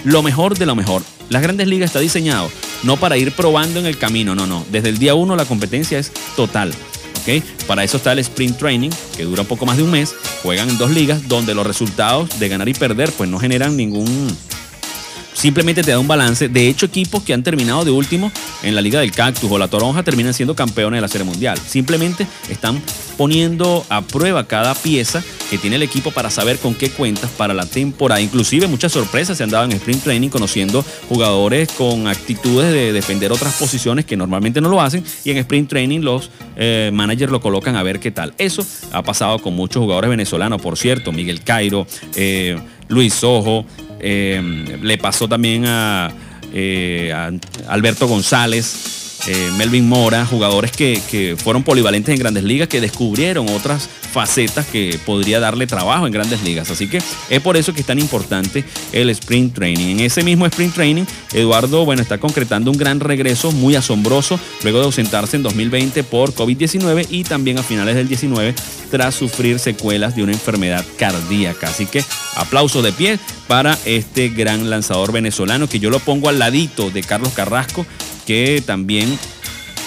lo 0.04 0.22
mejor 0.22 0.56
de 0.56 0.66
lo 0.66 0.74
mejor. 0.74 1.02
Las 1.30 1.42
grandes 1.42 1.66
ligas 1.66 1.88
está 1.88 2.00
diseñado 2.00 2.50
no 2.84 2.98
para 2.98 3.16
ir 3.16 3.32
probando 3.32 3.80
en 3.80 3.86
el 3.86 3.98
camino, 3.98 4.34
no, 4.34 4.46
no. 4.46 4.64
Desde 4.70 4.90
el 4.90 4.98
día 4.98 5.14
uno 5.14 5.36
la 5.36 5.46
competencia 5.46 5.98
es 5.98 6.12
total. 6.36 6.72
¿ok? 7.22 7.42
Para 7.66 7.82
eso 7.82 7.96
está 7.96 8.12
el 8.12 8.18
Sprint 8.18 8.58
Training, 8.58 8.90
que 9.16 9.24
dura 9.24 9.42
un 9.42 9.48
poco 9.48 9.66
más 9.66 9.78
de 9.78 9.82
un 9.82 9.90
mes. 9.90 10.14
Juegan 10.42 10.68
en 10.68 10.78
dos 10.78 10.90
ligas 10.90 11.26
donde 11.26 11.54
los 11.54 11.66
resultados 11.66 12.38
de 12.38 12.48
ganar 12.48 12.68
y 12.68 12.74
perder 12.74 13.10
pues 13.12 13.28
no 13.30 13.38
generan 13.38 13.76
ningún 13.76 14.36
simplemente 15.34 15.82
te 15.82 15.90
da 15.90 15.98
un 15.98 16.08
balance. 16.08 16.48
De 16.48 16.68
hecho, 16.68 16.86
equipos 16.86 17.22
que 17.22 17.34
han 17.34 17.42
terminado 17.42 17.84
de 17.84 17.90
último 17.90 18.32
en 18.62 18.74
la 18.74 18.80
Liga 18.80 19.00
del 19.00 19.12
Cactus 19.12 19.50
o 19.50 19.58
la 19.58 19.68
Toronja 19.68 20.02
terminan 20.02 20.32
siendo 20.32 20.54
campeones 20.54 20.98
de 20.98 21.02
la 21.02 21.08
Serie 21.08 21.26
Mundial. 21.26 21.58
Simplemente 21.58 22.26
están 22.48 22.80
poniendo 23.18 23.84
a 23.88 24.02
prueba 24.02 24.46
cada 24.46 24.74
pieza 24.74 25.22
que 25.50 25.58
tiene 25.58 25.76
el 25.76 25.82
equipo 25.82 26.10
para 26.10 26.30
saber 26.30 26.58
con 26.58 26.74
qué 26.74 26.90
cuentas 26.90 27.30
para 27.36 27.54
la 27.54 27.66
temporada. 27.66 28.20
Inclusive 28.20 28.66
muchas 28.66 28.92
sorpresas 28.92 29.36
se 29.36 29.44
han 29.44 29.50
dado 29.50 29.64
en 29.64 29.72
Sprint 29.72 30.02
Training 30.02 30.28
conociendo 30.28 30.84
jugadores 31.08 31.70
con 31.72 32.08
actitudes 32.08 32.72
de 32.72 32.92
defender 32.92 33.32
otras 33.32 33.54
posiciones 33.54 34.04
que 34.04 34.16
normalmente 34.16 34.60
no 34.60 34.68
lo 34.68 34.80
hacen 34.80 35.04
y 35.24 35.30
en 35.30 35.38
Sprint 35.38 35.68
Training 35.68 36.00
los 36.00 36.30
eh, 36.56 36.90
managers 36.92 37.30
lo 37.30 37.40
colocan 37.40 37.76
a 37.76 37.82
ver 37.82 38.00
qué 38.00 38.10
tal. 38.10 38.34
Eso 38.38 38.64
ha 38.92 39.02
pasado 39.02 39.38
con 39.40 39.54
muchos 39.54 39.80
jugadores 39.80 40.10
venezolanos, 40.10 40.60
por 40.60 40.76
cierto, 40.76 41.12
Miguel 41.12 41.42
Cairo, 41.42 41.86
eh, 42.16 42.58
Luis 42.88 43.22
Ojo, 43.22 43.64
eh, 44.00 44.78
le 44.82 44.98
pasó 44.98 45.28
también 45.28 45.64
a, 45.66 46.10
eh, 46.52 47.12
a 47.12 47.30
Alberto 47.72 48.06
González. 48.06 49.03
Eh, 49.26 49.50
Melvin 49.56 49.88
Mora, 49.88 50.26
jugadores 50.26 50.70
que, 50.72 51.00
que 51.10 51.36
fueron 51.36 51.62
polivalentes 51.62 52.12
en 52.12 52.18
grandes 52.18 52.44
ligas, 52.44 52.68
que 52.68 52.80
descubrieron 52.80 53.48
otras 53.50 53.88
facetas 54.14 54.64
que 54.66 54.98
podría 55.04 55.40
darle 55.40 55.66
trabajo 55.66 56.06
en 56.06 56.12
grandes 56.12 56.42
ligas. 56.42 56.70
Así 56.70 56.86
que 56.86 57.02
es 57.28 57.40
por 57.40 57.56
eso 57.56 57.74
que 57.74 57.80
es 57.80 57.86
tan 57.86 57.98
importante 57.98 58.64
el 58.92 59.10
sprint 59.10 59.54
training. 59.54 59.96
En 59.96 60.00
ese 60.00 60.22
mismo 60.22 60.46
sprint 60.46 60.74
training, 60.74 61.04
Eduardo, 61.32 61.84
bueno, 61.84 62.00
está 62.00 62.18
concretando 62.18 62.70
un 62.70 62.78
gran 62.78 63.00
regreso 63.00 63.50
muy 63.50 63.74
asombroso 63.74 64.38
luego 64.62 64.78
de 64.78 64.84
ausentarse 64.84 65.36
en 65.36 65.42
2020 65.42 66.04
por 66.04 66.32
COVID-19 66.32 67.06
y 67.10 67.24
también 67.24 67.58
a 67.58 67.62
finales 67.62 67.96
del 67.96 68.06
19 68.06 68.54
tras 68.90 69.16
sufrir 69.16 69.58
secuelas 69.58 70.14
de 70.14 70.22
una 70.22 70.32
enfermedad 70.32 70.84
cardíaca. 70.96 71.68
Así 71.68 71.86
que 71.86 72.04
aplauso 72.36 72.82
de 72.82 72.92
pie 72.92 73.18
para 73.48 73.76
este 73.84 74.28
gran 74.28 74.70
lanzador 74.70 75.10
venezolano 75.10 75.68
que 75.68 75.80
yo 75.80 75.90
lo 75.90 75.98
pongo 75.98 76.28
al 76.28 76.38
ladito 76.38 76.90
de 76.90 77.02
Carlos 77.02 77.32
Carrasco, 77.34 77.84
que 78.24 78.62
también 78.64 79.18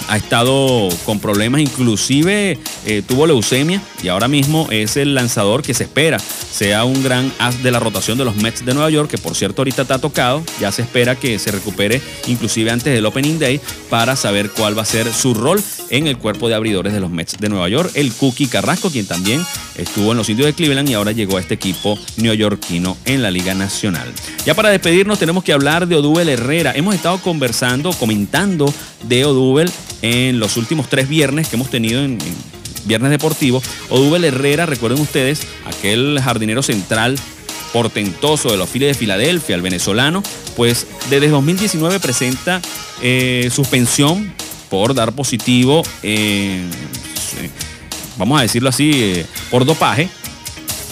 ha 0.07 0.17
estado 0.17 0.89
con 1.05 1.19
problemas, 1.19 1.61
inclusive 1.61 2.57
eh, 2.85 3.01
tuvo 3.07 3.27
leucemia 3.27 3.81
y 4.03 4.07
ahora 4.07 4.27
mismo 4.27 4.67
es 4.71 4.97
el 4.97 5.15
lanzador 5.15 5.61
que 5.61 5.73
se 5.73 5.83
espera 5.83 6.17
sea 6.57 6.85
un 6.85 7.03
gran 7.03 7.31
as 7.37 7.61
de 7.61 7.69
la 7.69 7.79
rotación 7.79 8.17
de 8.17 8.25
los 8.25 8.35
Mets 8.35 8.65
de 8.65 8.73
Nueva 8.73 8.89
York, 8.89 9.11
que 9.11 9.19
por 9.19 9.35
cierto 9.35 9.61
ahorita 9.61 9.83
está 9.83 9.99
tocado, 9.99 10.43
ya 10.59 10.71
se 10.71 10.81
espera 10.81 11.15
que 11.15 11.37
se 11.37 11.51
recupere 11.51 12.01
inclusive 12.25 12.71
antes 12.71 12.91
del 12.91 13.05
Opening 13.05 13.37
Day 13.37 13.61
para 13.91 14.15
saber 14.15 14.49
cuál 14.49 14.75
va 14.75 14.81
a 14.81 14.85
ser 14.85 15.13
su 15.13 15.35
rol 15.35 15.61
en 15.91 16.07
el 16.07 16.17
cuerpo 16.17 16.49
de 16.49 16.55
abridores 16.55 16.93
de 16.93 16.99
los 16.99 17.11
Mets 17.11 17.37
de 17.37 17.49
Nueva 17.49 17.69
York, 17.69 17.91
el 17.93 18.11
Cookie 18.11 18.47
Carrasco, 18.47 18.89
quien 18.89 19.05
también 19.05 19.45
estuvo 19.75 20.11
en 20.11 20.17
los 20.17 20.29
indios 20.29 20.47
de 20.47 20.53
Cleveland 20.53 20.89
y 20.89 20.95
ahora 20.95 21.11
llegó 21.11 21.37
a 21.37 21.41
este 21.41 21.53
equipo 21.53 21.95
neoyorquino 22.17 22.97
en 23.05 23.21
la 23.21 23.29
Liga 23.29 23.53
Nacional. 23.53 24.11
Ya 24.43 24.55
para 24.55 24.69
despedirnos 24.69 25.19
tenemos 25.19 25.43
que 25.43 25.53
hablar 25.53 25.87
de 25.87 25.95
Odubel 25.95 26.27
Herrera. 26.27 26.73
Hemos 26.75 26.95
estado 26.95 27.19
conversando, 27.19 27.91
comentando 27.91 28.73
de 29.03 29.25
Odubel 29.25 29.71
en 30.01 30.39
los 30.39 30.57
últimos 30.57 30.89
tres 30.89 31.07
viernes 31.07 31.47
que 31.47 31.55
hemos 31.55 31.69
tenido 31.69 32.03
en, 32.03 32.13
en 32.13 32.57
Viernes 32.85 33.11
Deportivo. 33.11 33.61
Odubel 33.89 34.23
Herrera, 34.23 34.65
recuerden 34.65 35.01
ustedes, 35.01 35.41
aquel 35.65 36.19
jardinero 36.23 36.63
central 36.63 37.17
portentoso 37.73 38.49
de 38.49 38.57
los 38.57 38.69
Phillies 38.69 38.89
de 38.89 38.93
Filadelfia, 38.95 39.55
el 39.55 39.61
venezolano, 39.61 40.23
pues 40.55 40.87
desde 41.09 41.29
2019 41.29 41.99
presenta 41.99 42.61
eh, 43.01 43.49
suspensión 43.53 44.33
por 44.69 44.93
dar 44.93 45.13
positivo, 45.13 45.83
eh, 46.03 46.63
vamos 48.17 48.39
a 48.39 48.41
decirlo 48.41 48.69
así, 48.69 48.91
eh, 48.93 49.25
por 49.51 49.65
dopaje, 49.65 50.09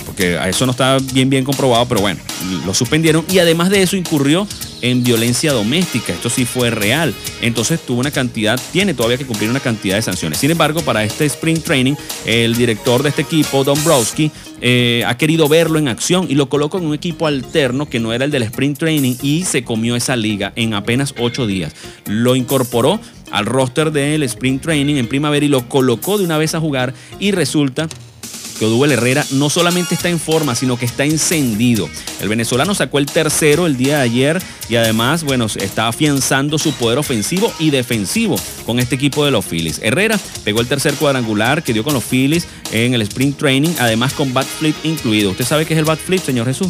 porque 0.06 0.38
a 0.38 0.48
eso 0.48 0.66
no 0.66 0.72
está 0.72 0.98
bien 1.14 1.30
bien 1.30 1.44
comprobado, 1.44 1.88
pero 1.88 2.02
bueno, 2.02 2.20
lo 2.66 2.74
suspendieron 2.74 3.26
y 3.30 3.40
además 3.40 3.70
de 3.70 3.82
eso 3.82 3.96
incurrió 3.96 4.48
en 4.86 5.04
violencia 5.04 5.52
doméstica. 5.52 6.14
Esto 6.14 6.30
sí 6.30 6.46
fue 6.46 6.70
real. 6.70 7.14
Entonces 7.42 7.80
tuvo 7.80 8.00
una 8.00 8.12
cantidad, 8.12 8.60
tiene 8.72 8.94
todavía 8.94 9.18
que 9.18 9.26
cumplir 9.26 9.50
una 9.50 9.60
cantidad 9.60 9.96
de 9.96 10.02
sanciones. 10.02 10.38
Sin 10.38 10.52
embargo, 10.52 10.82
para 10.82 11.04
este 11.04 11.26
Spring 11.26 11.60
Training, 11.60 11.96
el 12.26 12.56
director 12.56 13.02
de 13.02 13.10
este 13.10 13.24
equipo, 13.24 13.64
Don 13.64 13.84
Browski, 13.84 14.32
eh, 14.62 15.04
ha 15.08 15.18
querido 15.18 15.50
verlo 15.50 15.80
en 15.80 15.88
acción 15.88 16.28
y 16.30 16.36
lo 16.36 16.50
colocó 16.50 16.78
en 16.78 16.86
un 16.86 16.94
equipo 16.94 17.28
alterno 17.28 17.90
que 17.90 18.00
no 18.00 18.14
era 18.14 18.26
el 18.26 18.32
del 18.32 18.44
Spring 18.44 18.76
Training 18.76 19.16
y 19.22 19.44
se 19.44 19.64
comió 19.64 19.96
esa 19.96 20.16
liga 20.16 20.54
en 20.56 20.74
apenas 20.74 21.16
ocho 21.18 21.48
días. 21.48 21.74
Lo 22.06 22.36
incorporó 22.36 23.00
al 23.32 23.46
roster 23.46 23.92
del 23.92 24.24
Spring 24.24 24.60
Training 24.60 24.96
en 24.96 25.08
primavera 25.08 25.46
y 25.46 25.50
lo 25.50 25.68
colocó 25.68 26.18
de 26.18 26.26
una 26.26 26.38
vez 26.38 26.54
a 26.56 26.60
jugar 26.60 26.94
y 27.20 27.32
resulta 27.32 27.88
que 28.58 28.66
Odubel 28.66 28.92
Herrera 28.92 29.26
no 29.32 29.50
solamente 29.50 29.96
está 29.96 30.10
en 30.10 30.20
forma, 30.20 30.56
sino 30.56 30.78
que 30.78 30.86
está 30.86 31.06
encendido. 31.06 31.90
El 32.22 32.30
venezolano 32.30 32.74
sacó 32.76 33.00
el 33.00 33.06
tercero 33.06 33.66
el 33.66 33.78
día 33.78 33.98
de 33.98 34.04
ayer 34.04 34.44
y 34.70 34.76
además, 34.76 35.24
bueno, 35.24 35.46
está 35.46 35.88
afianzando 35.88 36.58
su 36.58 36.74
poder 36.74 36.98
ofensivo 36.98 37.54
y 37.60 37.70
defensivo 37.70 38.36
con 38.66 38.80
este 38.80 38.96
equipo 38.96 39.26
de 39.26 39.32
los 39.32 39.46
Phillies. 39.46 39.80
Herrera 39.84 40.20
pegó 40.44 40.62
el 40.62 40.68
tercer 40.68 40.96
cuadrangular 40.96 41.64
que 41.64 41.74
dio 41.74 41.84
con 41.84 41.94
los 41.94 42.04
Phillies 42.04 42.48
en 42.72 42.94
el 42.94 43.02
sprint 43.02 43.38
training, 43.38 43.74
además 43.80 44.14
con 44.14 44.34
bat 44.34 44.48
flip 44.48 44.76
incluido. 44.84 45.32
¿Usted 45.32 45.46
sabe 45.46 45.66
qué 45.66 45.74
es 45.74 45.80
el 45.80 45.86
bat 45.86 46.00
flip, 46.00 46.24
señor 46.24 46.48
Jesús? 46.48 46.70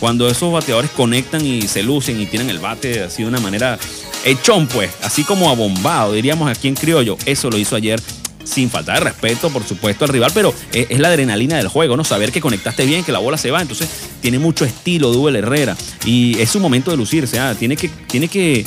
Cuando 0.00 0.28
esos 0.28 0.52
bateadores 0.52 0.90
conectan 0.90 1.46
y 1.46 1.62
se 1.68 1.82
lucen 1.82 2.20
y 2.20 2.26
tiran 2.26 2.50
el 2.50 2.58
bate 2.58 3.04
así 3.04 3.22
de 3.22 3.28
una 3.28 3.38
manera 3.38 3.78
echón, 4.24 4.66
pues, 4.66 4.90
así 5.02 5.22
como 5.22 5.48
abombado, 5.48 6.12
diríamos 6.12 6.50
aquí 6.50 6.68
en 6.68 6.74
criollo. 6.74 7.16
Eso 7.24 7.50
lo 7.50 7.58
hizo 7.58 7.76
ayer 7.76 8.00
sin 8.44 8.70
falta 8.70 8.94
de 8.94 9.00
respeto, 9.00 9.50
por 9.50 9.64
supuesto, 9.64 10.04
al 10.04 10.10
rival, 10.10 10.30
pero 10.34 10.54
es, 10.72 10.86
es, 10.90 10.98
la 10.98 11.08
adrenalina 11.08 11.56
del 11.56 11.68
juego, 11.68 11.96
¿no? 11.96 12.04
Saber 12.04 12.32
que 12.32 12.40
conectaste 12.40 12.84
bien, 12.86 13.04
que 13.04 13.12
la 13.12 13.18
bola 13.18 13.38
se 13.38 13.50
va. 13.50 13.60
Entonces, 13.60 13.88
tiene 14.20 14.38
mucho 14.38 14.64
estilo 14.64 15.12
Dubel 15.12 15.36
Herrera 15.36 15.76
y 16.04 16.38
es 16.40 16.50
su 16.50 16.60
momento 16.60 16.90
de 16.90 16.96
lucirse. 16.96 17.38
¿ah? 17.38 17.54
Tiene, 17.58 17.76
que, 17.76 17.88
tiene, 17.88 18.28
que, 18.28 18.64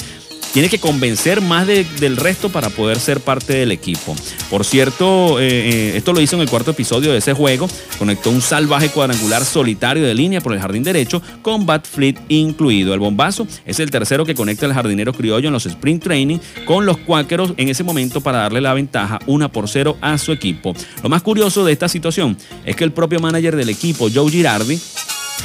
tiene 0.56 0.70
que 0.70 0.80
convencer 0.80 1.42
más 1.42 1.68
de, 1.68 1.84
del 2.00 2.16
resto 2.16 2.48
para 2.48 2.70
poder 2.70 2.98
ser 2.98 3.20
parte 3.20 3.52
del 3.52 3.74
equipo. 3.74 4.16
Por 4.50 4.64
cierto, 4.64 5.38
eh, 5.38 5.50
eh, 5.50 5.98
esto 5.98 6.14
lo 6.14 6.22
hizo 6.22 6.38
en 6.38 6.44
el 6.44 6.50
cuarto 6.50 6.72
episodio 6.72 7.12
de 7.12 7.18
ese 7.18 7.34
juego. 7.34 7.68
Conectó 8.00 8.30
un 8.30 8.40
salvaje 8.40 8.88
cuadrangular 8.88 9.44
solitario 9.44 10.06
de 10.06 10.14
línea 10.14 10.40
por 10.40 10.54
el 10.54 10.62
jardín 10.62 10.84
derecho 10.84 11.22
con 11.42 11.66
bat 11.66 11.86
fleet 11.86 12.16
incluido. 12.30 12.94
El 12.94 13.02
bombazo 13.02 13.46
es 13.66 13.82
el 13.82 13.92
tercero 13.92 14.26
que 14.26 14.34
conecta 14.34 14.66
el 14.66 14.72
jardinero 14.72 15.12
criollo 15.12 15.48
en 15.48 15.54
los 15.54 15.66
sprint 15.66 16.02
training 16.02 16.38
con 16.64 16.86
los 16.86 17.00
cuáqueros 17.00 17.54
en 17.58 17.68
ese 17.68 17.84
momento 17.84 18.22
para 18.22 18.38
darle 18.38 18.62
la 18.62 18.74
ventaja 18.74 19.20
una 19.26 19.52
por 19.52 19.68
cero 19.68 19.98
a 20.00 20.18
su 20.18 20.32
equipo. 20.32 20.74
Lo 21.04 21.10
más 21.10 21.22
curioso 21.22 21.66
de 21.66 21.74
esta 21.74 21.90
situación 21.90 22.38
es 22.64 22.78
que 22.78 22.86
el 22.86 22.94
propio 22.94 23.20
manager 23.20 23.58
del 23.58 23.68
equipo, 23.68 24.08
Joe 24.10 24.32
Girardi, 24.32 24.80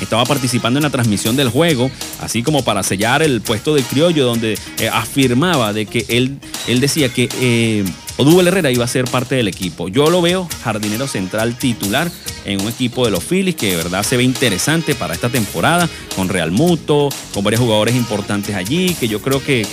estaba 0.01 0.25
participando 0.25 0.79
en 0.79 0.85
la 0.85 0.91
transmisión 0.91 1.37
del 1.37 1.49
juego, 1.49 1.91
así 2.21 2.43
como 2.43 2.65
para 2.65 2.83
sellar 2.83 3.23
el 3.23 3.41
puesto 3.41 3.75
del 3.75 3.85
criollo, 3.85 4.27
donde 4.27 4.59
eh, 4.79 4.89
afirmaba 4.93 5.73
de 5.73 5.87
que 5.87 6.05
él, 6.09 6.39
él 6.67 6.81
decía 6.81 7.09
que 7.09 7.29
eh, 7.41 7.85
Herrera 8.19 8.71
iba 8.71 8.85
a 8.85 8.89
ser 8.89 9.07
parte 9.07 9.35
del 9.35 9.49
equipo. 9.49 9.89
Yo 9.89 10.11
lo 10.11 10.21
veo 10.23 10.49
jardinero 10.63 11.07
central 11.07 11.57
titular 11.57 12.11
en 12.45 12.61
un 12.61 12.69
equipo 12.69 13.05
de 13.05 13.11
los 13.11 13.25
Phillies 13.25 13.57
que 13.57 13.71
de 13.71 13.77
verdad 13.77 14.03
se 14.03 14.17
ve 14.17 14.23
interesante 14.23 14.95
para 14.95 15.15
esta 15.15 15.29
temporada, 15.29 15.89
con 16.17 16.29
Real 16.29 16.51
Muto, 16.51 17.09
con 17.33 17.45
varios 17.45 17.61
jugadores 17.61 17.95
importantes 17.95 18.55
allí, 18.55 18.95
que 18.95 19.09
yo 19.09 19.21
creo 19.21 19.43
que 19.43 19.67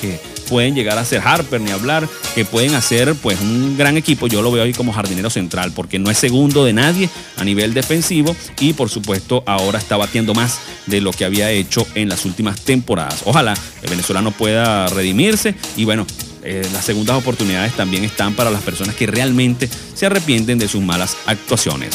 pueden 0.48 0.76
llegar 0.76 0.98
a 0.98 1.06
ser 1.06 1.22
Harper 1.24 1.62
ni 1.62 1.72
hablar, 1.72 2.08
que 2.36 2.46
pueden 2.46 2.76
hacer 2.76 3.16
pues 3.16 3.40
un 3.40 3.78
gran 3.78 3.98
equipo. 3.98 4.28
Yo 4.28 4.42
lo 4.42 4.52
veo 4.52 4.64
ahí 4.64 4.74
como 4.74 4.94
jardinero 4.94 5.30
central 5.30 5.72
porque 5.74 6.00
no 6.00 6.10
es 6.10 6.18
segundo 6.18 6.66
de 6.66 6.74
nadie 6.74 7.10
a 7.38 7.44
nivel 7.44 7.74
defensivo 7.74 8.36
y 8.60 8.74
por 8.74 8.90
supuesto 8.90 9.44
ahora 9.46 9.80
está 9.80 9.98
batiendo 9.98 10.34
más 10.34 10.60
de 10.86 11.02
lo 11.02 11.12
que 11.12 11.26
había 11.26 11.52
hecho 11.52 11.86
en 11.96 12.10
las 12.10 12.26
últimas 12.26 12.62
temporadas. 12.62 13.22
Ojalá 13.26 13.54
el 13.84 13.90
venezolano 13.90 14.32
pueda 14.32 14.88
redimirse 14.88 15.56
y 15.76 15.86
bueno, 15.86 16.06
eh, 16.44 16.66
las 16.72 16.86
segundas 16.86 17.18
oportunidades 17.18 17.74
también 17.74 18.04
están 18.04 18.34
para 18.34 18.50
las 18.50 18.62
personas 18.62 18.96
que 18.96 19.06
realmente 19.06 19.70
se 19.94 20.06
arrepienten 20.06 20.58
de 20.58 20.68
sus 20.68 20.82
malas 20.82 21.18
actuaciones. 21.26 21.90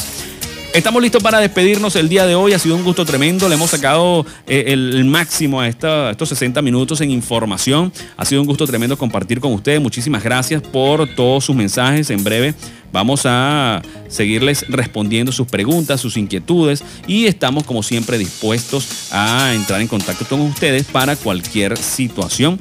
Estamos 0.73 1.03
listos 1.03 1.21
para 1.21 1.39
despedirnos 1.39 1.95
el 1.95 2.09
día 2.09 2.25
de 2.25 2.33
hoy. 2.33 2.53
Ha 2.53 2.57
sido 2.57 2.75
un 2.75 2.83
gusto 2.83 3.05
tremendo. 3.05 3.47
Le 3.47 3.53
hemos 3.53 3.69
sacado 3.69 4.25
eh, 4.47 4.63
el 4.69 5.05
máximo 5.05 5.61
a, 5.61 5.67
estos 5.67 6.29
60 6.29 6.63
minutos 6.63 6.99
en 7.01 7.11
información. 7.11 7.93
Ha 8.17 8.25
sido 8.25 8.41
un 8.41 8.47
gusto 8.47 8.65
tremendo 8.65 8.97
compartir 8.97 9.39
con 9.39 9.53
ustedes. 9.53 9.79
Muchísimas 9.79 10.23
gracias 10.23 10.63
por 10.63 11.07
todos 11.13 11.45
sus 11.45 11.55
mensajes. 11.55 12.09
En 12.09 12.23
breve 12.23 12.55
vamos 12.91 13.21
a 13.25 13.83
seguirles 14.07 14.65
respondiendo 14.67 15.31
sus 15.31 15.45
preguntas, 15.45 16.01
sus 16.01 16.17
inquietudes 16.17 16.83
y 17.05 17.27
estamos 17.27 17.65
como 17.65 17.83
siempre 17.83 18.17
dispuestos 18.17 19.11
a 19.11 19.53
entrar 19.53 19.79
en 19.79 19.87
contacto 19.87 20.25
con 20.25 20.41
ustedes 20.41 20.85
para 20.85 21.15
cualquier 21.15 21.77
situación 21.77 22.59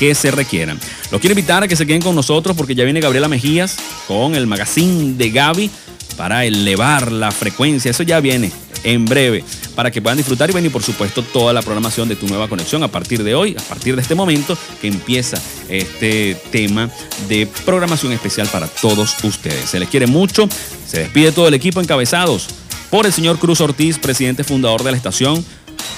que 0.00 0.16
se 0.16 0.32
requieran. 0.32 0.80
Los 1.12 1.20
quiero 1.20 1.32
invitar 1.32 1.62
a 1.62 1.68
que 1.68 1.76
se 1.76 1.86
queden 1.86 2.02
con 2.02 2.16
nosotros 2.16 2.56
porque 2.56 2.74
ya 2.74 2.82
viene 2.82 3.00
Gabriela 3.00 3.28
Mejías 3.28 3.76
con 4.08 4.34
el 4.34 4.48
magazine 4.48 5.14
de 5.14 5.30
Gaby 5.30 5.70
para 6.16 6.44
elevar 6.44 7.12
la 7.12 7.30
frecuencia. 7.30 7.90
Eso 7.90 8.02
ya 8.02 8.20
viene 8.20 8.50
en 8.84 9.04
breve 9.04 9.44
para 9.74 9.90
que 9.90 10.00
puedan 10.00 10.16
disfrutar 10.16 10.48
y 10.48 10.52
venir, 10.52 10.72
por 10.72 10.82
supuesto, 10.82 11.22
toda 11.22 11.52
la 11.52 11.60
programación 11.60 12.08
de 12.08 12.16
tu 12.16 12.26
nueva 12.26 12.48
conexión 12.48 12.82
a 12.82 12.88
partir 12.88 13.22
de 13.22 13.34
hoy, 13.34 13.56
a 13.58 13.62
partir 13.62 13.96
de 13.96 14.02
este 14.02 14.14
momento 14.14 14.56
que 14.80 14.88
empieza 14.88 15.40
este 15.68 16.36
tema 16.50 16.88
de 17.28 17.46
programación 17.64 18.12
especial 18.12 18.48
para 18.48 18.68
todos 18.68 19.16
ustedes. 19.24 19.70
Se 19.70 19.78
les 19.78 19.88
quiere 19.88 20.06
mucho. 20.06 20.48
Se 20.86 21.00
despide 21.00 21.32
todo 21.32 21.48
el 21.48 21.54
equipo 21.54 21.80
encabezados 21.80 22.48
por 22.90 23.06
el 23.06 23.12
señor 23.12 23.38
Cruz 23.38 23.60
Ortiz, 23.60 23.98
presidente 23.98 24.44
fundador 24.44 24.82
de 24.84 24.92
la 24.92 24.96
estación, 24.96 25.44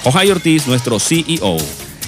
Ohio 0.03 0.33
Ortiz, 0.33 0.67
nuestro 0.67 0.99
CEO. 0.99 1.57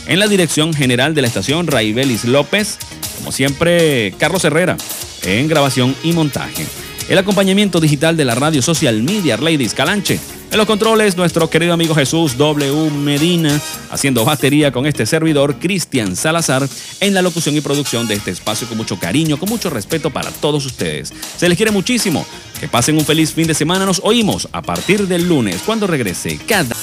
En 0.08 0.20
la 0.20 0.28
dirección 0.28 0.74
general 0.74 1.14
de 1.14 1.22
la 1.22 1.28
estación, 1.28 1.68
Raibelis 1.68 2.26
López. 2.26 2.78
Como 3.20 3.32
siempre, 3.32 4.14
Carlos 4.18 4.44
Herrera, 4.44 4.78
en 5.24 5.48
grabación 5.48 5.96
y 6.04 6.12
montaje 6.14 6.66
el 7.12 7.18
acompañamiento 7.18 7.82
digital 7.82 8.16
de 8.16 8.24
la 8.24 8.36
radio 8.36 8.62
social 8.62 9.04
Media 9.04 9.36
Ladies 9.36 9.74
Calanche. 9.74 10.18
En 10.50 10.58
los 10.58 10.66
controles, 10.66 11.18
nuestro 11.18 11.50
querido 11.50 11.74
amigo 11.74 11.94
Jesús 11.94 12.38
W. 12.38 12.90
Medina, 12.90 13.60
haciendo 13.90 14.24
batería 14.24 14.72
con 14.72 14.86
este 14.86 15.06
servidor, 15.06 15.58
Cristian 15.60 16.16
Salazar, 16.16 16.66
en 17.02 17.14
la 17.14 17.22
locución 17.22 17.58
y 17.58 17.60
producción 17.60 18.08
de 18.08 18.14
este 18.14 18.32
espacio 18.32 18.66
con 18.66 18.78
mucho 18.78 18.98
cariño, 18.98 19.38
con 19.38 19.50
mucho 19.50 19.70
respeto 19.70 20.10
para 20.10 20.32
todos 20.32 20.66
ustedes. 20.66 21.12
Se 21.36 21.50
les 21.50 21.58
quiere 21.58 21.74
muchísimo. 21.74 22.26
Que 22.62 22.70
pasen 22.70 22.98
un 22.98 23.04
feliz 23.04 23.34
fin 23.34 23.46
de 23.46 23.56
semana. 23.56 23.86
Nos 23.86 24.00
oímos 24.06 24.48
a 24.54 24.62
partir 24.62 25.06
del 25.10 25.28
lunes, 25.28 25.64
cuando 25.66 25.88
regrese 25.88 26.40
cada... 26.48 26.78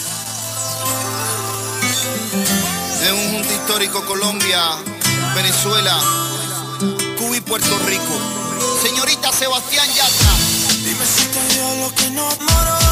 De 3.00 3.12
un 3.12 3.36
histórico 3.46 4.04
Colombia, 4.04 4.60
Venezuela, 5.34 5.98
Cuba 7.16 7.34
y 7.34 7.40
Puerto 7.40 7.78
Rico 7.86 8.47
señorita 8.80 9.32
Sebastián 9.32 9.86
Yatra. 9.88 10.32
Dime 10.84 11.04
si 11.04 11.26
te 11.26 11.54
dio 11.54 11.74
lo 11.82 11.94
que 11.94 12.10
no 12.10 12.24
moro. 12.24 12.87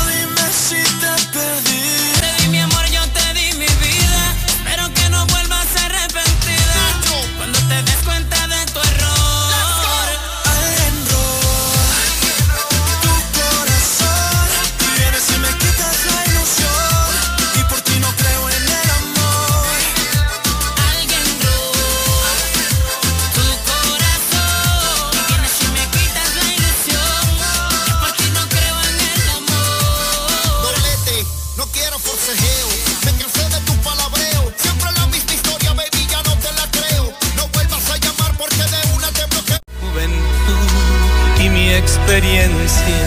experiencia. 42.17 43.07